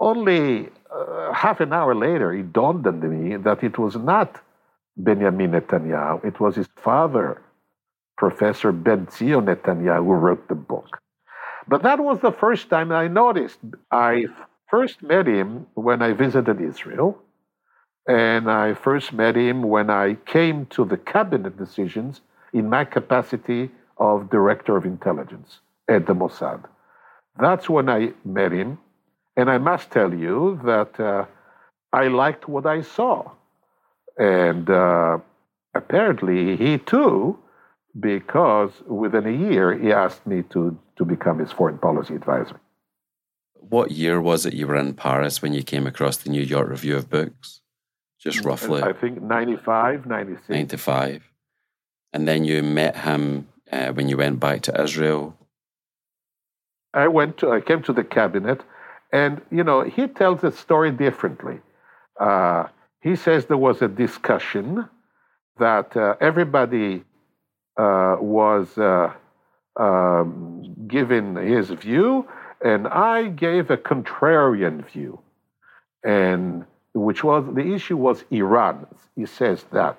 Only 0.00 0.68
uh, 0.94 1.32
half 1.32 1.60
an 1.60 1.72
hour 1.72 1.94
later, 1.94 2.32
it 2.32 2.52
dawned 2.52 2.86
on 2.86 3.00
me 3.00 3.36
that 3.36 3.62
it 3.62 3.78
was 3.78 3.96
not 3.96 4.40
Benjamin 4.96 5.52
Netanyahu, 5.52 6.24
it 6.24 6.40
was 6.40 6.56
his 6.56 6.68
father, 6.76 7.40
Professor 8.18 8.72
Benzion 8.72 9.44
Netanyahu, 9.46 10.20
wrote 10.20 10.48
the 10.48 10.54
book. 10.54 10.98
But 11.68 11.82
that 11.84 12.00
was 12.00 12.20
the 12.20 12.32
first 12.32 12.68
time 12.68 12.90
I 12.92 13.08
noticed. 13.08 13.58
I 13.92 14.24
first 14.68 15.02
met 15.02 15.26
him 15.26 15.66
when 15.74 16.02
I 16.02 16.12
visited 16.12 16.60
Israel. 16.60 17.18
And 18.08 18.50
I 18.50 18.74
first 18.74 19.12
met 19.12 19.36
him 19.36 19.62
when 19.62 19.90
I 19.90 20.14
came 20.26 20.66
to 20.66 20.84
the 20.84 20.96
cabinet 20.96 21.58
decisions 21.58 22.22
in 22.52 22.68
my 22.68 22.84
capacity 22.84 23.70
of 23.98 24.30
director 24.30 24.76
of 24.76 24.84
intelligence 24.86 25.60
at 25.88 26.06
the 26.06 26.14
Mossad. 26.14 26.64
That's 27.38 27.68
when 27.68 27.88
I 27.88 28.12
met 28.24 28.52
him. 28.52 28.78
And 29.36 29.50
I 29.50 29.58
must 29.58 29.90
tell 29.90 30.12
you 30.12 30.58
that 30.64 30.98
uh, 30.98 31.26
I 31.92 32.08
liked 32.08 32.48
what 32.48 32.66
I 32.66 32.80
saw. 32.80 33.30
And 34.16 34.68
uh, 34.68 35.18
apparently, 35.74 36.56
he 36.56 36.78
too, 36.78 37.38
because 37.98 38.70
within 38.86 39.26
a 39.26 39.50
year, 39.50 39.76
he 39.76 39.92
asked 39.92 40.26
me 40.26 40.42
to, 40.50 40.78
to 40.96 41.04
become 41.04 41.38
his 41.38 41.52
foreign 41.52 41.78
policy 41.78 42.14
advisor. 42.14 42.60
What 43.54 43.90
year 43.90 44.20
was 44.20 44.46
it 44.46 44.54
you 44.54 44.66
were 44.66 44.76
in 44.76 44.94
Paris 44.94 45.42
when 45.42 45.52
you 45.52 45.62
came 45.62 45.86
across 45.86 46.18
the 46.18 46.30
New 46.30 46.42
York 46.42 46.68
Review 46.68 46.96
of 46.96 47.10
Books? 47.10 47.60
Just 48.18 48.44
roughly. 48.44 48.82
I 48.82 48.92
think 48.92 49.22
95, 49.22 50.06
96. 50.06 50.48
95. 50.48 51.22
And 52.12 52.26
then 52.26 52.44
you 52.44 52.62
met 52.62 52.96
him 52.96 53.48
uh, 53.70 53.92
when 53.92 54.08
you 54.08 54.16
went 54.16 54.40
back 54.40 54.62
to 54.62 54.82
Israel. 54.82 55.36
I 56.94 57.08
went 57.08 57.38
to, 57.38 57.50
I 57.50 57.60
came 57.60 57.82
to 57.82 57.92
the 57.92 58.02
cabinet, 58.02 58.62
and 59.12 59.40
you 59.50 59.62
know 59.62 59.82
he 59.82 60.08
tells 60.08 60.40
the 60.40 60.50
story 60.50 60.90
differently. 60.90 61.60
Uh, 62.18 62.64
he 63.00 63.14
says 63.14 63.46
there 63.46 63.56
was 63.56 63.82
a 63.82 63.88
discussion 63.88 64.88
that 65.58 65.96
uh, 65.96 66.16
everybody 66.20 67.04
was 67.78 68.76
uh, 68.78 69.12
um, 69.78 70.74
given 70.88 71.36
his 71.36 71.70
view, 71.70 72.26
and 72.64 72.88
I 72.88 73.28
gave 73.28 73.70
a 73.70 73.76
contrarian 73.76 74.84
view, 74.90 75.20
and 76.04 76.64
which 76.94 77.22
was 77.22 77.44
the 77.54 77.74
issue 77.74 77.96
was 77.96 78.24
Iran. 78.30 78.86
He 79.14 79.26
says 79.26 79.64
that, 79.72 79.96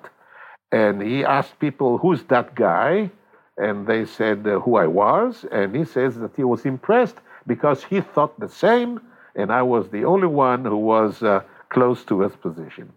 and 0.72 1.00
he 1.02 1.24
asked 1.24 1.58
people, 1.58 1.98
"Who's 1.98 2.22
that 2.24 2.54
guy?" 2.54 3.10
And 3.56 3.86
they 3.86 4.06
said 4.06 4.46
uh, 4.46 4.60
who 4.60 4.76
I 4.76 4.86
was, 4.86 5.44
and 5.50 5.74
he 5.74 5.84
says 5.84 6.16
that 6.18 6.34
he 6.36 6.44
was 6.44 6.64
impressed 6.64 7.16
because 7.46 7.84
he 7.84 8.00
thought 8.00 8.38
the 8.40 8.48
same, 8.48 9.00
and 9.34 9.52
I 9.52 9.62
was 9.62 9.88
the 9.90 10.04
only 10.04 10.28
one 10.28 10.64
who 10.64 10.76
was 10.76 11.22
uh, 11.22 11.42
close 11.68 12.04
to 12.04 12.20
his 12.20 12.34
position. 12.36 12.92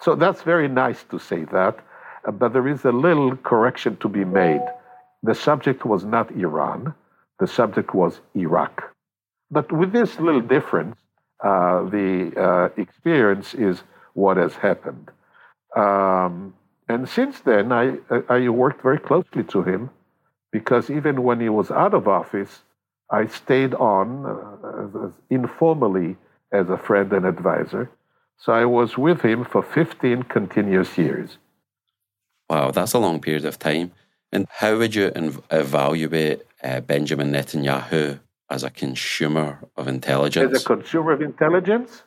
So 0.00 0.14
that's 0.14 0.42
very 0.42 0.68
nice 0.68 1.04
to 1.10 1.18
say 1.18 1.44
that, 1.46 1.78
uh, 1.78 1.82
but 2.30 2.52
there 2.52 2.68
is 2.68 2.84
a 2.84 2.92
little 2.92 3.36
correction 3.36 3.96
to 3.98 4.08
be 4.08 4.24
made. 4.24 4.62
The 5.22 5.34
subject 5.34 5.84
was 5.84 6.04
not 6.04 6.30
Iran, 6.32 6.94
the 7.38 7.46
subject 7.46 7.94
was 7.94 8.20
Iraq. 8.34 8.94
But 9.50 9.72
with 9.72 9.92
this 9.92 10.18
little 10.20 10.40
difference, 10.40 10.96
uh, 11.42 11.84
the 11.84 12.32
uh, 12.36 12.80
experience 12.80 13.54
is 13.54 13.82
what 14.14 14.36
has 14.36 14.54
happened. 14.54 15.10
Um, 15.76 16.54
and 16.88 17.08
since 17.08 17.40
then, 17.40 17.72
I, 17.72 17.98
I 18.28 18.48
worked 18.48 18.82
very 18.82 18.98
closely 18.98 19.44
to 19.44 19.62
him 19.62 19.90
because 20.50 20.90
even 20.90 21.22
when 21.22 21.40
he 21.40 21.48
was 21.48 21.70
out 21.70 21.94
of 21.94 22.08
office, 22.08 22.62
I 23.10 23.26
stayed 23.26 23.74
on 23.74 24.26
uh, 24.26 25.06
as 25.06 25.12
informally 25.30 26.16
as 26.52 26.68
a 26.70 26.76
friend 26.78 27.12
and 27.12 27.26
advisor. 27.26 27.90
So 28.38 28.52
I 28.52 28.64
was 28.64 28.96
with 28.96 29.22
him 29.22 29.44
for 29.44 29.62
15 29.62 30.24
continuous 30.24 30.96
years. 30.96 31.38
Wow, 32.48 32.70
that's 32.70 32.94
a 32.94 32.98
long 32.98 33.20
period 33.20 33.44
of 33.44 33.58
time. 33.58 33.92
And 34.32 34.46
how 34.50 34.76
would 34.78 34.94
you 34.94 35.10
inv- 35.10 35.42
evaluate 35.50 36.42
uh, 36.62 36.80
Benjamin 36.80 37.32
Netanyahu 37.32 38.20
as 38.50 38.62
a 38.62 38.70
consumer 38.70 39.58
of 39.76 39.88
intelligence? 39.88 40.54
As 40.54 40.62
a 40.62 40.66
consumer 40.66 41.12
of 41.12 41.22
intelligence? 41.22 42.02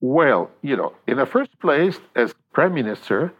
Well, 0.00 0.50
you 0.62 0.76
know, 0.76 0.94
in 1.06 1.18
the 1.18 1.26
first 1.26 1.58
place, 1.60 1.98
as 2.16 2.34
prime 2.52 2.74
minister, 2.74 3.32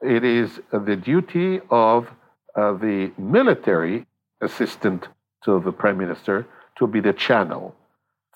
it 0.00 0.22
is 0.24 0.60
the 0.72 0.96
duty 0.96 1.60
of 1.70 2.08
uh, 2.56 2.72
the 2.74 3.10
military 3.18 4.06
assistant 4.40 5.08
to 5.44 5.60
the 5.60 5.72
prime 5.72 5.98
minister 5.98 6.46
to 6.76 6.86
be 6.86 7.00
the 7.00 7.12
channel 7.12 7.74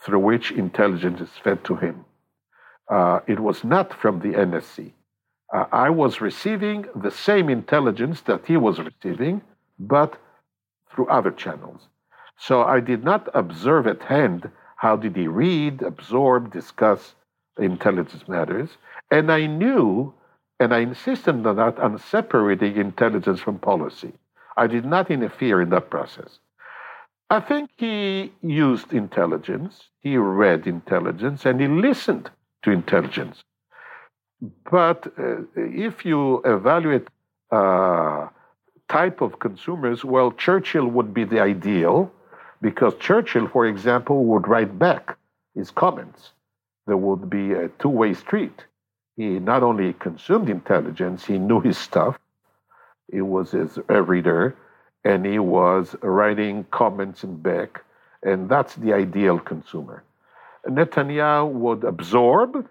through 0.00 0.18
which 0.18 0.50
intelligence 0.52 1.20
is 1.20 1.30
fed 1.42 1.62
to 1.64 1.76
him. 1.76 2.04
Uh, 2.90 3.20
it 3.26 3.38
was 3.38 3.64
not 3.64 3.92
from 3.92 4.20
the 4.20 4.28
NSC. 4.28 4.92
Uh, 5.54 5.64
I 5.72 5.90
was 5.90 6.20
receiving 6.20 6.86
the 6.94 7.10
same 7.10 7.48
intelligence 7.48 8.20
that 8.22 8.44
he 8.46 8.56
was 8.56 8.80
receiving, 8.80 9.42
but 9.78 10.18
through 10.90 11.06
other 11.08 11.30
channels. 11.30 11.88
So 12.36 12.62
I 12.62 12.80
did 12.80 13.02
not 13.02 13.28
observe 13.34 13.86
at 13.86 14.02
hand 14.02 14.50
how 14.76 14.96
did 14.96 15.16
he 15.16 15.26
read, 15.26 15.82
absorb, 15.82 16.52
discuss 16.52 17.14
intelligence 17.58 18.28
matters, 18.28 18.70
and 19.10 19.32
I 19.32 19.46
knew, 19.46 20.14
and 20.60 20.72
I 20.74 20.80
insisted 20.80 21.46
on 21.46 21.56
that, 21.56 21.78
on 21.78 21.98
separating 21.98 22.76
intelligence 22.76 23.40
from 23.40 23.58
policy. 23.58 24.12
I 24.56 24.66
did 24.66 24.84
not 24.84 25.10
interfere 25.10 25.60
in 25.62 25.70
that 25.70 25.90
process. 25.90 26.38
I 27.30 27.40
think 27.40 27.70
he 27.76 28.32
used 28.42 28.92
intelligence, 28.92 29.88
he 30.00 30.16
read 30.16 30.66
intelligence, 30.66 31.44
and 31.44 31.60
he 31.60 31.68
listened 31.68 32.30
to 32.62 32.70
intelligence. 32.70 33.42
But 34.70 35.12
uh, 35.18 35.42
if 35.56 36.04
you 36.04 36.42
evaluate 36.44 37.08
uh, 37.50 38.28
type 38.88 39.20
of 39.20 39.38
consumers, 39.40 40.04
well, 40.04 40.32
Churchill 40.32 40.86
would 40.86 41.12
be 41.12 41.24
the 41.24 41.40
ideal 41.40 42.12
because 42.60 42.94
Churchill, 42.98 43.48
for 43.48 43.66
example, 43.66 44.24
would 44.26 44.48
write 44.48 44.78
back 44.78 45.16
his 45.54 45.70
comments. 45.70 46.32
There 46.86 46.96
would 46.96 47.28
be 47.28 47.52
a 47.52 47.68
two 47.80 47.88
way 47.88 48.14
street. 48.14 48.64
He 49.16 49.38
not 49.40 49.62
only 49.62 49.92
consumed 49.94 50.48
intelligence, 50.48 51.24
he 51.24 51.38
knew 51.38 51.60
his 51.60 51.76
stuff. 51.76 52.18
He 53.10 53.20
was 53.20 53.50
his, 53.50 53.78
reader, 53.88 54.56
and 55.04 55.26
he 55.26 55.38
was 55.38 55.96
writing 56.02 56.64
comments 56.70 57.24
back, 57.24 57.84
and 58.22 58.48
that's 58.48 58.74
the 58.76 58.92
ideal 58.92 59.38
consumer. 59.38 60.04
Netanyahu 60.66 61.50
would 61.50 61.84
absorb, 61.84 62.66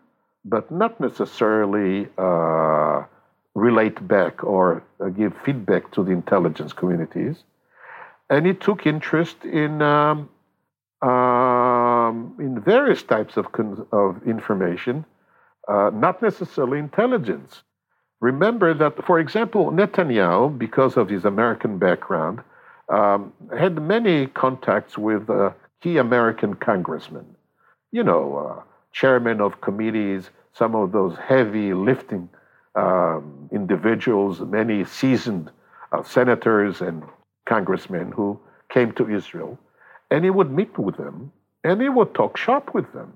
but 0.49 0.71
not 0.71 0.99
necessarily 0.99 2.07
uh, 2.17 3.03
relate 3.55 4.07
back 4.07 4.43
or 4.43 4.83
uh, 4.99 5.09
give 5.09 5.33
feedback 5.45 5.91
to 5.91 6.03
the 6.03 6.11
intelligence 6.11 6.73
communities 6.73 7.43
and 8.29 8.45
he 8.45 8.53
took 8.53 8.85
interest 8.85 9.43
in 9.45 9.81
um, 9.81 10.29
um, 11.01 12.35
in 12.39 12.59
various 12.61 13.03
types 13.03 13.37
of 13.37 13.47
of 13.91 14.21
information, 14.27 15.05
uh, 15.67 15.91
not 15.93 16.21
necessarily 16.21 16.79
intelligence. 16.79 17.63
Remember 18.19 18.73
that, 18.73 19.05
for 19.05 19.19
example, 19.19 19.71
Netanyahu, 19.71 20.57
because 20.57 20.97
of 20.97 21.07
his 21.07 21.23
American 21.23 21.77
background, 21.77 22.41
um, 22.89 23.31
had 23.57 23.79
many 23.81 24.27
contacts 24.27 24.97
with 24.97 25.29
uh, 25.29 25.51
key 25.81 25.97
American 25.97 26.55
congressmen. 26.55 27.25
You 27.91 28.03
know, 28.03 28.37
uh, 28.37 28.63
chairmen 28.99 29.39
of 29.41 29.61
committees, 29.61 30.31
some 30.53 30.73
of 30.75 30.91
those 30.91 31.15
heavy 31.17 31.73
lifting 31.73 32.27
um, 32.75 33.49
individuals, 33.51 34.39
many 34.41 34.83
seasoned 34.85 35.51
uh, 35.91 36.01
senators 36.03 36.81
and 36.81 37.03
congressmen 37.45 38.11
who 38.11 38.39
came 38.69 38.91
to 38.93 39.09
Israel, 39.09 39.57
and 40.09 40.23
he 40.23 40.31
would 40.31 40.51
meet 40.51 40.77
with 40.77 40.97
them, 40.97 41.31
and 41.63 41.81
he 41.81 41.89
would 41.89 42.13
talk 42.15 42.37
shop 42.37 42.73
with 42.73 42.91
them, 42.93 43.13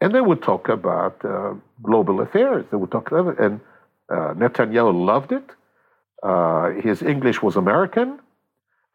and 0.00 0.14
they 0.14 0.20
would 0.20 0.42
talk 0.42 0.68
about 0.68 1.24
uh, 1.24 1.54
global 1.82 2.20
affairs. 2.20 2.64
They 2.70 2.76
would 2.76 2.90
talk 2.90 3.12
and 3.12 3.60
uh, 4.10 4.34
Netanyahu 4.42 4.92
loved 5.06 5.32
it. 5.32 5.48
Uh, 6.22 6.70
his 6.70 7.02
English 7.02 7.40
was 7.40 7.54
American, 7.56 8.18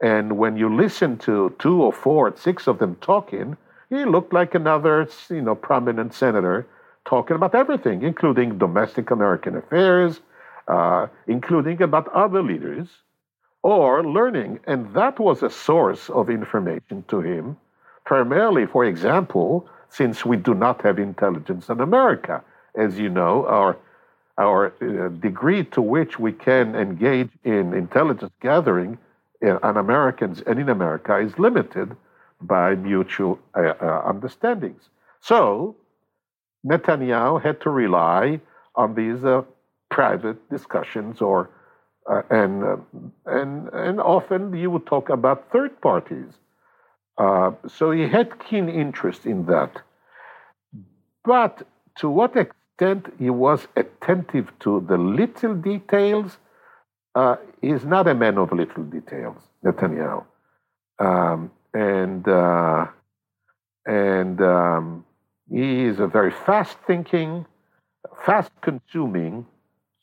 and 0.01 0.37
when 0.37 0.57
you 0.57 0.67
listen 0.75 1.17
to 1.19 1.55
two 1.59 1.81
or 1.81 1.93
four 1.93 2.27
or 2.27 2.35
six 2.35 2.67
of 2.67 2.79
them 2.79 2.97
talking, 2.99 3.55
he 3.93 4.05
looked 4.05 4.33
like 4.33 4.55
another, 4.55 5.07
you 5.29 5.41
know, 5.41 5.55
prominent 5.55 6.13
senator 6.13 6.65
talking 7.05 7.35
about 7.35 7.53
everything, 7.53 8.01
including 8.01 8.57
domestic 8.57 9.11
American 9.11 9.55
affairs, 9.55 10.19
uh, 10.67 11.07
including 11.27 11.81
about 11.81 12.07
other 12.09 12.41
leaders 12.41 12.87
or 13.61 14.03
learning. 14.03 14.59
And 14.65 14.93
that 14.95 15.19
was 15.19 15.43
a 15.43 15.49
source 15.49 16.09
of 16.09 16.29
information 16.29 17.03
to 17.09 17.21
him, 17.21 17.57
primarily, 18.03 18.65
for 18.65 18.83
example, 18.83 19.67
since 19.89 20.25
we 20.25 20.37
do 20.37 20.53
not 20.55 20.81
have 20.81 20.97
intelligence 20.97 21.69
in 21.69 21.79
America. 21.79 22.43
As 22.75 22.97
you 22.97 23.09
know, 23.09 23.45
our, 23.45 23.77
our 24.39 24.73
uh, 24.81 25.09
degree 25.09 25.63
to 25.65 25.81
which 25.81 26.17
we 26.17 26.31
can 26.31 26.75
engage 26.75 27.29
in 27.43 27.73
intelligence 27.73 28.33
gathering 28.41 28.97
uh, 29.45 29.59
on 29.61 29.77
Americans 29.77 30.41
and 30.47 30.59
in 30.59 30.69
America 30.69 31.17
is 31.19 31.37
limited 31.37 31.95
by 32.41 32.75
mutual 32.75 33.39
uh, 33.55 33.73
uh, 33.81 34.03
understandings. 34.05 34.89
So, 35.21 35.75
Netanyahu 36.65 37.41
had 37.41 37.61
to 37.61 37.69
rely 37.69 38.39
on 38.75 38.95
these 38.95 39.23
uh, 39.23 39.43
private 39.89 40.49
discussions 40.49 41.21
or 41.21 41.49
uh, 42.09 42.21
and, 42.29 42.63
uh, 42.63 42.75
and, 43.25 43.69
and 43.69 44.01
often 44.01 44.53
you 44.53 44.69
would 44.69 44.85
talk 44.85 45.09
about 45.09 45.49
third 45.51 45.79
parties. 45.81 46.33
Uh, 47.17 47.51
so 47.67 47.91
he 47.91 48.07
had 48.07 48.39
keen 48.39 48.67
interest 48.67 49.25
in 49.25 49.45
that. 49.45 49.71
But 51.23 51.65
to 51.99 52.09
what 52.09 52.35
extent 52.35 53.13
he 53.19 53.29
was 53.29 53.67
attentive 53.77 54.51
to 54.61 54.85
the 54.87 54.97
little 54.97 55.55
details, 55.55 56.37
uh, 57.15 57.37
he's 57.61 57.85
not 57.85 58.07
a 58.07 58.15
man 58.15 58.37
of 58.37 58.51
little 58.51 58.83
details, 58.83 59.37
Netanyahu. 59.63 60.25
Um, 60.99 61.51
and 61.73 62.27
uh, 62.27 62.87
and 63.85 64.41
um, 64.41 65.05
he 65.49 65.83
is 65.83 65.99
a 65.99 66.07
very 66.07 66.31
fast 66.31 66.77
thinking, 66.87 67.45
fast 68.25 68.51
consuming 68.61 69.45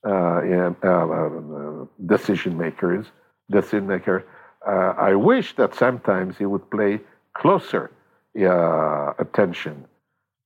uh, 0.04 0.10
uh, 0.10 0.74
uh, 0.84 1.86
decision 2.06 2.56
makers, 2.56 3.06
decision 3.50 3.86
maker. 3.86 4.24
Uh, 4.66 4.94
I 4.98 5.14
wish 5.14 5.56
that 5.56 5.74
sometimes 5.74 6.36
he 6.36 6.44
would 6.44 6.70
pay 6.70 7.00
closer 7.34 7.90
uh, 8.38 9.12
attention 9.18 9.86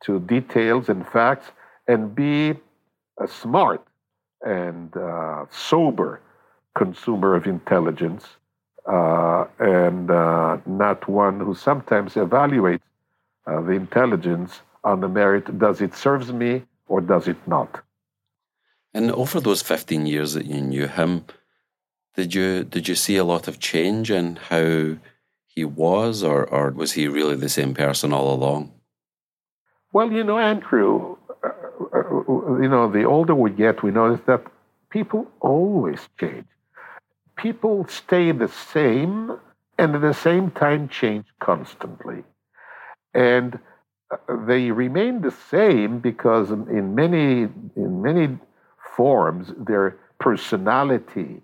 to 0.05 0.21
details 0.21 0.89
and 0.89 1.07
facts 1.07 1.51
and 1.89 2.15
be 2.15 2.55
a 3.21 3.29
smart 3.29 3.85
and 4.43 4.97
uh, 4.97 5.45
sober 5.51 6.21
consumer 6.75 7.35
of 7.35 7.47
intelligence 7.47 8.27
uh, 8.87 9.47
and 9.59 10.11
uh, 10.11 10.59
not 10.67 11.09
one 11.09 11.41
who 11.41 11.55
sometimes 11.55 12.15
evaluates 12.15 12.81
uh, 13.47 13.61
the 13.63 13.73
intelligence 13.73 14.61
on 14.85 15.01
the 15.01 15.09
merit 15.09 15.59
does 15.59 15.81
it 15.81 15.95
serves 15.95 16.33
me 16.33 16.63
or 16.87 17.01
does 17.01 17.29
it 17.29 17.37
not? 17.47 17.83
And 18.93 19.11
over 19.11 19.41
those 19.41 19.63
15 19.63 20.07
years 20.07 20.35
that 20.35 20.47
you 20.47 20.61
knew 20.61 20.87
him, 20.87 21.25
did 22.15 22.35
you 22.35 22.63
did 22.63 22.87
you 22.87 22.95
see 22.95 23.17
a 23.17 23.25
lot 23.25 23.49
of 23.49 23.59
change 23.59 24.11
in 24.11 24.37
how 24.37 24.97
he 25.47 25.65
was, 25.65 26.23
or, 26.23 26.45
or 26.49 26.71
was 26.71 26.93
he 26.93 27.07
really 27.09 27.37
the 27.37 27.49
same 27.49 27.75
person 27.75 28.13
all 28.13 28.33
along? 28.33 28.73
Well, 29.93 30.11
you 30.11 30.25
know, 30.25 30.39
Andrew, 30.39 31.17
uh, 31.45 31.49
uh, 31.93 32.61
you 32.61 32.69
know, 32.69 32.91
the 32.91 33.05
older 33.05 33.35
we 33.35 33.51
get, 33.51 33.83
we 33.83 33.93
notice 33.93 34.21
that 34.27 34.43
people 34.91 35.29
always 35.41 36.01
change. 36.19 36.47
People 37.37 37.87
stay 37.89 38.33
the 38.33 38.49
same 38.49 39.39
and 39.79 39.95
at 39.95 40.01
the 40.01 40.15
same 40.15 40.51
time 40.51 40.89
change 40.89 41.27
constantly. 41.41 42.23
And 43.13 43.59
uh, 44.11 44.17
they 44.47 44.71
remain 44.71 45.21
the 45.21 45.35
same 45.51 45.99
because 45.99 46.51
in 46.51 46.95
many, 46.95 47.49
in 47.77 48.03
many 48.03 48.39
forms, 48.97 49.53
their 49.59 49.99
personality, 50.21 51.43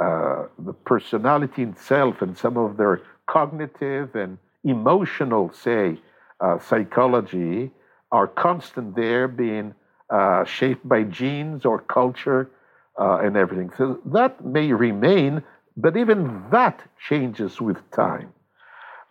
uh, 0.00 0.44
the 0.58 0.72
personality 0.72 1.62
itself, 1.62 2.22
and 2.22 2.36
some 2.36 2.56
of 2.56 2.76
their 2.76 3.02
cognitive 3.26 4.14
and 4.14 4.38
emotional, 4.64 5.52
say, 5.52 5.98
uh, 6.40 6.58
psychology 6.58 7.70
are 8.12 8.26
constant 8.26 8.94
there, 8.94 9.28
being 9.28 9.74
uh, 10.10 10.44
shaped 10.44 10.86
by 10.88 11.02
genes 11.02 11.64
or 11.64 11.80
culture 11.80 12.50
uh, 12.98 13.18
and 13.18 13.36
everything. 13.36 13.70
So 13.76 14.00
that 14.06 14.44
may 14.44 14.72
remain, 14.72 15.42
but 15.76 15.96
even 15.96 16.44
that 16.50 16.82
changes 17.08 17.60
with 17.60 17.90
time. 17.90 18.32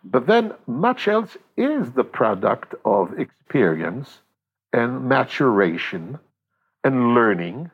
But 0.04 0.26
then 0.26 0.54
much 0.66 1.08
else 1.08 1.36
is 1.56 1.92
the 1.92 2.04
product 2.04 2.74
of 2.84 3.18
experience 3.18 4.20
and 4.72 5.08
maturation 5.08 6.18
and 6.84 7.14
learning. 7.14 7.70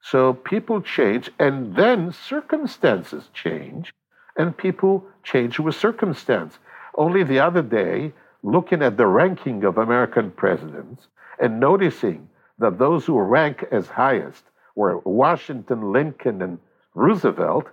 So 0.00 0.34
people 0.34 0.82
change, 0.82 1.30
and 1.38 1.74
then 1.74 2.12
circumstances 2.12 3.30
change, 3.32 3.92
and 4.36 4.56
people 4.56 5.04
change 5.22 5.58
with 5.58 5.74
circumstance. 5.74 6.58
Only 6.96 7.24
the 7.24 7.40
other 7.40 7.62
day, 7.62 8.12
looking 8.42 8.82
at 8.82 8.96
the 8.96 9.06
ranking 9.06 9.64
of 9.64 9.78
American 9.78 10.30
presidents 10.30 11.08
and 11.40 11.58
noticing 11.58 12.28
that 12.58 12.78
those 12.78 13.06
who 13.06 13.18
rank 13.18 13.64
as 13.72 13.88
highest 13.88 14.44
were 14.74 14.98
Washington, 14.98 15.92
Lincoln, 15.92 16.42
and 16.42 16.58
Roosevelt, 16.94 17.66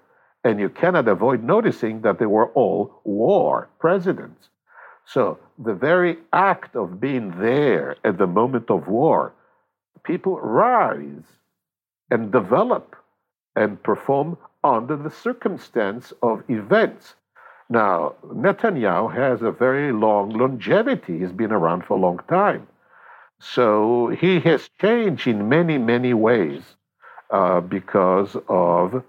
and 0.44 0.60
you 0.60 0.70
cannot 0.70 1.08
avoid 1.08 1.44
noticing 1.44 2.02
that 2.02 2.20
they 2.20 2.26
were 2.26 2.50
all 2.50 3.02
war 3.04 3.70
presidents. 3.80 4.50
So 5.06 5.40
the 5.58 5.74
very 5.74 6.18
act 6.34 6.76
of 6.76 7.00
being 7.00 7.40
there 7.40 7.96
at 8.04 8.18
the 8.18 8.28
moment 8.28 8.70
of 8.70 8.88
war, 8.88 9.34
people 10.04 10.40
rise 10.40 11.24
and 12.10 12.32
develop 12.32 12.96
and 13.56 13.82
perform 13.84 14.38
under 14.64 14.96
the 14.96 15.10
circumstance 15.10 16.14
of 16.22 16.44
events. 16.50 17.16
Now, 17.70 18.16
Netanyahu 18.26 19.14
has 19.16 19.42
a 19.42 19.52
very 19.52 19.92
long 19.92 20.30
longevity. 20.30 21.20
He's 21.20 21.32
been 21.32 21.52
around 21.52 21.86
for 21.86 21.98
a 21.98 22.02
long 22.02 22.20
time. 22.28 22.68
So 23.40 24.10
he 24.10 24.40
has 24.42 24.70
changed 24.80 25.28
in 25.28 25.50
many, 25.50 25.78
many 25.78 26.14
ways 26.14 26.76
uh, 27.32 27.62
because 27.62 28.36
of 28.48 29.04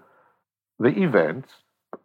the 0.78 0.88
events, 0.88 1.48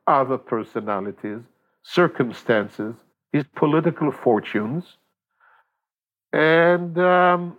other 0.08 0.38
personalities, 0.38 1.40
circumstances, 1.84 2.96
his 3.32 3.46
political 3.56 4.12
fortunes. 4.12 4.98
And 6.34 6.98
um, 6.98 7.58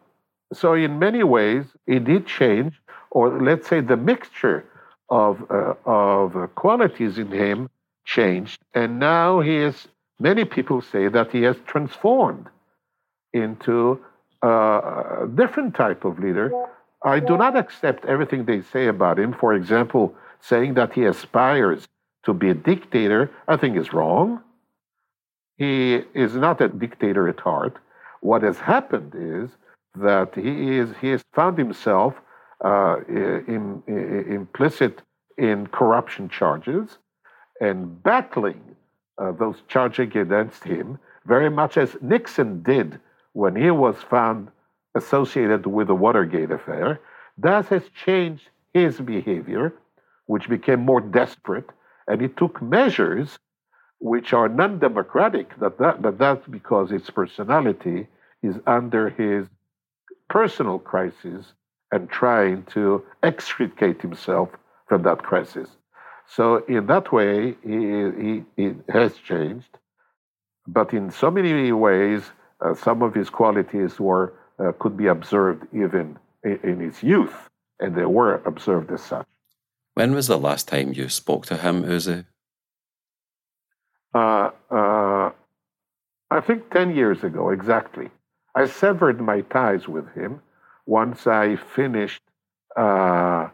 so, 0.52 0.74
in 0.74 0.98
many 0.98 1.22
ways, 1.22 1.64
it 1.86 2.04
did 2.04 2.26
change, 2.26 2.80
or 3.10 3.40
let's 3.42 3.68
say 3.68 3.80
the 3.80 3.96
mixture 3.96 4.64
of, 5.08 5.50
uh, 5.50 5.74
of 5.84 6.54
qualities 6.54 7.18
in 7.18 7.30
him 7.30 7.70
changed. 8.04 8.60
And 8.74 8.98
now 8.98 9.40
he 9.40 9.56
is, 9.56 9.88
many 10.18 10.44
people 10.44 10.82
say 10.82 11.08
that 11.08 11.32
he 11.32 11.42
has 11.42 11.56
transformed 11.66 12.46
into 13.32 14.00
a 14.42 15.26
different 15.34 15.74
type 15.74 16.04
of 16.04 16.18
leader. 16.18 16.52
I 17.04 17.20
do 17.20 17.36
not 17.36 17.56
accept 17.56 18.04
everything 18.04 18.44
they 18.44 18.62
say 18.62 18.88
about 18.88 19.18
him. 19.18 19.32
For 19.32 19.54
example, 19.54 20.14
saying 20.40 20.74
that 20.74 20.92
he 20.92 21.04
aspires 21.04 21.86
to 22.24 22.32
be 22.34 22.50
a 22.50 22.54
dictator, 22.54 23.30
I 23.46 23.56
think 23.56 23.76
is 23.76 23.92
wrong. 23.92 24.42
He 25.56 26.02
is 26.14 26.34
not 26.34 26.60
a 26.60 26.68
dictator 26.68 27.28
at 27.28 27.40
heart. 27.40 27.76
What 28.20 28.42
has 28.42 28.58
happened 28.58 29.12
is 29.16 29.50
that 29.94 30.34
he 30.34 30.78
is 30.78 30.90
he 31.00 31.08
has 31.08 31.22
found 31.34 31.58
himself 31.58 32.14
uh, 32.64 32.96
in, 33.08 33.82
in, 33.86 34.24
implicit 34.28 35.02
in 35.36 35.66
corruption 35.68 36.28
charges 36.28 36.98
and 37.60 38.02
battling 38.02 38.60
uh, 39.18 39.32
those 39.32 39.62
charges 39.68 40.00
against 40.16 40.64
him, 40.64 40.98
very 41.26 41.50
much 41.50 41.76
as 41.76 41.96
Nixon 42.00 42.62
did 42.62 43.00
when 43.32 43.54
he 43.56 43.70
was 43.70 43.96
found 44.10 44.50
associated 44.94 45.66
with 45.66 45.88
the 45.88 45.94
Watergate 45.94 46.50
affair. 46.50 47.00
That 47.38 47.66
has 47.66 47.82
changed 48.04 48.48
his 48.72 49.00
behavior 49.00 49.72
which 50.28 50.48
became 50.48 50.80
more 50.80 51.00
desperate, 51.00 51.70
and 52.06 52.20
he 52.20 52.28
took 52.28 52.60
measures 52.62 53.38
which 53.98 54.32
are 54.32 54.48
non 54.48 54.78
democratic, 54.78 55.58
that, 55.58 55.78
that, 55.78 56.00
but 56.00 56.18
that's 56.18 56.46
because 56.46 56.90
his 56.90 57.08
personality 57.10 58.06
is 58.42 58.56
under 58.66 59.08
his 59.08 59.46
personal 60.28 60.78
crisis 60.78 61.52
and 61.90 62.08
trying 62.10 62.62
to 62.64 63.02
extricate 63.22 64.00
himself 64.02 64.50
from 64.86 65.02
that 65.02 65.22
crisis. 65.22 65.68
So, 66.26 66.62
in 66.66 66.86
that 66.86 67.10
way, 67.10 67.56
he, 67.64 67.78
he, 68.22 68.44
he 68.56 68.74
has 68.90 69.16
changed. 69.16 69.78
But 70.66 70.92
in 70.92 71.10
so 71.10 71.30
many 71.30 71.72
ways, 71.72 72.22
uh, 72.60 72.74
some 72.74 73.02
of 73.02 73.14
his 73.14 73.30
qualities 73.30 73.98
were, 73.98 74.34
uh, 74.58 74.72
could 74.78 74.96
be 74.96 75.06
observed 75.06 75.66
even 75.72 76.18
in, 76.44 76.58
in 76.62 76.80
his 76.80 77.02
youth, 77.02 77.48
and 77.80 77.94
they 77.94 78.04
were 78.04 78.36
observed 78.44 78.90
as 78.90 79.02
such. 79.02 79.26
When 79.94 80.14
was 80.14 80.28
the 80.28 80.38
last 80.38 80.68
time 80.68 80.92
you 80.92 81.08
spoke 81.08 81.46
to 81.46 81.56
him, 81.56 81.82
Uzi? 81.82 82.24
Uh, 84.14 84.50
uh, 84.70 85.30
I 86.30 86.40
think 86.40 86.70
10 86.70 86.94
years 86.94 87.24
ago, 87.24 87.50
exactly. 87.50 88.10
I 88.54 88.66
severed 88.66 89.20
my 89.20 89.42
ties 89.42 89.88
with 89.88 90.08
him 90.14 90.40
once 90.86 91.26
I 91.26 91.56
finished 91.56 92.22
uh, 92.76 93.48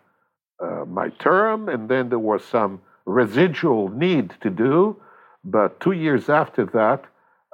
uh 0.60 0.84
my 0.86 1.08
term, 1.18 1.68
and 1.68 1.88
then 1.88 2.08
there 2.08 2.18
was 2.18 2.44
some 2.44 2.80
residual 3.06 3.88
need 3.88 4.34
to 4.42 4.50
do. 4.50 4.96
But 5.44 5.80
two 5.80 5.92
years 5.92 6.28
after 6.28 6.64
that, 6.66 7.04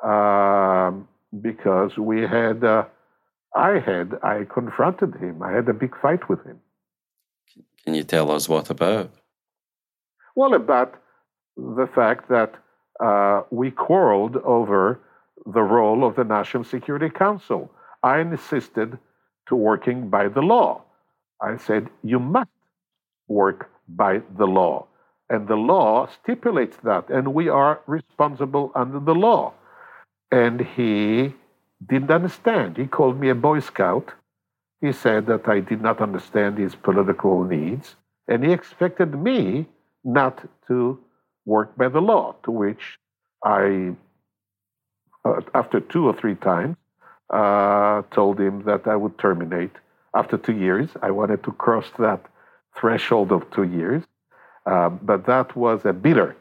um, 0.07 1.09
because 1.41 1.99
we 1.99 2.23
had, 2.23 2.65
uh, 2.65 2.85
I 3.57 3.79
had, 3.79 4.15
I 4.23 4.45
confronted 4.53 5.17
him. 5.17 5.43
I 5.43 5.53
had 5.53 5.69
a 5.69 5.75
big 5.75 5.95
fight 6.01 6.29
with 6.29 6.45
him. 6.45 6.61
Can 7.85 7.95
you 7.95 8.05
tell 8.05 8.31
us 8.31 8.49
what 8.49 8.71
about? 8.71 9.11
Well, 10.37 10.55
about 10.55 10.95
the 11.57 11.89
fact 11.95 12.29
that 12.29 12.55
uh, 13.03 13.43
we 13.51 13.71
quarreled 13.71 14.37
over 14.39 15.01
the 15.47 15.63
role 15.63 16.07
of 16.07 16.17
the 16.17 16.25
National 16.25 16.65
Security 16.65 17.11
Council. 17.11 17.71
I 18.03 18.21
insisted 18.21 18.99
to 19.49 19.57
working 19.57 20.09
by 20.09 20.29
the 20.29 20.43
law. 20.43 20.83
I 21.43 21.57
said, 21.57 21.89
you 22.03 22.19
must 22.19 22.51
work 23.29 23.71
by 23.89 24.21
the 24.39 24.47
law. 24.47 24.87
And 25.29 25.49
the 25.49 25.57
law 25.57 26.09
stipulates 26.23 26.77
that, 26.85 27.09
and 27.09 27.35
we 27.35 27.49
are 27.49 27.81
responsible 27.87 28.73
under 28.75 29.01
the 29.01 29.15
law. 29.15 29.55
And 30.31 30.61
he 30.61 31.35
didn't 31.87 32.11
understand. 32.11 32.77
He 32.77 32.87
called 32.87 33.19
me 33.21 33.31
a 33.31 33.35
Boy 33.35 33.61
Scout 33.61 34.13
he 34.81 34.93
said 34.93 35.27
that 35.27 35.47
I 35.49 35.61
did 35.61 35.83
not 35.83 36.01
understand 36.01 36.57
his 36.57 36.75
political 36.75 37.45
needs, 37.45 37.97
and 38.29 38.43
he 38.45 38.53
expected 38.53 39.15
me 39.15 39.67
not 40.05 40.43
to 40.69 40.99
work 41.45 41.77
by 41.77 41.89
the 41.89 42.01
law, 42.01 42.35
to 42.45 42.51
which 42.51 42.99
I, 43.45 43.93
uh, 45.25 45.41
after 45.55 45.81
two 45.81 46.07
or 46.07 46.15
three 46.15 46.35
times, 46.35 46.77
uh, 47.29 48.03
told 48.11 48.41
him 48.41 48.65
that 48.65 48.87
I 48.87 48.97
would 48.97 49.19
terminate 49.19 49.73
after 50.15 50.39
two 50.39 50.55
years. 50.55 50.89
I 51.03 51.11
wanted 51.11 51.45
to 51.45 51.53
cross 51.53 51.87
that 51.99 52.25
threshold 52.75 53.33
of 53.33 53.51
two 53.51 53.65
years, 53.65 54.03
uh, 54.65 54.89
but 54.89 55.27
that 55.27 55.55
was 55.57 55.85
a 55.85 55.93
bitter 55.93 56.37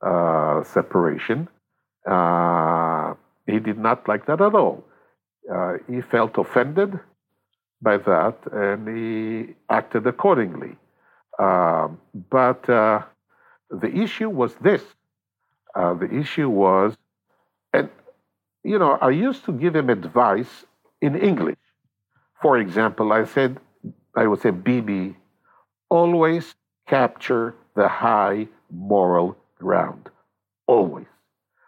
uh, 0.00 0.64
separation. 0.64 1.48
He 3.54 3.60
did 3.60 3.78
not 3.78 4.08
like 4.08 4.26
that 4.26 4.40
at 4.40 4.54
all. 4.54 4.84
Uh, 5.54 5.74
he 5.90 6.00
felt 6.00 6.38
offended 6.38 6.98
by 7.80 7.96
that 7.98 8.36
and 8.52 8.80
he 8.96 9.54
acted 9.70 10.06
accordingly. 10.06 10.72
Um, 11.38 12.00
but 12.30 12.68
uh, 12.68 13.02
the 13.70 13.92
issue 14.04 14.30
was 14.30 14.54
this 14.56 14.82
uh, 15.74 15.94
the 15.94 16.10
issue 16.12 16.48
was, 16.48 16.94
and 17.72 17.88
you 18.62 18.78
know, 18.78 18.92
I 19.00 19.10
used 19.10 19.44
to 19.46 19.52
give 19.52 19.74
him 19.74 19.90
advice 19.90 20.64
in 21.00 21.16
English. 21.16 21.58
For 22.40 22.58
example, 22.58 23.12
I 23.12 23.24
said, 23.24 23.58
I 24.16 24.26
would 24.26 24.40
say, 24.40 24.50
Bibi, 24.50 25.16
always 25.90 26.54
capture 26.88 27.54
the 27.74 27.88
high 27.88 28.48
moral 28.70 29.36
ground. 29.58 30.08
Always. 30.66 31.06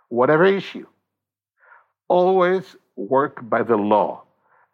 Whatever 0.09 0.45
issue. 0.45 0.87
Always 2.09 2.77
work 2.97 3.49
by 3.49 3.63
the 3.63 3.77
law. 3.77 4.23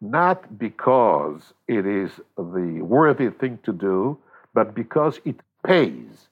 Not 0.01 0.59
because 0.59 1.53
it 1.67 1.85
is 1.85 2.11
the 2.37 2.81
worthy 2.81 3.29
thing 3.29 3.59
to 3.63 3.73
do, 3.73 4.17
but 4.53 4.75
because 4.75 5.19
it 5.25 5.37
pays. 5.65 6.27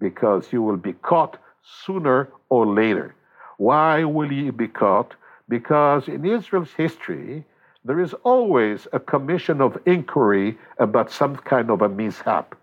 Because 0.00 0.52
you 0.52 0.62
will 0.62 0.76
be 0.76 0.92
caught 0.92 1.38
sooner 1.84 2.28
or 2.48 2.66
later. 2.66 3.14
Why 3.58 4.04
will 4.04 4.32
you 4.32 4.52
be 4.52 4.68
caught? 4.68 5.14
Because 5.48 6.08
in 6.08 6.24
Israel's 6.24 6.72
history, 6.72 7.44
there 7.84 8.00
is 8.00 8.14
always 8.24 8.86
a 8.92 9.00
commission 9.00 9.60
of 9.60 9.78
inquiry 9.86 10.58
about 10.78 11.10
some 11.10 11.36
kind 11.36 11.70
of 11.70 11.82
a 11.82 11.88
mishap. 11.88 12.54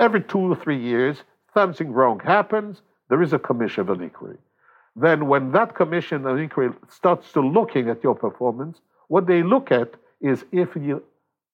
Every 0.00 0.22
two 0.22 0.52
or 0.52 0.56
three 0.56 0.80
years, 0.80 1.18
something 1.54 1.92
wrong 1.92 2.20
happens, 2.20 2.82
there 3.08 3.22
is 3.22 3.32
a 3.32 3.38
commission 3.38 3.88
of 3.88 4.00
inquiry. 4.00 4.38
Then, 4.94 5.26
when 5.26 5.52
that 5.52 5.74
commission 5.74 6.26
of 6.26 6.38
inquiry 6.38 6.70
starts 6.88 7.32
to 7.32 7.40
looking 7.40 7.88
at 7.88 8.02
your 8.04 8.14
performance, 8.14 8.78
what 9.08 9.26
they 9.26 9.42
look 9.42 9.72
at 9.72 9.94
is 10.20 10.44
if 10.52 10.76
you 10.76 11.02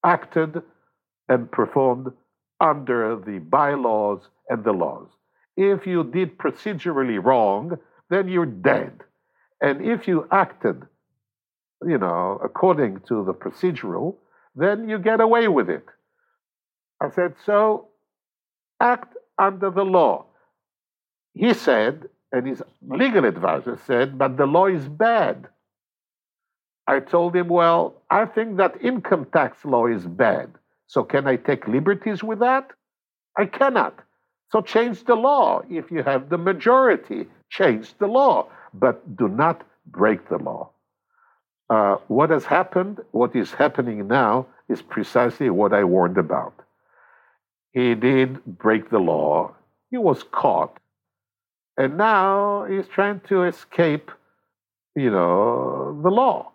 acted 0.04 0.62
and 1.28 1.50
performed 1.50 2.12
under 2.60 3.16
the 3.16 3.38
bylaws 3.38 4.28
and 4.48 4.64
the 4.64 4.72
laws. 4.72 5.08
If 5.56 5.86
you 5.86 6.04
did 6.04 6.38
procedurally 6.38 7.22
wrong, 7.22 7.78
then 8.10 8.28
you're 8.28 8.46
dead. 8.46 8.92
And 9.60 9.84
if 9.84 10.08
you 10.08 10.26
acted, 10.30 10.82
you 11.86 11.98
know, 11.98 12.40
according 12.42 13.00
to 13.08 13.24
the 13.24 13.34
procedural, 13.34 14.16
then 14.54 14.88
you 14.88 14.98
get 14.98 15.20
away 15.20 15.48
with 15.48 15.68
it. 15.68 15.84
I 17.00 17.10
said, 17.10 17.34
so 17.44 17.88
act 18.80 19.16
under 19.38 19.70
the 19.70 19.84
law. 19.84 20.26
He 21.34 21.54
said, 21.54 22.08
and 22.32 22.46
his 22.46 22.62
legal 22.86 23.24
advisor 23.24 23.78
said, 23.86 24.18
but 24.18 24.36
the 24.36 24.46
law 24.46 24.66
is 24.66 24.88
bad. 24.88 25.48
I 26.86 27.00
told 27.00 27.36
him, 27.36 27.48
well, 27.48 27.94
I 28.10 28.24
think 28.24 28.56
that 28.56 28.82
income 28.82 29.26
tax 29.32 29.64
law 29.64 29.86
is 29.86 30.06
bad. 30.06 30.50
So 30.86 31.04
can 31.04 31.26
I 31.26 31.36
take 31.36 31.68
liberties 31.68 32.22
with 32.24 32.38
that? 32.40 32.70
I 33.36 33.46
cannot. 33.46 33.98
So 34.50 34.62
change 34.62 35.04
the 35.04 35.14
law. 35.14 35.62
If 35.68 35.90
you 35.90 36.02
have 36.02 36.30
the 36.30 36.38
majority, 36.38 37.26
change 37.50 37.94
the 37.98 38.06
law, 38.06 38.48
but 38.72 39.16
do 39.16 39.28
not 39.28 39.62
break 39.86 40.28
the 40.28 40.38
law. 40.38 40.70
Uh, 41.68 41.96
what 42.08 42.30
has 42.30 42.44
happened, 42.44 43.00
what 43.10 43.36
is 43.36 43.52
happening 43.52 44.08
now, 44.08 44.46
is 44.68 44.80
precisely 44.80 45.50
what 45.50 45.74
I 45.74 45.84
warned 45.84 46.16
about. 46.16 46.54
He 47.72 47.94
did 47.94 48.42
break 48.44 48.88
the 48.88 48.98
law, 48.98 49.54
he 49.90 49.98
was 49.98 50.22
caught, 50.22 50.78
and 51.78 51.96
now 51.96 52.64
he's 52.68 52.88
trying 52.88 53.20
to 53.28 53.44
escape, 53.44 54.10
you 54.96 55.10
know, 55.10 55.98
the 56.02 56.10
law. 56.10 56.50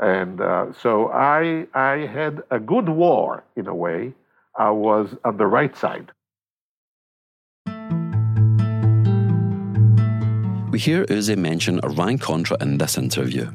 And 0.00 0.40
uh, 0.40 0.72
so 0.72 1.10
I, 1.10 1.66
I 1.74 2.06
had 2.06 2.42
a 2.50 2.58
good 2.58 2.88
war 2.88 3.44
in 3.56 3.66
a 3.66 3.74
way. 3.74 4.14
I 4.56 4.70
was 4.70 5.14
on 5.24 5.36
the 5.36 5.46
right 5.46 5.76
side. 5.76 6.10
We 10.70 10.78
hear 10.80 11.04
Uzi 11.04 11.36
mention 11.36 11.78
Iran 11.84 12.18
Contra 12.18 12.56
in 12.60 12.78
this 12.78 12.96
interview, 12.98 13.48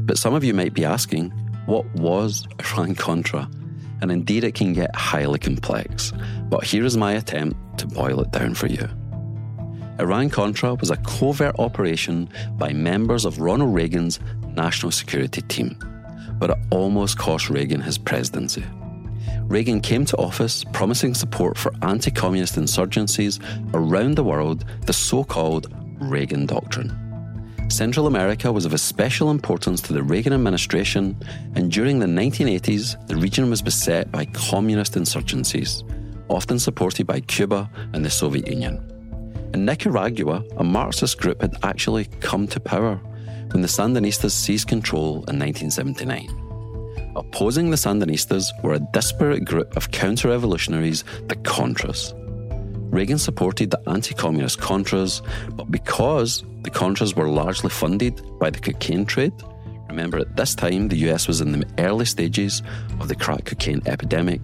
but 0.00 0.18
some 0.18 0.34
of 0.34 0.42
you 0.44 0.52
might 0.52 0.74
be 0.74 0.84
asking, 0.84 1.30
what 1.66 1.86
was 1.94 2.46
Iran 2.58 2.96
Contra? 2.96 3.48
And 4.02 4.10
indeed, 4.10 4.44
it 4.44 4.54
can 4.54 4.72
get 4.74 4.94
highly 4.94 5.38
complex, 5.38 6.12
but 6.50 6.64
here 6.64 6.84
is 6.84 6.96
my 6.96 7.12
attempt 7.12 7.56
to 7.78 7.86
boil 7.86 8.20
it 8.20 8.30
down 8.32 8.54
for 8.54 8.66
you. 8.66 8.86
Iran 9.98 10.28
Contra 10.28 10.74
was 10.74 10.90
a 10.90 10.96
covert 10.98 11.58
operation 11.58 12.28
by 12.58 12.72
members 12.72 13.24
of 13.24 13.40
Ronald 13.40 13.74
Reagan's 13.74 14.20
national 14.54 14.92
security 14.92 15.40
team, 15.42 15.78
but 16.38 16.50
it 16.50 16.58
almost 16.70 17.16
cost 17.16 17.48
Reagan 17.48 17.80
his 17.80 17.96
presidency. 17.96 18.64
Reagan 19.42 19.80
came 19.80 20.04
to 20.04 20.16
office 20.16 20.64
promising 20.72 21.14
support 21.14 21.56
for 21.56 21.72
anti 21.82 22.10
communist 22.10 22.56
insurgencies 22.56 23.40
around 23.72 24.16
the 24.16 24.24
world, 24.24 24.66
the 24.84 24.92
so 24.92 25.24
called 25.24 25.72
Reagan 25.98 26.44
Doctrine. 26.44 27.02
Central 27.68 28.06
America 28.06 28.52
was 28.52 28.66
of 28.66 28.74
especial 28.74 29.30
importance 29.30 29.80
to 29.80 29.92
the 29.92 30.02
Reagan 30.02 30.32
administration, 30.32 31.16
and 31.54 31.72
during 31.72 31.98
the 31.98 32.06
1980s, 32.06 33.06
the 33.06 33.16
region 33.16 33.48
was 33.48 33.62
beset 33.62 34.12
by 34.12 34.26
communist 34.26 34.94
insurgencies, 34.94 35.82
often 36.28 36.58
supported 36.58 37.06
by 37.06 37.20
Cuba 37.20 37.70
and 37.92 38.04
the 38.04 38.10
Soviet 38.10 38.46
Union. 38.46 38.95
In 39.56 39.64
Nicaragua, 39.64 40.44
a 40.58 40.64
Marxist 40.64 41.16
group 41.16 41.40
had 41.40 41.56
actually 41.62 42.04
come 42.20 42.46
to 42.48 42.60
power 42.60 42.96
when 43.52 43.62
the 43.62 43.68
Sandinistas 43.68 44.32
seized 44.32 44.68
control 44.68 45.24
in 45.28 45.38
1979. 45.38 46.28
Opposing 47.16 47.70
the 47.70 47.76
Sandinistas 47.76 48.50
were 48.62 48.74
a 48.74 48.86
disparate 48.92 49.46
group 49.46 49.74
of 49.74 49.90
counter 49.92 50.28
revolutionaries, 50.28 51.04
the 51.28 51.36
Contras. 51.36 52.12
Reagan 52.92 53.16
supported 53.16 53.70
the 53.70 53.80
anti 53.88 54.14
communist 54.14 54.60
Contras, 54.60 55.22
but 55.56 55.70
because 55.70 56.44
the 56.60 56.70
Contras 56.70 57.16
were 57.16 57.30
largely 57.30 57.70
funded 57.70 58.20
by 58.38 58.50
the 58.50 58.60
cocaine 58.60 59.06
trade, 59.06 59.32
remember 59.88 60.18
at 60.18 60.36
this 60.36 60.54
time 60.54 60.88
the 60.88 61.08
US 61.08 61.26
was 61.26 61.40
in 61.40 61.52
the 61.52 61.66
early 61.78 62.04
stages 62.04 62.62
of 63.00 63.08
the 63.08 63.16
crack 63.16 63.46
cocaine 63.46 63.80
epidemic, 63.86 64.42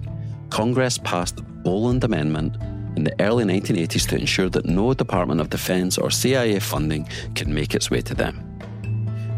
Congress 0.49 0.97
passed 0.97 1.37
the 1.37 1.43
Boland 1.43 2.03
Amendment 2.03 2.57
in 3.03 3.17
the 3.17 3.25
early 3.25 3.45
1980s 3.45 4.09
to 4.09 4.17
ensure 4.17 4.49
that 4.49 4.65
no 4.65 4.95
Department 4.95 5.41
of 5.41 5.51
Defense 5.51 5.99
or 5.99 6.09
CIA 6.09 6.61
funding 6.61 7.09
could 7.35 7.49
make 7.49 7.75
its 7.75 7.91
way 7.91 8.01
to 8.01 8.15
them. 8.15 8.49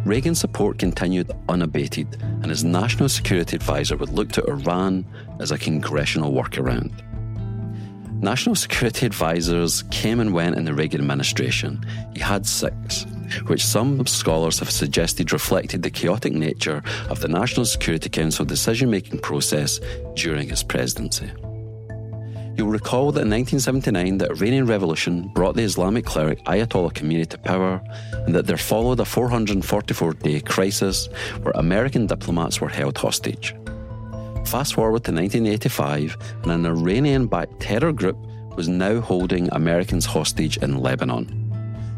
Reagan's 0.05 0.39
support 0.39 0.79
continued 0.79 1.31
unabated, 1.49 2.19
and 2.21 2.47
his 2.47 2.63
national 2.63 3.09
security 3.09 3.57
advisor 3.57 3.97
would 3.97 4.11
look 4.11 4.31
to 4.33 4.45
Iran 4.45 5.07
as 5.41 5.51
a 5.51 5.57
congressional 5.57 6.33
workaround. 6.33 6.93
National 8.23 8.55
security 8.55 9.07
advisors 9.07 9.83
came 9.85 10.21
and 10.21 10.35
went 10.35 10.57
in 10.57 10.67
the 10.67 10.75
Reagan 10.75 11.01
administration. 11.01 11.83
He 12.15 12.21
had 12.21 12.45
six, 12.45 13.07
which 13.47 13.65
some 13.65 14.07
scholars 14.07 14.59
have 14.59 14.71
suggested 14.71 15.33
reflected 15.33 15.83
the 15.83 15.91
chaotic 15.91 16.35
nature 16.35 16.83
of 17.09 17.21
the 17.21 17.29
National 17.29 17.65
Security 17.65 18.11
Council 18.11 18.45
decision 18.45 18.91
making 18.91 19.21
process 19.21 19.81
during 20.17 20.51
his 20.51 20.63
presidency. 20.63 21.33
You'll 22.57 22.69
recall 22.69 23.11
that 23.11 23.23
in 23.23 23.31
1979 23.31 24.19
the 24.19 24.31
Iranian 24.31 24.67
Revolution 24.67 25.29
brought 25.35 25.57
the 25.57 25.65
Islamic 25.65 26.05
cleric 26.05 26.39
Ayatollah 26.45 26.93
Khomeini 26.93 27.27
to 27.31 27.39
power 27.39 27.83
and 28.13 28.33
that 28.33 28.47
there 28.47 28.57
followed 28.57 29.01
a 29.01 29.05
444-day 29.05 30.41
crisis 30.43 31.09
where 31.43 31.53
American 31.57 32.07
diplomats 32.07 32.61
were 32.61 32.69
held 32.69 32.97
hostage. 32.97 33.57
Fast 34.47 34.75
forward 34.75 35.03
to 35.05 35.13
1985 35.13 36.17
and 36.45 36.53
an 36.53 36.67
Iranian-backed 36.67 37.59
terror 37.59 37.93
group 37.93 38.19
was 38.57 38.69
now 38.69 39.01
holding 39.01 39.49
Americans 39.51 40.07
hostage 40.07 40.57
in 40.59 40.79
Lebanon. 40.79 41.27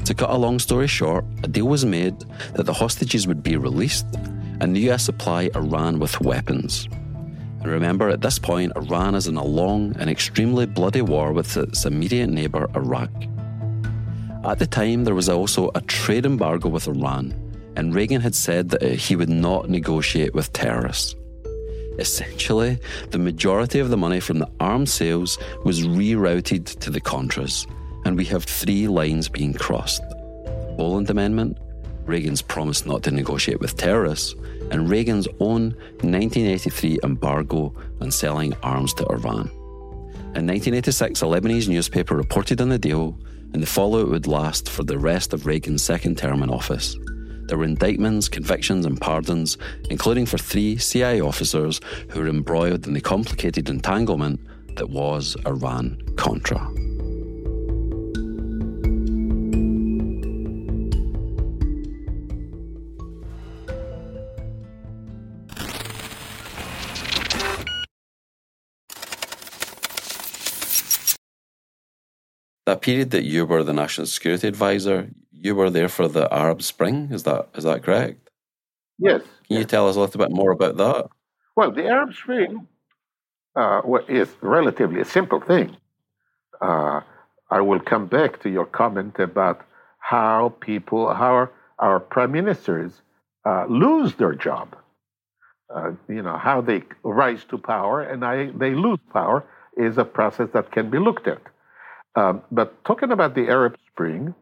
To 0.07 0.15
cut 0.15 0.31
a 0.31 0.37
long 0.37 0.59
story 0.59 0.87
short, 0.87 1.27
a 1.43 1.49
deal 1.49 1.69
was 1.69 1.85
made 1.85 2.19
that 2.55 2.65
the 2.65 2.73
hostages 2.73 3.27
would 3.27 3.43
be 3.43 3.59
released 3.59 4.07
and 4.61 4.75
the 4.75 4.91
US 4.91 5.05
supply 5.05 5.51
Iran 5.55 5.99
with 5.99 6.19
weapons. 6.23 6.89
Remember, 7.67 8.09
at 8.09 8.21
this 8.21 8.39
point, 8.39 8.73
Iran 8.77 9.15
is 9.15 9.27
in 9.27 9.37
a 9.37 9.45
long 9.45 9.95
and 9.99 10.09
extremely 10.09 10.67
bloody 10.67 11.03
war 11.03 11.33
with 11.33 11.57
its 11.57 11.85
immediate 11.85 12.29
neighbour, 12.29 12.71
Iraq. 12.75 13.11
At 14.45 14.59
the 14.61 14.67
time, 14.67 15.05
there 15.05 15.15
was 15.15 15.29
also 15.29 15.71
a 15.75 15.81
trade 15.83 16.25
embargo 16.25 16.69
with 16.69 16.87
Iran, 16.87 17.35
and 17.77 17.95
Reagan 17.95 18.21
had 18.21 18.35
said 18.35 18.71
that 18.71 18.83
uh, 18.83 18.89
he 18.91 19.17
would 19.17 19.29
not 19.29 19.69
negotiate 19.69 20.35
with 20.35 20.53
terrorists. 20.53 21.17
Essentially, 21.99 22.79
the 23.11 23.19
majority 23.19 23.81
of 23.81 23.91
the 23.91 23.97
money 23.97 24.21
from 24.21 24.39
the 24.39 24.51
arms 24.61 24.93
sales 24.93 25.39
was 25.65 25.83
rerouted 25.83 26.79
to 26.79 26.91
the 26.91 27.01
Contras, 27.01 27.67
and 28.05 28.17
we 28.17 28.25
have 28.27 28.45
three 28.45 28.87
lines 28.87 29.29
being 29.29 29.53
crossed. 29.53 30.03
The 30.09 30.75
Boland 30.77 31.11
Amendment, 31.11 31.59
Reagan's 32.05 32.43
promise 32.43 32.87
not 32.87 33.03
to 33.05 33.11
negotiate 33.11 33.61
with 33.61 33.77
terrorists, 33.77 34.35
and 34.71 34.89
Reagan's 34.89 35.29
own 35.41 35.75
1983 36.03 36.99
embargo 37.03 37.75
on 38.01 38.11
selling 38.11 38.55
arms 38.63 38.95
to 38.95 39.07
Iran. 39.07 39.51
In 40.35 40.47
1986, 40.47 41.23
a 41.23 41.25
Lebanese 41.25 41.69
newspaper 41.69 42.15
reported 42.15 42.61
on 42.61 42.69
the 42.69 42.79
deal, 42.79 43.19
and 43.53 43.63
the 43.63 43.67
fallout 43.67 44.11
would 44.11 44.27
last 44.27 44.69
for 44.69 44.85
the 44.85 44.99
rest 44.99 45.33
of 45.33 45.47
Reagan's 45.47 45.83
second 45.83 46.19
term 46.19 46.43
in 46.43 46.51
office. 46.51 46.97
There 47.47 47.57
were 47.57 47.65
indictments, 47.65 48.29
convictions, 48.29 48.85
and 48.85 49.01
pardons, 49.01 49.57
including 49.89 50.27
for 50.27 50.37
three 50.37 50.77
CIA 50.79 51.21
officers 51.21 51.81
who 52.11 52.21
were 52.21 52.29
embroiled 52.29 52.87
in 52.87 52.93
the 52.93 53.01
complicated 53.01 53.71
entanglement 53.71 54.41
that 54.77 54.91
was 54.91 55.37
Iran 55.47 56.01
Contra. 56.17 56.86
That 72.67 72.83
period 72.83 73.11
that 73.13 73.25
you 73.25 73.47
were 73.47 73.63
the 73.63 73.73
national 73.73 74.07
security 74.07 74.47
advisor, 74.49 75.09
you 75.33 75.55
were 75.55 75.71
there 75.71 75.89
for 75.89 76.09
the 76.09 76.33
Arab 76.33 76.63
Spring. 76.63 77.09
Is 77.11 77.23
that 77.23 77.49
is 77.55 77.65
that 77.65 77.83
correct? 77.83 78.31
Yes. 78.99 79.23
Can 79.49 79.59
you 79.59 79.65
tell 79.65 79.89
us 79.89 79.97
a 79.97 80.01
little 80.01 80.19
bit 80.19 80.31
more 80.31 80.51
about 80.51 80.77
that? 80.77 81.09
Well, 81.55 81.71
the 81.71 81.87
Arab 81.87 82.15
Spring 82.15 82.67
uh, 83.55 83.81
is 84.09 84.29
relatively 84.41 85.01
a 85.01 85.05
simple 85.05 85.41
thing. 85.41 85.77
Uh, 86.61 87.01
I 87.51 87.61
will 87.61 87.81
come 87.81 88.07
back 88.07 88.43
to 88.43 88.51
your 88.51 88.67
comment 88.67 89.19
about 89.19 89.65
how 89.99 90.55
people, 90.61 91.15
how 91.15 91.33
our, 91.33 91.53
our 91.79 92.01
prime 92.01 92.33
ministers 92.33 93.03
uh, 93.45 93.67
lose 93.69 94.15
their 94.15 94.35
job. 94.35 94.77
Uh, 95.75 95.93
you 96.09 96.23
know, 96.23 96.37
how 96.37 96.61
they 96.61 96.83
rise 97.03 97.45
to 97.45 97.59
power 97.59 98.03
and 98.03 98.25
I, 98.25 98.51
they 98.51 98.75
lose 98.75 99.01
power 99.13 99.45
is 99.77 99.99
a 99.99 100.05
process 100.05 100.49
that 100.53 100.71
can 100.71 100.91
be 100.91 100.99
looked 100.99 101.27
at. 101.27 101.43
Um, 102.17 102.43
but 102.51 102.83
talking 102.85 103.13
about 103.13 103.35
the 103.35 103.49
Arab 103.49 103.77
Spring, 103.93 104.35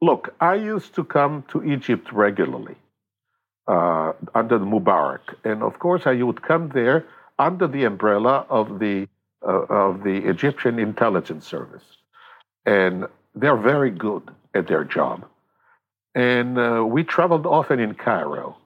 look, 0.00 0.32
I 0.40 0.54
used 0.54 0.94
to 0.94 1.04
come 1.04 1.44
to 1.48 1.64
Egypt 1.64 2.12
regularly 2.12 2.76
uh, 3.66 4.12
under 4.34 4.60
Mubarak, 4.60 5.34
and 5.44 5.62
of 5.64 5.80
course 5.80 6.02
I 6.06 6.22
would 6.22 6.40
come 6.42 6.70
there 6.72 7.04
under 7.38 7.66
the 7.66 7.84
umbrella 7.84 8.46
of 8.48 8.78
the 8.78 9.08
uh, 9.46 9.66
of 9.68 10.02
the 10.02 10.16
Egyptian 10.28 10.78
intelligence 10.78 11.46
service, 11.46 11.84
and 12.64 13.06
they're 13.34 13.56
very 13.56 13.90
good 13.90 14.30
at 14.54 14.66
their 14.68 14.84
job. 14.84 15.26
And 16.14 16.58
uh, 16.58 16.84
we 16.84 17.04
traveled 17.04 17.46
often 17.46 17.78
in 17.78 17.94
Cairo, 17.94 18.56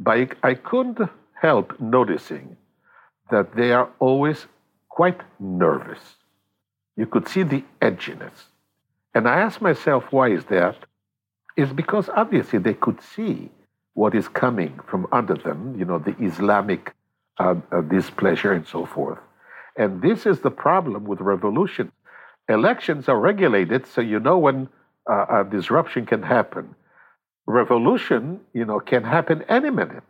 but 0.00 0.36
I 0.42 0.54
couldn't 0.54 1.00
help 1.34 1.78
noticing 1.80 2.56
that 3.30 3.54
they 3.56 3.72
are 3.72 3.90
always 3.98 4.46
quite 4.88 5.20
nervous 5.38 6.16
you 6.96 7.06
could 7.06 7.28
see 7.28 7.42
the 7.42 7.64
edginess. 7.80 8.44
And 9.14 9.28
I 9.28 9.40
asked 9.40 9.60
myself, 9.60 10.04
why 10.10 10.30
is 10.30 10.44
that? 10.46 10.76
It's 11.56 11.72
because 11.72 12.08
obviously 12.08 12.58
they 12.58 12.74
could 12.74 13.00
see 13.00 13.50
what 13.94 14.14
is 14.14 14.26
coming 14.28 14.78
from 14.86 15.06
under 15.12 15.34
them, 15.34 15.76
you 15.78 15.84
know, 15.84 15.98
the 15.98 16.16
Islamic 16.20 16.92
uh, 17.38 17.54
uh, 17.70 17.80
displeasure 17.82 18.52
and 18.52 18.66
so 18.66 18.86
forth. 18.86 19.18
And 19.76 20.02
this 20.02 20.26
is 20.26 20.40
the 20.40 20.50
problem 20.50 21.04
with 21.04 21.20
revolution. 21.20 21.90
Elections 22.48 23.08
are 23.08 23.18
regulated, 23.18 23.86
so 23.86 24.00
you 24.00 24.20
know 24.20 24.38
when 24.38 24.68
uh, 25.10 25.26
a 25.30 25.44
disruption 25.44 26.06
can 26.06 26.22
happen. 26.22 26.74
Revolution, 27.46 28.40
you 28.52 28.64
know, 28.64 28.80
can 28.80 29.04
happen 29.04 29.44
any 29.48 29.70
minute. 29.70 30.04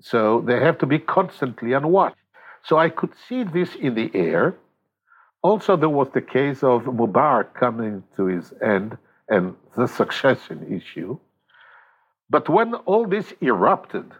So 0.00 0.42
they 0.42 0.60
have 0.60 0.78
to 0.78 0.86
be 0.86 0.98
constantly 0.98 1.74
on 1.74 1.88
watch. 1.88 2.14
So 2.64 2.78
I 2.78 2.88
could 2.88 3.12
see 3.28 3.44
this 3.44 3.74
in 3.74 3.94
the 3.94 4.10
air. 4.14 4.54
Also, 5.44 5.76
there 5.76 5.90
was 5.90 6.08
the 6.14 6.22
case 6.22 6.62
of 6.62 6.84
Mubarak 6.84 7.52
coming 7.52 8.02
to 8.16 8.24
his 8.24 8.54
end 8.62 8.96
and 9.28 9.54
the 9.76 9.86
succession 9.86 10.58
issue. 10.74 11.18
But 12.30 12.48
when 12.48 12.74
all 12.86 13.06
this 13.06 13.34
erupted, 13.42 14.10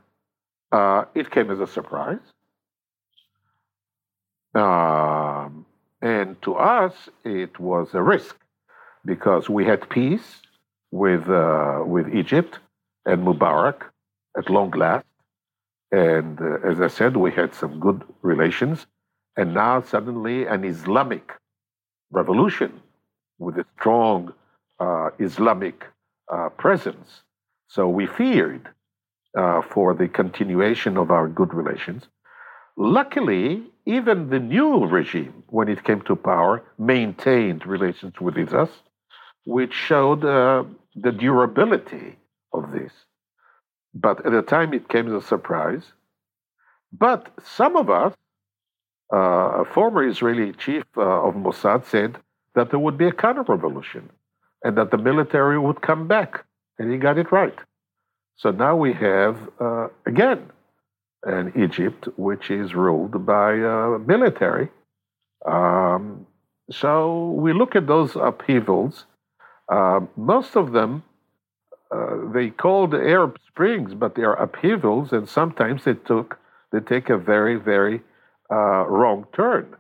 uh, 0.71 1.07
it 1.15 1.31
came 1.31 1.51
as 1.51 1.61
a 1.61 1.67
surprise. 1.67 2.27
Um, 4.55 5.65
and 6.03 6.41
to 6.43 6.57
us, 6.57 7.09
it 7.25 7.59
was 7.59 7.95
a 7.95 8.03
risk 8.03 8.37
because 9.07 9.49
we 9.49 9.65
had 9.65 9.89
peace 9.89 10.43
with, 10.91 11.27
uh, 11.31 11.85
with 11.87 12.15
Egypt 12.15 12.59
and 13.07 13.27
Mubarak 13.27 13.81
at 14.37 14.51
long 14.51 14.73
last. 14.73 15.07
And 15.91 16.39
uh, 16.39 16.59
as 16.71 16.83
I 16.83 16.89
said, 16.89 17.17
we 17.17 17.33
had 17.33 17.55
some 17.55 17.81
good 17.81 18.05
relations. 18.21 18.87
And 19.37 19.55
now 19.55 19.83
suddenly 19.83 20.47
an 20.47 20.65
Islamic 20.65 21.33
revolution 22.11 22.81
with 23.39 23.59
a 23.59 23.67
strong 23.79 24.33
uh, 24.79 25.11
Islamic 25.19 25.85
uh, 26.33 26.51
presence. 26.51 27.23
So 27.69 27.89
we 27.89 28.07
feared 28.07 28.69
uh, 29.37 29.63
for 29.63 29.95
the 29.95 30.09
continuation 30.09 30.97
of 30.97 31.11
our 31.11 31.29
good 31.29 31.53
relations. 31.53 32.05
Luckily, 32.77 33.63
even 33.87 34.31
the 34.31 34.41
new 34.41 34.87
regime, 34.87 35.43
when 35.49 35.69
it 35.69 35.85
came 35.85 36.01
to 36.03 36.17
power, 36.17 36.63
maintained 36.79 37.67
relations 37.67 38.21
with 38.21 38.37
us, 38.53 38.71
which 39.45 39.73
showed 39.73 40.25
uh, 40.25 40.65
the 40.95 41.13
durability 41.13 42.17
of 42.53 42.73
this. 42.73 42.93
But 43.95 44.25
at 44.27 44.33
the 44.33 44.43
time, 44.43 44.73
it 44.75 44.89
came 44.89 45.07
as 45.09 45.23
a 45.23 45.27
surprise. 45.27 45.83
But 46.93 47.31
some 47.43 47.77
of 47.77 47.91
us 47.91 48.15
a 49.11 49.65
former 49.75 50.07
Israeli 50.07 50.53
chief 50.53 50.85
uh, 50.97 51.03
of 51.03 51.35
Mossad 51.35 51.85
said 51.87 52.19
that 52.55 52.71
there 52.71 52.79
would 52.79 52.99
be 52.99 53.07
a 53.07 53.13
counter 53.13 53.43
revolution 53.43 54.11
and 54.63 54.77
that 54.79 54.91
the 54.91 54.99
military 54.99 55.59
would 55.59 55.81
come 55.83 56.09
back. 56.09 56.45
And 56.79 56.91
he 56.91 56.99
got 56.99 57.19
it 57.19 57.31
right. 57.31 57.57
So 58.37 58.51
now 58.51 58.77
we 58.77 58.93
have, 58.95 59.39
uh, 59.61 59.89
again, 60.07 60.51
an 61.23 61.53
Egypt 61.57 62.09
which 62.17 62.51
is 62.51 62.75
ruled 62.75 63.25
by 63.25 63.61
uh, 63.61 63.99
military. 63.99 64.69
Um, 65.47 66.27
so 66.71 67.31
we 67.31 67.53
look 67.53 67.77
at 67.77 67.87
those 67.87 68.17
upheavals. 68.17 69.07
Uh, 69.69 70.01
most 70.17 70.57
of 70.57 70.73
them 70.73 71.05
uh, 71.95 72.17
they 72.33 72.51
called 72.51 72.95
Arab 72.95 73.39
Springs, 73.47 73.95
but 73.95 74.15
they 74.15 74.23
are 74.23 74.35
upheavals, 74.35 75.13
and 75.13 75.29
sometimes 75.29 75.85
they 75.85 75.95
took 75.95 76.39
they 76.73 76.81
take 76.81 77.09
a 77.09 77.17
very 77.17 77.57
very 77.57 78.03
uh, 78.51 78.85
wrong 78.87 79.27
turn. 79.33 79.77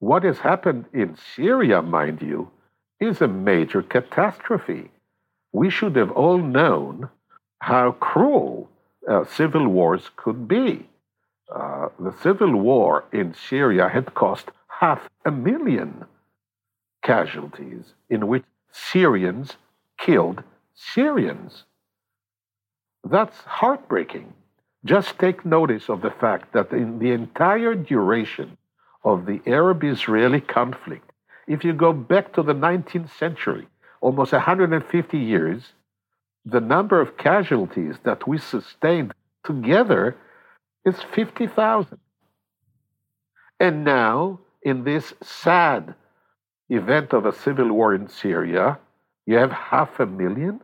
What 0.00 0.22
has 0.24 0.38
happened 0.38 0.86
in 0.92 1.16
Syria, 1.34 1.82
mind 1.82 2.22
you, 2.22 2.50
is 3.00 3.20
a 3.20 3.28
major 3.28 3.82
catastrophe. 3.82 4.90
We 5.52 5.70
should 5.70 5.96
have 5.96 6.10
all 6.12 6.38
known 6.38 7.08
how 7.60 7.92
cruel 7.92 8.70
uh, 9.08 9.24
civil 9.24 9.68
wars 9.68 10.10
could 10.16 10.46
be. 10.46 10.88
Uh, 11.54 11.88
the 11.98 12.14
civil 12.22 12.54
war 12.56 13.04
in 13.12 13.34
Syria 13.34 13.88
had 13.88 14.14
cost 14.14 14.50
half 14.68 15.08
a 15.24 15.30
million 15.30 16.04
casualties 17.02 17.94
in 18.10 18.26
which 18.28 18.44
Syrians 18.70 19.56
killed 19.98 20.42
Syrians. 20.74 21.64
That's 23.02 23.38
heartbreaking. 23.38 24.34
Just 24.88 25.18
take 25.18 25.44
notice 25.44 25.90
of 25.90 26.00
the 26.00 26.10
fact 26.10 26.54
that 26.54 26.72
in 26.72 26.98
the 26.98 27.10
entire 27.10 27.74
duration 27.74 28.56
of 29.04 29.26
the 29.26 29.42
Arab 29.46 29.84
Israeli 29.84 30.40
conflict, 30.40 31.10
if 31.46 31.62
you 31.62 31.74
go 31.74 31.92
back 31.92 32.32
to 32.32 32.42
the 32.42 32.54
19th 32.54 33.10
century, 33.10 33.68
almost 34.00 34.32
150 34.32 35.18
years, 35.18 35.74
the 36.46 36.62
number 36.62 37.02
of 37.02 37.18
casualties 37.18 37.96
that 38.04 38.26
we 38.26 38.38
sustained 38.38 39.12
together 39.44 40.16
is 40.86 40.96
50,000. 41.14 41.98
And 43.60 43.84
now, 43.84 44.40
in 44.62 44.84
this 44.84 45.12
sad 45.22 45.94
event 46.70 47.12
of 47.12 47.26
a 47.26 47.34
civil 47.34 47.70
war 47.74 47.94
in 47.94 48.08
Syria, 48.08 48.78
you 49.26 49.36
have 49.36 49.52
half 49.52 50.00
a 50.00 50.06
million 50.06 50.62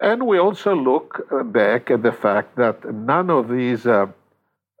and 0.00 0.26
we 0.26 0.38
also 0.38 0.74
look 0.74 1.26
uh, 1.30 1.42
back 1.42 1.90
at 1.90 2.02
the 2.02 2.12
fact 2.12 2.56
that 2.56 2.94
none 2.94 3.30
of 3.30 3.48
these 3.48 3.86
uh, 3.86 4.06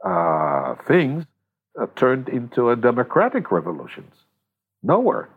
uh, 0.04 0.74
things 0.86 1.24
uh, 1.80 1.86
turned 1.96 2.28
into 2.28 2.70
a 2.70 2.76
democratic 2.76 3.50
revolutions. 3.50 4.14
Nowhere. 4.82 5.28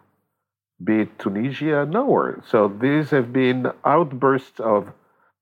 Be 0.84 1.02
it 1.02 1.20
Tunisia, 1.20 1.86
nowhere. 1.86 2.42
So 2.48 2.68
these 2.68 3.10
have 3.10 3.34
been 3.34 3.68
outbursts 3.86 4.60
of, 4.60 4.88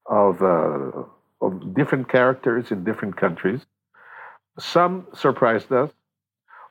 of, 0.06 0.42
uh, 0.42 1.04
of 1.42 1.74
different 1.76 2.10
characters 2.10 2.72
in 2.72 2.84
different 2.84 3.18
countries. 3.18 3.62
Some 4.60 5.08
surprised 5.14 5.72
us. 5.72 5.92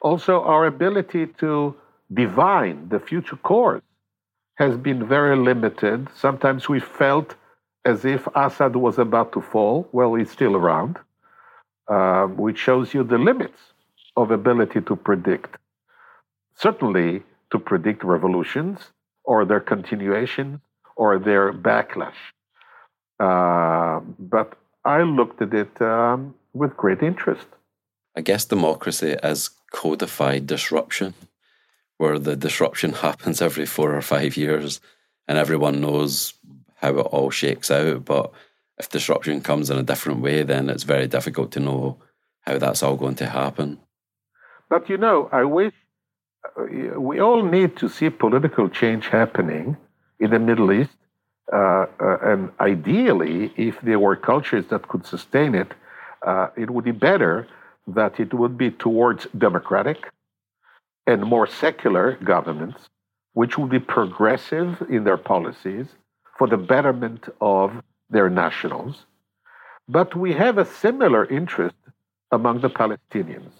Also, 0.00 0.42
our 0.42 0.66
ability 0.66 1.26
to 1.38 1.74
divine 2.12 2.88
the 2.88 3.00
future 3.00 3.36
course 3.36 3.82
has 4.56 4.76
been 4.76 5.06
very 5.06 5.36
limited. 5.36 6.08
Sometimes 6.14 6.68
we 6.68 6.80
felt 6.80 7.34
as 7.86 8.04
if 8.04 8.26
Assad 8.34 8.74
was 8.76 8.98
about 8.98 9.32
to 9.32 9.40
fall. 9.40 9.88
Well, 9.92 10.14
he's 10.14 10.30
still 10.30 10.56
around, 10.56 10.98
uh, 11.88 12.26
which 12.26 12.58
shows 12.58 12.92
you 12.92 13.04
the 13.04 13.18
limits 13.18 13.60
of 14.16 14.30
ability 14.30 14.80
to 14.82 14.96
predict. 14.96 15.56
Certainly, 16.56 17.22
to 17.52 17.58
predict 17.58 18.02
revolutions 18.02 18.78
or 19.24 19.44
their 19.44 19.60
continuation 19.60 20.60
or 20.96 21.18
their 21.18 21.52
backlash. 21.52 22.20
Uh, 23.20 24.00
but 24.18 24.58
I 24.84 25.02
looked 25.02 25.40
at 25.42 25.54
it 25.54 25.80
um, 25.80 26.34
with 26.54 26.76
great 26.76 27.02
interest. 27.02 27.46
I 28.16 28.22
guess 28.22 28.44
democracy 28.46 29.16
is 29.22 29.50
codified 29.72 30.46
disruption, 30.46 31.14
where 31.98 32.18
the 32.18 32.36
disruption 32.36 32.92
happens 33.06 33.40
every 33.40 33.66
four 33.66 33.94
or 33.94 34.02
five 34.02 34.36
years 34.36 34.80
and 35.28 35.38
everyone 35.38 35.80
knows 35.80 36.34
how 36.76 36.90
it 36.98 37.06
all 37.12 37.30
shakes 37.30 37.70
out. 37.70 38.04
But 38.04 38.32
if 38.78 38.88
disruption 38.88 39.40
comes 39.40 39.70
in 39.70 39.78
a 39.78 39.82
different 39.82 40.20
way, 40.20 40.42
then 40.42 40.68
it's 40.68 40.82
very 40.84 41.06
difficult 41.06 41.50
to 41.52 41.60
know 41.60 41.98
how 42.42 42.58
that's 42.58 42.82
all 42.82 42.96
going 42.96 43.16
to 43.16 43.26
happen. 43.26 43.78
But 44.68 44.88
you 44.88 44.96
know, 44.96 45.28
I 45.32 45.44
wish 45.44 45.72
uh, 46.44 47.00
we 47.00 47.20
all 47.20 47.42
need 47.42 47.76
to 47.78 47.88
see 47.88 48.10
political 48.10 48.68
change 48.68 49.08
happening 49.08 49.76
in 50.20 50.30
the 50.30 50.38
Middle 50.38 50.72
East. 50.72 50.96
Uh, 51.52 51.86
uh, 52.00 52.18
and 52.22 52.50
ideally, 52.60 53.52
if 53.56 53.80
there 53.80 54.00
were 54.00 54.16
cultures 54.16 54.66
that 54.70 54.88
could 54.88 55.06
sustain 55.06 55.54
it, 55.54 55.72
uh, 56.26 56.48
it 56.56 56.70
would 56.70 56.84
be 56.84 56.90
better 56.90 57.46
that 57.86 58.18
it 58.18 58.34
would 58.34 58.58
be 58.58 58.70
towards 58.70 59.28
democratic 59.38 60.10
and 61.06 61.22
more 61.22 61.46
secular 61.46 62.18
governments, 62.24 62.88
which 63.34 63.56
would 63.56 63.70
be 63.70 63.78
progressive 63.78 64.82
in 64.90 65.04
their 65.04 65.16
policies 65.16 65.86
for 66.38 66.46
the 66.46 66.56
betterment 66.56 67.28
of 67.40 67.82
their 68.10 68.28
nationals. 68.28 69.06
But 69.88 70.14
we 70.14 70.32
have 70.32 70.58
a 70.58 70.64
similar 70.64 71.24
interest 71.26 71.76
among 72.32 72.60
the 72.60 72.70
Palestinians. 72.70 73.52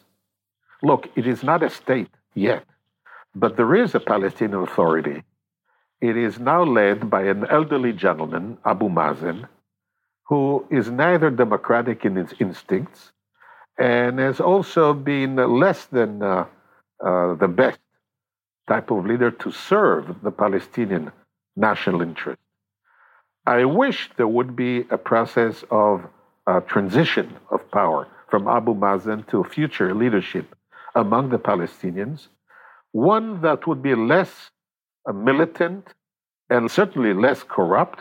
Look, 0.82 1.08
it 1.16 1.26
is 1.26 1.42
not 1.42 1.62
a 1.62 1.70
state 1.70 2.10
yet, 2.34 2.64
but 3.34 3.56
there 3.56 3.74
is 3.74 3.94
a 3.94 4.00
Palestinian 4.00 4.62
Authority. 4.62 5.22
It 6.00 6.16
is 6.16 6.38
now 6.38 6.62
led 6.62 7.08
by 7.08 7.22
an 7.22 7.46
elderly 7.48 7.92
gentleman, 7.92 8.58
Abu 8.64 8.88
Mazen, 8.88 9.48
who 10.24 10.66
is 10.70 10.90
neither 10.90 11.30
democratic 11.30 12.04
in 12.04 12.16
his 12.16 12.34
instincts 12.38 13.12
and 13.78 14.18
has 14.18 14.40
also 14.40 14.92
been 14.92 15.36
less 15.36 15.86
than 15.86 16.22
uh, 16.22 16.46
uh, 17.04 17.34
the 17.34 17.48
best 17.48 17.78
type 18.68 18.90
of 18.90 19.06
leader 19.06 19.30
to 19.30 19.50
serve 19.50 20.22
the 20.22 20.30
Palestinian 20.30 21.12
national 21.56 22.02
interest. 22.02 22.40
I 23.46 23.64
wish 23.64 24.10
there 24.16 24.28
would 24.28 24.56
be 24.56 24.84
a 24.90 24.98
process 24.98 25.64
of 25.70 26.04
uh, 26.46 26.60
transition 26.60 27.36
of 27.50 27.70
power 27.70 28.08
from 28.28 28.48
Abu 28.48 28.74
Mazen 28.74 29.26
to 29.28 29.44
future 29.44 29.94
leadership 29.94 30.54
among 30.94 31.28
the 31.30 31.38
Palestinians, 31.38 32.28
one 32.92 33.40
that 33.42 33.66
would 33.66 33.82
be 33.82 33.94
less 33.94 34.50
uh, 35.08 35.12
militant 35.12 35.94
and 36.50 36.70
certainly 36.70 37.14
less 37.14 37.42
corrupt 37.42 38.00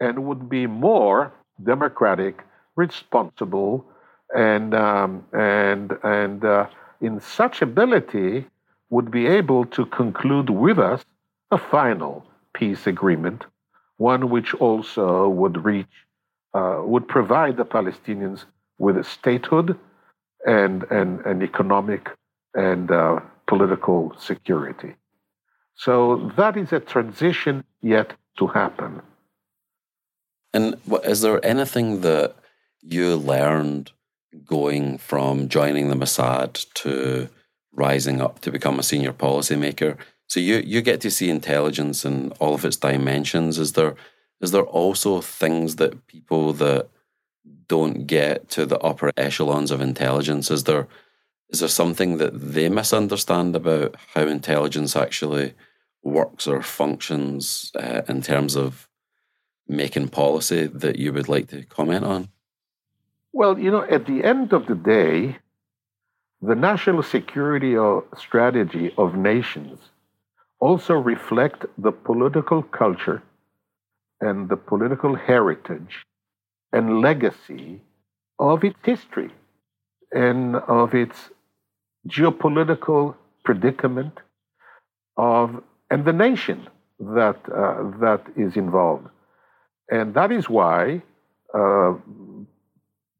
and 0.00 0.24
would 0.24 0.48
be 0.48 0.66
more 0.66 1.32
democratic, 1.62 2.42
responsible, 2.76 3.84
and 4.34 4.74
um, 4.74 5.24
and 5.32 5.92
and 6.02 6.44
uh, 6.44 6.66
in 7.00 7.20
such 7.20 7.60
ability 7.62 8.46
would 8.90 9.10
be 9.10 9.26
able 9.26 9.64
to 9.66 9.84
conclude 9.86 10.50
with 10.50 10.78
us 10.78 11.04
a 11.50 11.58
final 11.58 12.24
peace 12.54 12.86
agreement, 12.86 13.44
one 14.10 14.22
which 14.34 14.50
also 14.66 15.28
would 15.40 15.56
reach 15.64 15.94
uh, 16.58 16.78
would 16.92 17.06
provide 17.16 17.56
the 17.56 17.68
Palestinians 17.76 18.44
with 18.78 18.96
a 19.04 19.06
statehood 19.16 19.78
and 20.46 20.76
and, 20.98 21.10
and 21.28 21.42
economic 21.42 22.02
and 22.54 22.90
uh, 22.90 23.20
political 23.46 24.00
security. 24.18 24.92
So 25.74 25.94
that 26.36 26.54
is 26.62 26.70
a 26.72 26.80
transition 26.80 27.64
yet 27.80 28.08
to 28.38 28.46
happen. 28.46 28.92
And 30.54 30.76
is 31.04 31.20
there 31.22 31.40
anything 31.54 31.88
that 32.02 32.34
you 32.82 33.16
learned 33.16 33.92
going 34.44 34.98
from 34.98 35.48
joining 35.48 35.88
the 35.88 35.94
Mossad 35.94 36.66
to 36.74 37.28
rising 37.72 38.20
up 38.20 38.40
to 38.40 38.50
become 38.50 38.78
a 38.78 38.82
senior 38.82 39.12
policymaker. 39.12 39.96
So 40.32 40.40
you 40.40 40.62
you 40.64 40.80
get 40.80 41.02
to 41.02 41.10
see 41.10 41.28
intelligence 41.28 42.06
in 42.06 42.32
all 42.40 42.54
of 42.54 42.64
its 42.64 42.78
dimensions. 42.78 43.58
Is 43.58 43.72
there 43.72 43.96
is 44.40 44.50
there 44.50 44.62
also 44.62 45.20
things 45.20 45.76
that 45.76 46.06
people 46.06 46.54
that 46.54 46.88
don't 47.68 48.06
get 48.06 48.48
to 48.54 48.64
the 48.64 48.78
upper 48.78 49.10
echelons 49.18 49.70
of 49.70 49.82
intelligence? 49.82 50.50
Is 50.50 50.64
there 50.64 50.88
is 51.50 51.60
there 51.60 51.68
something 51.68 52.16
that 52.16 52.32
they 52.54 52.70
misunderstand 52.70 53.54
about 53.54 53.96
how 54.14 54.22
intelligence 54.22 54.96
actually 54.96 55.52
works 56.02 56.46
or 56.46 56.62
functions 56.62 57.70
uh, 57.78 58.00
in 58.08 58.22
terms 58.22 58.56
of 58.56 58.88
making 59.68 60.08
policy 60.08 60.66
that 60.66 60.96
you 60.96 61.12
would 61.12 61.28
like 61.28 61.48
to 61.48 61.62
comment 61.64 62.06
on? 62.06 62.28
Well, 63.34 63.58
you 63.58 63.70
know, 63.70 63.82
at 63.82 64.06
the 64.06 64.24
end 64.24 64.54
of 64.54 64.64
the 64.64 64.76
day, 64.76 65.36
the 66.40 66.54
national 66.54 67.02
security 67.02 67.76
strategy 68.16 68.94
of 68.96 69.14
nations 69.14 69.78
also 70.62 70.94
reflect 70.94 71.66
the 71.76 71.90
political 71.90 72.62
culture 72.62 73.20
and 74.20 74.48
the 74.48 74.56
political 74.56 75.16
heritage 75.16 75.94
and 76.72 77.00
legacy 77.00 77.80
of 78.38 78.62
its 78.62 78.78
history 78.84 79.32
and 80.12 80.56
of 80.80 80.94
its 80.94 81.30
geopolitical 82.06 83.16
predicament 83.44 84.20
of 85.16 85.62
and 85.90 86.04
the 86.04 86.12
nation 86.12 86.68
that 87.00 87.38
uh, 87.62 87.82
that 88.04 88.22
is 88.36 88.56
involved. 88.56 89.08
And 89.90 90.14
that 90.14 90.30
is 90.30 90.48
why 90.48 91.02
uh, 91.52 91.94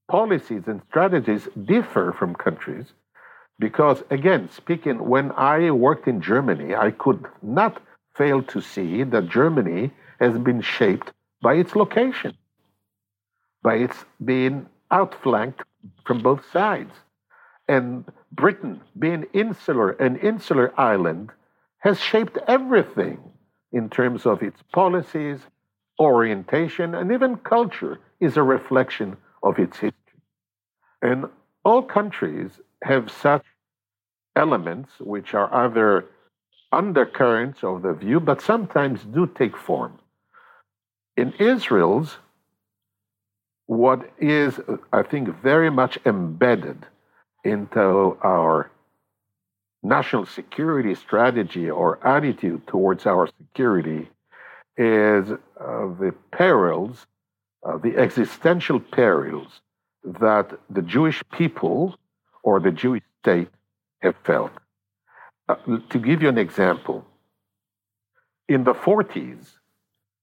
policies 0.09 0.63
and 0.69 0.81
strategies 0.91 1.49
differ 1.65 2.15
from 2.19 2.35
countries 2.37 2.87
because, 3.59 4.03
again, 4.11 4.49
speaking, 4.51 5.09
when 5.09 5.33
I 5.33 5.71
worked 5.71 6.09
in 6.09 6.21
Germany, 6.21 6.75
I 6.75 6.91
could 6.91 7.25
not 7.43 7.81
fail 8.17 8.43
to 8.43 8.61
see 8.61 9.03
that 9.05 9.29
Germany 9.29 9.91
has 10.21 10.39
been 10.39 10.61
shaped 10.61 11.13
by 11.41 11.55
its 11.55 11.75
location, 11.75 12.37
by 13.63 13.77
its 13.77 14.05
being 14.25 14.67
outflanked 14.91 15.63
from 16.05 16.23
both 16.23 16.45
sides. 16.53 16.93
And 17.69 18.05
Britain, 18.33 18.81
being 18.99 19.27
insular, 19.33 19.91
an 19.91 20.17
insular 20.17 20.73
island, 20.79 21.31
has 21.79 22.01
shaped 22.01 22.39
everything 22.47 23.19
in 23.73 23.89
terms 23.89 24.27
of 24.27 24.43
its 24.43 24.61
policies, 24.73 25.41
orientation, 25.99 26.95
and 26.95 27.11
even 27.13 27.37
culture 27.37 27.99
is 28.21 28.37
a 28.37 28.43
reflection 28.43 29.17
of 29.43 29.59
its 29.59 29.79
history. 29.79 30.21
And 31.01 31.27
all 31.65 31.83
countries 31.83 32.61
have 32.83 33.11
such 33.11 33.45
elements 34.37 34.91
which 34.99 35.35
are 35.35 35.53
either 35.55 36.07
undercurrents 36.73 37.63
of 37.63 37.83
the 37.83 37.93
view, 37.93 38.19
but 38.19 38.41
sometimes 38.41 39.05
do 39.05 39.27
take 39.27 39.57
form. 39.57 39.99
In 41.17 41.33
Israel's, 41.35 42.17
what 43.67 44.11
is, 44.19 44.59
I 44.93 45.03
think, 45.03 45.29
very 45.43 45.71
much 45.71 45.99
embedded 46.07 46.87
into 47.45 48.17
our 48.23 48.71
national 49.83 50.27
security 50.27 50.95
strategy 50.95 51.71
or 51.71 52.05
attitude 52.07 52.67
towards 52.67 53.05
our 53.07 53.29
security 53.39 54.09
is 54.77 55.31
uh, 55.31 55.37
the 56.01 56.15
perils, 56.31 57.07
uh, 57.67 57.77
the 57.79 57.97
existential 57.97 58.81
perils 58.81 59.61
that 60.05 60.59
the 60.71 60.83
Jewish 60.83 61.23
people 61.33 61.97
or 62.43 62.61
the 62.61 62.71
Jewish 62.71 63.03
state 63.23 63.49
have 64.01 64.17
felt. 64.25 64.53
Uh, 65.49 65.57
to 65.91 65.99
give 65.99 66.23
you 66.23 66.29
an 66.29 66.39
example, 66.39 67.05
in 68.49 68.65
the 68.65 68.75
40s, 68.75 69.57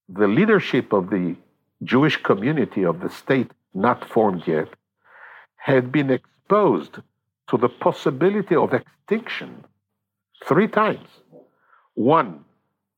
the 0.07 0.27
leadership 0.27 0.93
of 0.93 1.09
the 1.09 1.35
Jewish 1.83 2.17
community 2.17 2.83
of 2.83 2.99
the 2.99 3.09
state 3.09 3.51
not 3.73 4.07
formed 4.09 4.43
yet 4.47 4.67
had 5.55 5.91
been 5.91 6.09
exposed 6.09 6.99
to 7.49 7.57
the 7.57 7.69
possibility 7.69 8.55
of 8.55 8.73
extinction 8.73 9.63
three 10.45 10.67
times. 10.67 11.07
One, 11.95 12.45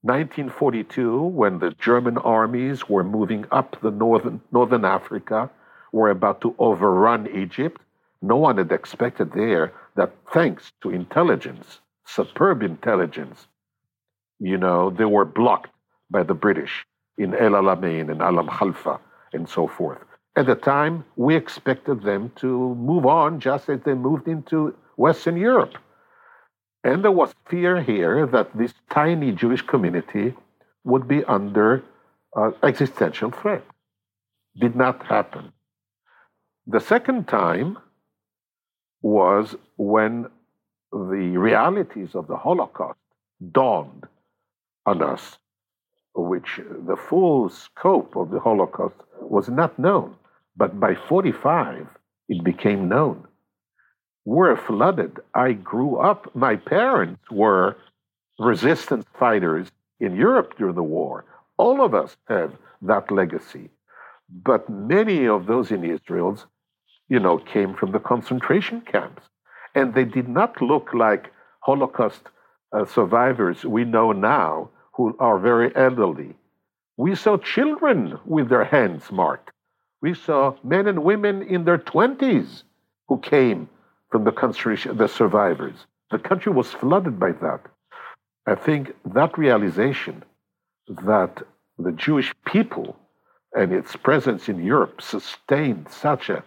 1942, 0.02 1.22
when 1.22 1.60
the 1.60 1.72
German 1.72 2.18
armies 2.18 2.90
were 2.90 3.04
moving 3.04 3.46
up 3.52 3.78
the 3.82 3.92
northern, 3.92 4.42
northern 4.52 4.86
Africa 4.86 5.50
were 5.92 6.10
about 6.10 6.42
to 6.42 6.56
overrun 6.58 7.28
Egypt. 7.36 7.82
No 8.22 8.38
one 8.38 8.58
had 8.58 8.72
expected 8.72 9.34
there 9.34 9.74
that 9.96 10.14
thanks 10.34 10.72
to 10.82 10.92
intelligence, 10.92 11.80
superb 12.06 12.64
intelligence, 12.64 13.48
You 14.40 14.58
know, 14.58 14.90
they 14.90 15.06
were 15.06 15.26
blocked 15.26 15.72
by 16.10 16.24
the 16.24 16.34
British 16.34 16.86
in 17.18 17.36
El 17.36 17.52
Alamein 17.52 18.12
and 18.12 18.22
Alam 18.22 18.48
Khalfa 18.48 19.00
and 19.34 19.48
so 19.48 19.68
forth. 19.68 20.00
At 20.36 20.48
the 20.48 20.56
time, 20.56 21.06
we 21.16 21.36
expected 21.36 22.04
them 22.04 22.32
to 22.38 22.76
move 22.76 23.06
on 23.06 23.40
just 23.40 23.70
as 23.70 23.82
they 23.82 23.94
moved 23.94 24.28
into 24.28 24.76
Western 24.98 25.38
Europe. 25.38 25.76
And 26.84 27.04
there 27.04 27.12
was 27.12 27.36
fear 27.50 27.82
here 27.82 28.26
that 28.28 28.58
this 28.58 28.74
tiny 28.90 29.32
Jewish 29.32 29.62
community 29.62 30.34
would 30.84 31.08
be 31.08 31.24
under 31.26 31.84
uh, 32.36 32.52
existential 32.64 33.32
threat. 33.32 33.64
Did 34.60 34.76
not 34.76 35.06
happen. 35.06 35.54
The 36.66 36.80
second 36.80 37.28
time 37.28 37.78
was 39.02 39.56
when 39.78 40.28
the 40.92 41.38
realities 41.38 42.16
of 42.16 42.28
the 42.28 42.38
Holocaust 42.38 43.00
dawned 43.52 44.06
on 44.86 45.02
us, 45.02 45.38
which 46.14 46.60
the 46.88 46.98
full 46.98 47.50
scope 47.50 48.16
of 48.16 48.30
the 48.32 48.40
Holocaust 48.40 48.96
was 49.22 49.50
not 49.50 49.78
known. 49.80 50.16
But 50.58 50.80
by 50.80 50.96
45, 50.96 51.88
it 52.30 52.44
became 52.44 52.90
known. 52.90 53.26
We're 54.26 54.58
flooded. 54.58 55.20
I 55.34 55.54
grew 55.54 55.98
up, 55.98 56.36
my 56.36 56.56
parents 56.56 57.24
were 57.32 57.78
resistance 58.38 59.06
fighters 59.18 59.72
in 60.00 60.16
Europe 60.16 60.58
during 60.58 60.76
the 60.76 60.84
war. 60.84 61.26
All 61.58 61.84
of 61.84 61.94
us 61.94 62.18
have 62.28 62.54
that 62.82 63.12
legacy. 63.12 63.70
But 64.30 64.70
many 64.70 65.28
of 65.28 65.46
those 65.46 65.72
in 65.72 65.84
Israel, 65.84 66.38
you 67.12 67.20
know, 67.20 67.38
came 67.38 67.74
from 67.74 67.92
the 67.92 68.00
concentration 68.00 68.80
camps. 68.80 69.24
And 69.76 69.94
they 69.94 70.06
did 70.06 70.30
not 70.30 70.62
look 70.62 70.94
like 70.94 71.34
Holocaust 71.60 72.22
uh, 72.72 72.86
survivors 72.86 73.66
we 73.66 73.84
know 73.84 74.14
now 74.14 74.70
who 74.94 75.14
are 75.20 75.38
very 75.38 75.76
elderly. 75.76 76.36
We 76.96 77.16
saw 77.16 77.36
children 77.36 78.18
with 78.26 78.48
their 78.48 78.64
hands 78.64 79.12
marked. 79.12 79.52
We 80.02 80.14
saw 80.14 80.56
men 80.64 80.88
and 80.88 81.04
women 81.04 81.42
in 81.42 81.66
their 81.66 81.78
20s 81.78 82.64
who 83.10 83.18
came 83.20 83.68
from 84.10 84.24
the 84.24 84.32
concentration, 84.32 84.96
the 84.96 85.10
survivors. 85.10 85.86
The 86.12 86.20
country 86.20 86.54
was 86.54 86.72
flooded 86.72 87.20
by 87.20 87.34
that. 87.34 87.62
I 88.48 88.56
think 88.56 88.94
that 89.14 89.38
realization 89.38 90.24
that 90.88 91.44
the 91.78 91.92
Jewish 91.92 92.34
people 92.46 92.96
and 93.54 93.74
its 93.74 93.98
presence 93.98 94.48
in 94.48 94.64
Europe 94.64 95.02
sustained 95.02 95.88
such 95.90 96.30
a 96.30 96.42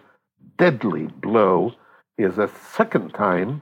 deadly 0.57 1.07
blow 1.21 1.73
is 2.17 2.37
a 2.37 2.49
second 2.73 3.11
time 3.13 3.61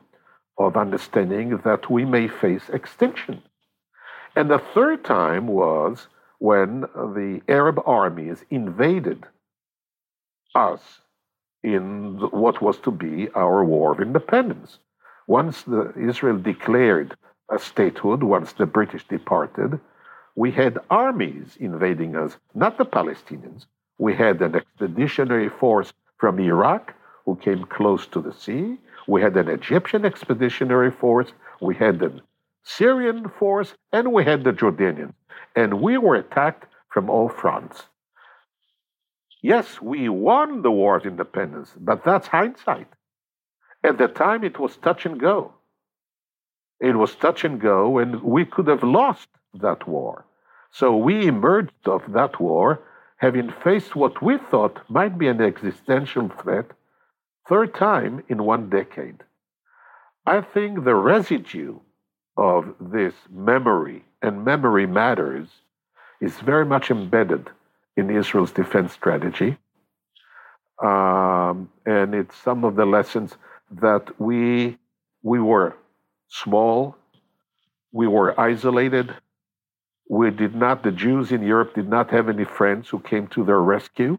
of 0.58 0.78
understanding 0.78 1.58
that 1.64 1.90
we 1.90 2.06
may 2.06 2.28
face 2.28 2.70
extinction. 2.70 3.42
And 4.36 4.50
the 4.50 4.62
third 4.74 5.04
time 5.04 5.48
was 5.48 6.08
when 6.40 6.82
the 6.82 7.42
Arab 7.48 7.80
armies 7.86 8.44
invaded 8.50 9.26
us 10.56 10.82
in 11.64 12.20
what 12.32 12.62
was 12.62 12.78
to 12.80 12.92
be 12.92 13.30
our 13.34 13.64
war 13.64 13.94
of 13.94 14.02
independence. 14.02 14.80
Once 15.28 15.66
Israel 15.98 16.38
declared 16.38 17.16
a 17.50 17.58
statehood, 17.58 18.24
once 18.24 18.54
the 18.54 18.66
British 18.66 19.08
departed, 19.08 19.80
we 20.36 20.52
had 20.52 20.80
armies 20.90 21.56
invading 21.60 22.16
us, 22.16 22.38
not 22.54 22.78
the 22.78 22.86
Palestinians. 22.86 23.66
We 23.98 24.16
had 24.16 24.42
an 24.42 24.56
expeditionary 24.56 25.50
force 25.50 25.94
from 26.24 26.40
Iraq 26.40 26.96
who 27.26 27.36
came 27.36 27.66
close 27.66 28.08
to 28.08 28.22
the 28.22 28.32
sea. 28.32 28.78
We 29.10 29.22
had 29.22 29.36
an 29.36 29.50
Egyptian 29.50 30.06
expeditionary 30.06 30.90
force. 30.90 31.34
We 31.60 31.76
had 31.76 32.02
an 32.02 32.22
Syrian 32.64 33.28
force, 33.28 33.74
and 33.92 34.14
we 34.14 34.24
had 34.24 34.46
the 34.46 34.54
Jordanians. 34.54 35.16
And 35.54 35.82
we 35.82 35.98
were 35.98 36.16
attacked 36.16 36.64
from 36.94 37.10
all 37.10 37.28
fronts. 37.28 37.88
Yes, 39.42 39.82
we 39.82 40.08
won 40.08 40.62
the 40.62 40.72
war 40.72 40.96
of 40.96 41.06
independence, 41.06 41.74
but 41.78 42.06
that's 42.06 42.28
hindsight. 42.28 42.88
At 43.84 43.98
the 43.98 44.08
time, 44.08 44.46
it 44.46 44.58
was 44.58 44.78
touch 44.78 45.06
and 45.06 45.20
go. 45.20 45.52
It 46.80 46.96
was 46.96 47.16
touch 47.16 47.44
and 47.44 47.60
go, 47.60 47.98
and 47.98 48.24
we 48.24 48.46
could 48.46 48.68
have 48.68 48.84
lost 48.84 49.28
that 49.66 49.90
war. 49.90 50.24
So 50.72 50.96
we 50.96 51.28
emerged 51.28 51.86
of 51.86 52.14
that 52.14 52.40
war 52.40 52.80
having 53.18 53.52
faced 53.64 53.96
what 53.96 54.22
we 54.22 54.38
thought 54.38 54.82
might 54.90 55.18
be 55.18 55.28
an 55.28 55.42
existential 55.42 56.30
threat, 56.30 56.66
third 57.48 57.74
time 57.74 58.24
in 58.28 58.44
one 58.44 58.70
decade. 58.70 59.24
I 60.26 60.42
think 60.42 60.84
the 60.84 60.96
residue 60.96 61.80
of 62.38 62.74
this 62.80 63.14
memory, 63.30 64.04
and 64.22 64.46
memory 64.46 64.88
matters, 64.88 65.48
is 66.22 66.40
very 66.40 66.66
much 66.66 66.90
embedded 66.90 67.50
in 67.98 68.10
Israel's 68.10 68.52
defense 68.52 68.94
strategy. 68.94 69.58
Um, 70.82 71.70
and 71.86 72.16
it's 72.16 72.36
some 72.36 72.64
of 72.64 72.76
the 72.76 72.86
lessons 72.86 73.36
that 73.72 74.20
we, 74.20 74.78
we 75.22 75.40
were 75.40 75.76
small, 76.30 76.96
we 77.92 78.08
were 78.08 78.40
isolated, 78.40 79.14
we 80.14 80.30
did 80.30 80.54
not, 80.54 80.84
the 80.84 80.92
Jews 80.92 81.32
in 81.32 81.42
Europe 81.42 81.74
did 81.74 81.90
not 81.90 82.12
have 82.12 82.30
any 82.30 82.46
friends 82.46 82.88
who 82.90 83.00
came 83.00 83.28
to 83.28 83.44
their 83.44 83.62
rescue. 83.62 84.18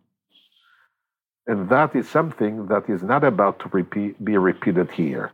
And 1.46 1.68
that 1.68 1.94
is 1.94 2.08
something 2.08 2.66
that 2.66 2.88
is 2.88 3.02
not 3.02 3.22
about 3.22 3.60
to 3.60 3.68
repeat, 3.68 4.22
be 4.24 4.36
repeated 4.36 4.90
here. 4.90 5.32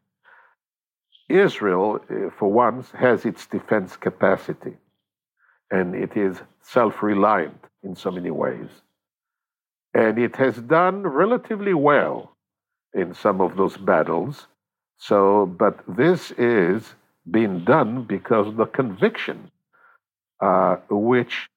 Israel, 1.29 2.01
eh, 2.11 2.29
for 2.37 2.53
once, 2.53 2.91
has 2.91 3.25
its 3.25 3.47
defense 3.47 3.97
capacity, 3.97 4.77
and 5.71 5.95
it 5.95 6.17
is 6.17 6.43
self 6.63 7.03
reliant 7.03 7.63
in 7.83 7.95
so 7.95 8.11
many 8.11 8.33
ways. 8.33 8.69
And 9.95 10.19
it 10.19 10.37
has 10.37 10.57
done 10.57 11.05
relatively 11.05 11.75
well 11.75 12.37
in 12.93 13.15
some 13.15 13.41
of 13.41 13.57
those 13.57 13.77
battles. 13.77 14.49
So, 14.99 15.47
but 15.47 15.79
this 15.87 16.33
is 16.33 16.95
being 17.31 17.65
done 17.65 18.03
because 18.03 18.49
of 18.49 18.57
the 18.57 18.67
conviction, 18.67 19.51
uh, 20.41 20.77
which 20.89 21.49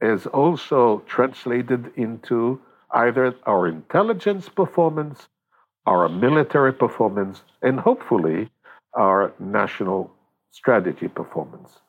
is 0.00 0.26
also 0.26 1.02
translated 1.06 1.90
into 1.96 2.60
either 2.92 3.34
our 3.46 3.66
intelligence 3.66 4.48
performance, 4.48 5.28
our 5.86 6.08
military 6.08 6.72
performance, 6.72 7.42
and 7.62 7.80
hopefully 7.80 8.50
our 8.94 9.32
national 9.38 10.10
strategy 10.50 11.08
performance. 11.08 11.80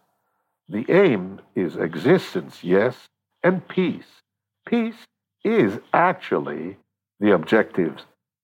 The 0.69 0.85
aim 0.89 1.39
is 1.55 1.77
existence, 1.77 2.63
yes, 2.63 3.07
and 3.43 3.65
peace. 3.67 4.21
Peace 4.67 5.07
is 5.43 5.79
actually 5.93 6.77
the 7.19 7.33
objectives 7.33 8.03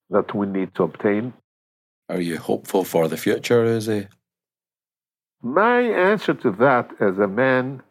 that 0.09 0.33
we 0.33 0.47
need 0.47 0.73
to 0.75 0.83
obtain. 0.83 1.33
Are 2.09 2.21
you 2.21 2.37
hopeful 2.37 2.83
for 2.83 3.07
the 3.07 3.17
future, 3.17 3.65
Uzi? 3.65 4.07
My 5.41 5.81
answer 5.81 6.33
to 6.33 6.51
that, 6.51 6.91
as 7.01 7.19
a 7.19 7.27
man 7.27 7.81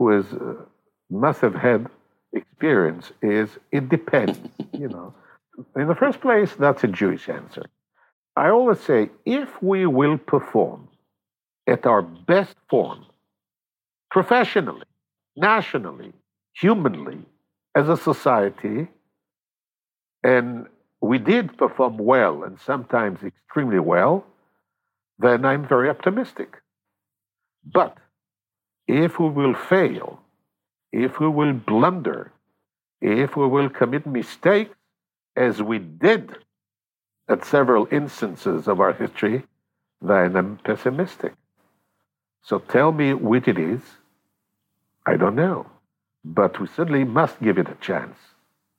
who 0.00 0.18
is, 0.18 0.32
uh, 0.32 0.54
must 1.10 1.42
have 1.42 1.54
had 1.54 1.86
experience, 2.32 3.12
is 3.20 3.50
it 3.70 3.90
depends. 3.90 4.38
you 4.72 4.88
know, 4.88 5.12
in 5.76 5.88
the 5.88 5.94
first 5.94 6.22
place, 6.22 6.54
that's 6.54 6.82
a 6.82 6.88
Jewish 6.88 7.28
answer. 7.28 7.66
I 8.34 8.48
always 8.48 8.80
say 8.80 9.10
if 9.26 9.62
we 9.62 9.84
will 9.84 10.16
perform 10.16 10.88
at 11.66 11.84
our 11.84 12.00
best 12.00 12.56
form, 12.70 13.04
professionally, 14.10 14.86
nationally, 15.36 16.14
humanly, 16.54 17.18
as 17.74 17.90
a 17.90 17.96
society, 17.98 18.88
and 20.24 20.66
we 21.02 21.18
did 21.18 21.58
perform 21.58 21.98
well 21.98 22.42
and 22.44 22.58
sometimes 22.58 23.22
extremely 23.22 23.80
well, 23.80 24.24
then 25.18 25.44
I'm 25.44 25.68
very 25.68 25.90
optimistic. 25.90 26.56
But 27.62 27.98
if 28.90 29.18
we 29.18 29.28
will 29.28 29.54
fail, 29.54 30.20
if 30.92 31.20
we 31.20 31.28
will 31.28 31.52
blunder, 31.52 32.32
if 33.00 33.36
we 33.36 33.46
will 33.46 33.68
commit 33.68 34.06
mistakes, 34.06 34.74
as 35.36 35.62
we 35.62 35.78
did 35.78 36.36
at 37.28 37.44
several 37.44 37.86
instances 37.92 38.66
of 38.66 38.80
our 38.80 38.92
history, 38.92 39.44
then 40.02 40.36
I'm 40.36 40.58
pessimistic. 40.58 41.32
So 42.42 42.58
tell 42.58 42.90
me 42.92 43.14
which 43.14 43.46
it 43.46 43.58
is. 43.58 43.80
I 45.06 45.16
don't 45.16 45.36
know 45.36 45.66
but 46.24 46.60
we 46.60 46.66
certainly 46.66 47.04
must 47.04 47.40
give 47.42 47.58
it 47.58 47.68
a 47.68 47.76
chance. 47.80 48.16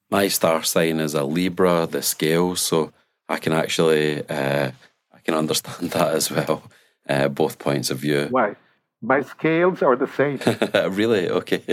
My 0.09 0.27
star 0.27 0.63
sign 0.63 0.99
is 0.99 1.13
a 1.13 1.23
Libra, 1.23 1.87
the 1.89 2.01
scale, 2.01 2.55
so 2.55 2.91
I 3.29 3.37
can 3.37 3.53
actually 3.53 4.27
uh, 4.27 4.71
I 5.13 5.19
can 5.23 5.35
understand 5.35 5.91
that 5.91 6.13
as 6.13 6.29
well, 6.31 6.63
uh, 7.07 7.27
both 7.29 7.59
points 7.59 7.89
of 7.89 7.99
view. 7.99 8.27
Why? 8.29 8.55
My 9.01 9.21
scales 9.21 9.81
are 9.81 9.95
the 9.95 10.07
same. 10.07 10.39
really? 10.95 11.29
Okay. 11.29 11.63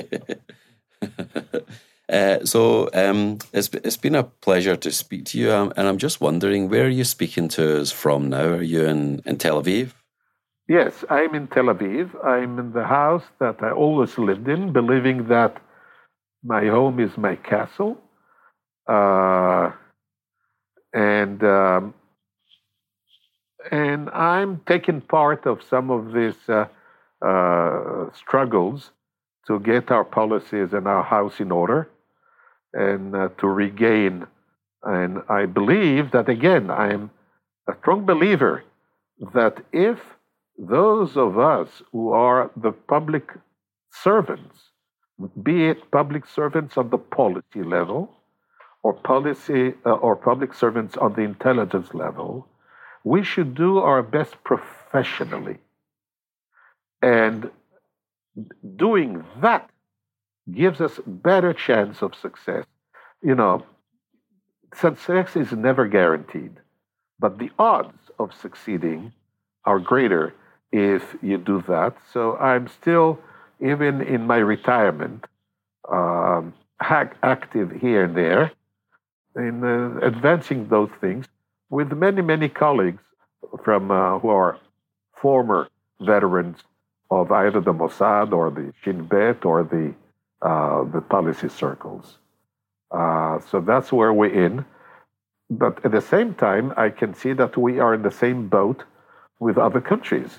uh, 2.09 2.45
so 2.45 2.89
um, 2.95 3.39
it's 3.53 3.69
it's 3.73 3.97
been 3.99 4.15
a 4.15 4.25
pleasure 4.25 4.77
to 4.77 4.91
speak 4.91 5.27
to 5.27 5.39
you, 5.39 5.53
um, 5.53 5.73
and 5.77 5.87
I'm 5.87 5.99
just 5.99 6.21
wondering 6.21 6.69
where 6.69 6.87
are 6.87 6.97
you 7.01 7.05
speaking 7.05 7.49
to 7.49 7.81
us 7.81 7.93
from 7.93 8.31
now? 8.31 8.45
Are 8.45 8.63
you 8.63 8.85
in, 8.85 9.21
in 9.27 9.37
Tel 9.37 9.63
Aviv? 9.63 9.93
Yes, 10.69 11.05
I'm 11.09 11.35
in 11.35 11.49
Tel 11.49 11.65
Aviv. 11.65 12.09
I'm 12.25 12.59
in 12.59 12.73
the 12.73 12.85
house 12.85 13.25
that 13.41 13.63
I 13.63 13.71
always 13.71 14.19
lived 14.19 14.49
in, 14.49 14.73
believing 14.73 15.29
that 15.29 15.63
my 16.43 16.67
home 16.67 17.01
is 17.01 17.17
my 17.17 17.37
castle. 17.37 17.99
Uh, 18.87 19.73
and 20.93 21.43
um, 21.45 21.95
and 23.71 24.09
I'm 24.11 24.61
taking 24.67 25.01
part 25.01 25.47
of 25.47 25.63
some 25.63 25.91
of 25.91 26.15
uh, 26.15 26.53
uh, 26.53 26.67
struggles 28.15 28.91
to 29.47 29.59
get 29.61 29.91
our 29.91 30.05
policies 30.05 30.73
and 30.73 30.87
our 30.87 31.03
house 31.03 31.41
in 31.41 31.51
order 31.51 31.89
and 32.73 33.17
uh, 33.17 33.29
to 33.39 33.47
regain. 33.47 34.27
And 34.83 35.23
I 35.29 35.47
believe 35.47 36.13
that, 36.13 36.29
again, 36.29 36.71
I'm 36.71 37.11
a 37.69 37.75
strong 37.81 38.05
believer 38.05 38.63
that 39.35 39.65
if 39.73 39.99
those 40.59 41.17
of 41.17 41.39
us 41.39 41.83
who 41.93 42.11
are 42.11 42.51
the 42.57 42.73
public 42.73 43.33
servants, 43.91 44.57
be 45.43 45.67
it 45.67 45.91
public 45.91 46.27
servants 46.27 46.77
on 46.77 46.91
the 46.91 46.99
policy 46.99 47.63
level 47.63 48.13
or 48.83 48.93
policy 48.93 49.75
uh, 49.85 49.91
or 49.91 50.15
public 50.15 50.55
servants 50.55 50.97
on 50.97 51.15
the 51.15 51.23
intelligence 51.23 51.93
level, 51.95 52.47
we 53.05 53.25
should 53.25 53.55
do 53.55 53.79
our 53.79 54.03
best 54.03 54.37
professionally. 54.45 55.59
And 57.03 57.51
doing 58.77 59.25
that 59.41 59.71
gives 60.53 60.81
us 60.81 61.01
better 61.07 61.53
chance 61.53 62.03
of 62.03 62.15
success. 62.15 62.65
You 63.23 63.35
know, 63.35 63.65
success 64.75 65.37
is 65.37 65.53
never 65.53 65.87
guaranteed, 65.87 66.53
but 67.19 67.39
the 67.39 67.51
odds 67.59 68.11
of 68.19 68.35
succeeding 68.35 69.13
are 69.65 69.79
greater 69.79 70.35
if 70.73 71.17
you 71.23 71.39
do 71.39 71.63
that. 71.69 71.97
So 72.13 72.37
I'm 72.37 72.69
still, 72.69 73.19
even 73.61 74.01
in 74.03 74.27
my 74.27 74.39
retirement, 74.39 75.25
um, 75.91 76.55
active 76.81 77.73
here 77.73 78.05
and 78.05 78.17
there 78.17 78.53
in 79.37 79.65
uh, 79.65 79.99
advancing 80.07 80.69
those 80.69 80.91
things 81.01 81.27
with 81.71 81.93
many, 81.93 82.23
many 82.23 82.49
colleagues 82.49 83.03
from 83.65 83.91
uh, 83.91 84.19
who 84.19 84.29
are 84.29 84.59
former 85.21 85.69
veterans 86.01 86.59
of 87.11 87.33
either 87.33 87.61
the 87.61 87.73
Mossad 87.73 88.33
or 88.33 88.51
the 88.51 88.73
Shin 88.83 89.05
Bet 89.05 89.45
or 89.45 89.63
the 89.63 89.95
uh, 90.41 90.85
the 90.85 91.01
policy 91.01 91.49
circles. 91.49 92.19
Uh, 92.91 93.41
so 93.41 93.61
that's 93.61 93.93
where 93.93 94.13
we're 94.13 94.47
in. 94.47 94.65
But 95.51 95.85
at 95.85 95.93
the 95.93 96.01
same 96.01 96.35
time, 96.35 96.73
I 96.77 96.91
can 96.91 97.15
see 97.15 97.33
that 97.33 97.57
we 97.57 97.81
are 97.81 97.95
in 97.95 98.03
the 98.03 98.11
same 98.11 98.49
boat 98.49 98.85
with 99.41 99.59
other 99.59 99.81
countries. 99.81 100.39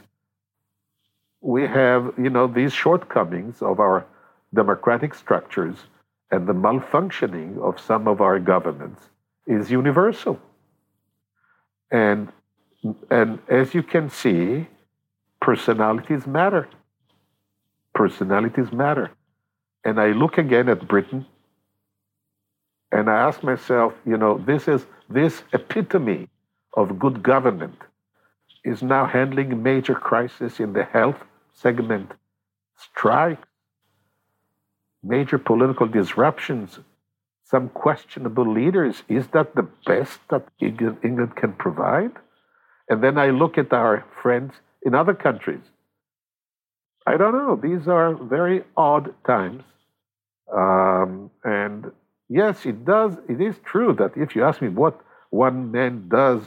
We 1.41 1.63
have, 1.63 2.13
you 2.17 2.29
know, 2.29 2.47
these 2.47 2.73
shortcomings 2.73 3.61
of 3.61 3.79
our 3.79 4.05
democratic 4.53 5.13
structures 5.15 5.75
and 6.31 6.47
the 6.47 6.53
malfunctioning 6.53 7.57
of 7.59 7.79
some 7.79 8.07
of 8.07 8.21
our 8.21 8.39
governments 8.39 9.09
is 9.47 9.71
universal. 9.71 10.39
And, 11.91 12.31
and 13.09 13.39
as 13.47 13.73
you 13.73 13.83
can 13.83 14.09
see, 14.09 14.67
personalities 15.41 16.27
matter. 16.27 16.67
Personalities 17.93 18.71
matter. 18.71 19.11
And 19.83 19.99
I 19.99 20.11
look 20.11 20.37
again 20.37 20.69
at 20.69 20.87
Britain 20.87 21.25
and 22.91 23.09
I 23.09 23.27
ask 23.27 23.43
myself, 23.43 23.93
you 24.05 24.17
know, 24.17 24.37
this 24.37 24.67
is 24.67 24.85
this 25.09 25.43
epitome 25.53 26.29
of 26.73 26.99
good 26.99 27.23
government 27.23 27.77
is 28.63 28.83
now 28.83 29.05
handling 29.05 29.63
major 29.63 29.95
crisis 29.95 30.59
in 30.59 30.73
the 30.73 30.83
health 30.83 31.17
segment, 31.53 32.11
strikes, 32.75 33.47
major 35.03 35.37
political 35.37 35.87
disruptions, 35.87 36.79
some 37.43 37.69
questionable 37.69 38.51
leaders. 38.51 39.03
Is 39.07 39.27
that 39.29 39.55
the 39.55 39.67
best 39.85 40.19
that 40.29 40.45
England 40.59 41.35
can 41.35 41.53
provide? 41.53 42.11
And 42.89 43.03
then 43.03 43.17
I 43.17 43.29
look 43.29 43.57
at 43.57 43.71
our 43.71 44.05
friends 44.21 44.53
in 44.83 44.95
other 44.95 45.13
countries. 45.13 45.61
I 47.05 47.17
don't 47.17 47.33
know. 47.33 47.55
These 47.55 47.87
are 47.87 48.13
very 48.13 48.63
odd 48.77 49.13
times. 49.25 49.63
Um, 50.53 51.31
and 51.43 51.91
yes, 52.27 52.65
it 52.65 52.85
does. 52.85 53.17
It 53.27 53.41
is 53.41 53.55
true 53.65 53.93
that 53.99 54.11
if 54.15 54.35
you 54.35 54.43
ask 54.43 54.61
me 54.61 54.69
what 54.69 54.99
one 55.29 55.71
man 55.71 56.07
does 56.09 56.41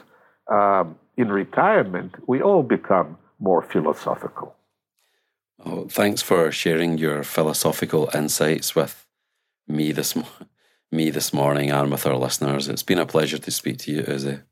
um, 0.50 0.96
in 1.16 1.28
retirement, 1.30 2.14
we 2.26 2.40
all 2.40 2.62
become 2.62 3.18
more 3.38 3.62
philosophical. 3.62 4.54
Oh, 5.64 5.86
thanks 5.88 6.22
for 6.22 6.50
sharing 6.50 6.98
your 6.98 7.22
philosophical 7.22 8.10
insights 8.14 8.74
with 8.74 9.06
me 9.68 9.92
this 9.92 10.16
me 10.90 11.10
this 11.10 11.32
morning 11.32 11.70
and 11.70 11.90
with 11.90 12.06
our 12.06 12.16
listeners. 12.16 12.68
It's 12.68 12.82
been 12.82 12.98
a 12.98 13.06
pleasure 13.06 13.38
to 13.38 13.50
speak 13.50 13.78
to 13.78 13.92
you, 13.92 14.02
Uzi. 14.02 14.42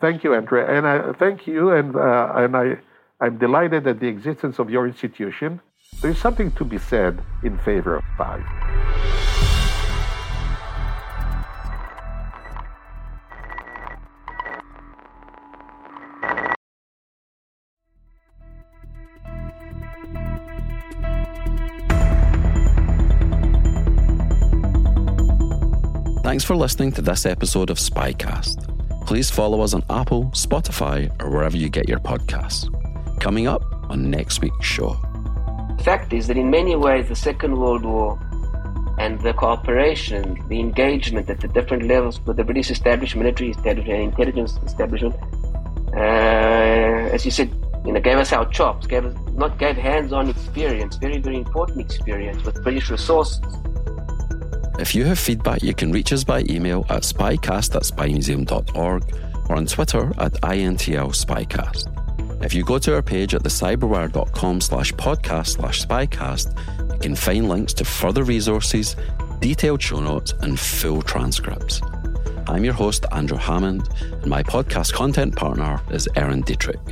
Thank 0.00 0.22
you, 0.24 0.34
Andre, 0.34 0.76
and 0.76 0.86
I 0.86 1.12
thank 1.12 1.46
you, 1.46 1.70
and 1.70 1.96
uh, 1.96 2.32
and 2.34 2.56
I 2.56 2.78
I'm 3.24 3.38
delighted 3.38 3.86
at 3.86 4.00
the 4.00 4.06
existence 4.06 4.58
of 4.58 4.68
your 4.68 4.86
institution. 4.86 5.58
There 6.02 6.10
is 6.10 6.18
something 6.18 6.52
to 6.52 6.62
be 6.62 6.76
said 6.76 7.22
in 7.42 7.56
favor 7.56 7.96
of 7.96 8.04
SPI. 8.16 8.44
Thanks 26.22 26.44
for 26.44 26.56
listening 26.56 26.92
to 26.92 27.00
this 27.00 27.24
episode 27.24 27.70
of 27.70 27.78
Spycast. 27.78 29.06
Please 29.06 29.30
follow 29.30 29.62
us 29.62 29.72
on 29.72 29.82
Apple, 29.88 30.24
Spotify, 30.34 31.10
or 31.22 31.30
wherever 31.30 31.56
you 31.56 31.70
get 31.70 31.88
your 31.88 32.00
podcasts. 32.00 32.68
Coming 33.24 33.46
up 33.46 33.64
on 33.88 34.10
next 34.10 34.42
week's 34.42 34.66
show. 34.66 34.98
The 35.78 35.82
fact 35.82 36.12
is 36.12 36.26
that 36.26 36.36
in 36.36 36.50
many 36.50 36.76
ways, 36.76 37.08
the 37.08 37.16
Second 37.16 37.56
World 37.56 37.82
War 37.82 38.18
and 38.98 39.18
the 39.22 39.32
cooperation, 39.32 40.44
the 40.50 40.60
engagement 40.60 41.30
at 41.30 41.40
the 41.40 41.48
different 41.48 41.84
levels 41.84 42.20
with 42.26 42.36
the 42.36 42.44
British 42.44 42.70
establishment, 42.70 43.24
military 43.24 43.52
establishment, 43.52 43.98
and 43.98 44.02
intelligence 44.10 44.58
establishment, 44.66 45.14
uh, 45.94 47.14
as 47.16 47.24
you 47.24 47.30
said, 47.30 47.48
you 47.86 47.92
know, 47.92 48.00
gave 48.00 48.18
us 48.18 48.30
our 48.30 48.46
chops, 48.50 48.86
gave 48.86 49.06
us 49.06 49.14
not 49.32 49.58
gave 49.58 49.76
hands-on 49.78 50.28
experience, 50.28 50.96
very 50.96 51.16
very 51.16 51.38
important 51.38 51.80
experience 51.80 52.44
with 52.44 52.62
British 52.62 52.90
resources 52.90 53.40
if 54.76 54.92
you 54.94 55.04
have 55.04 55.20
feedback, 55.20 55.62
you 55.62 55.72
can 55.72 55.92
reach 55.92 56.12
us 56.12 56.24
by 56.24 56.44
email 56.50 56.84
at 56.88 57.02
spycast 57.02 57.76
at 57.76 57.82
spymuseum.org 57.82 59.02
or 59.48 59.56
on 59.56 59.66
Twitter 59.66 60.12
at 60.18 60.32
INTL 60.42 61.14
Spycast. 61.14 61.93
If 62.44 62.52
you 62.52 62.62
go 62.62 62.78
to 62.78 62.94
our 62.94 63.00
page 63.00 63.34
at 63.34 63.42
thecyberwire.com 63.42 64.60
slash 64.60 64.92
podcast 64.92 65.46
slash 65.56 65.86
spycast, 65.86 66.92
you 66.92 66.98
can 66.98 67.16
find 67.16 67.48
links 67.48 67.72
to 67.74 67.86
further 67.86 68.22
resources, 68.22 68.96
detailed 69.40 69.80
show 69.80 69.98
notes, 69.98 70.34
and 70.42 70.60
full 70.60 71.00
transcripts. 71.00 71.80
I'm 72.46 72.62
your 72.62 72.74
host, 72.74 73.06
Andrew 73.12 73.38
Hammond, 73.38 73.88
and 74.02 74.26
my 74.26 74.42
podcast 74.42 74.92
content 74.92 75.34
partner 75.34 75.80
is 75.90 76.06
Erin 76.16 76.42
Dietrich. 76.42 76.84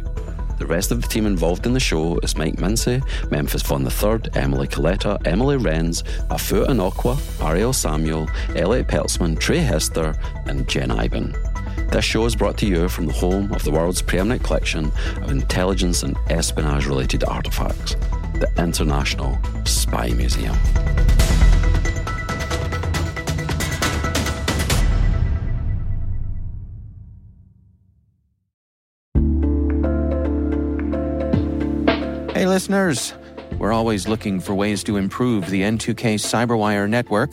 The 0.58 0.66
rest 0.66 0.90
of 0.90 1.02
the 1.02 1.08
team 1.08 1.26
involved 1.26 1.66
in 1.66 1.74
the 1.74 1.80
show 1.80 2.18
is 2.20 2.34
Mike 2.34 2.56
Mincy, 2.56 3.02
Memphis 3.30 3.62
Von 3.62 3.82
III, 3.82 4.30
Emily 4.34 4.68
Coletta, 4.68 5.20
Emily 5.26 5.58
Renz, 5.58 6.02
Afu 6.28 6.64
Anokwa, 6.66 7.18
Ariel 7.44 7.74
Samuel, 7.74 8.26
Elliot 8.56 8.88
Peltzman, 8.88 9.38
Trey 9.38 9.58
Hester, 9.58 10.14
and 10.46 10.66
Jen 10.66 10.90
Eiben. 10.90 11.36
This 11.92 12.06
show 12.06 12.24
is 12.24 12.34
brought 12.34 12.56
to 12.56 12.66
you 12.66 12.88
from 12.88 13.06
the 13.06 13.12
home 13.12 13.52
of 13.52 13.64
the 13.64 13.70
world's 13.70 14.00
preeminent 14.00 14.42
collection 14.42 14.90
of 15.20 15.30
intelligence 15.30 16.02
and 16.02 16.16
espionage 16.30 16.86
related 16.86 17.22
artifacts, 17.22 17.96
the 18.32 18.50
International 18.56 19.38
Spy 19.66 20.08
Museum. 20.14 20.56
Hey, 32.32 32.46
listeners. 32.46 33.12
We're 33.58 33.72
always 33.72 34.08
looking 34.08 34.40
for 34.40 34.54
ways 34.54 34.82
to 34.84 34.96
improve 34.96 35.50
the 35.50 35.60
N2K 35.60 36.14
Cyberwire 36.14 36.88
network 36.88 37.32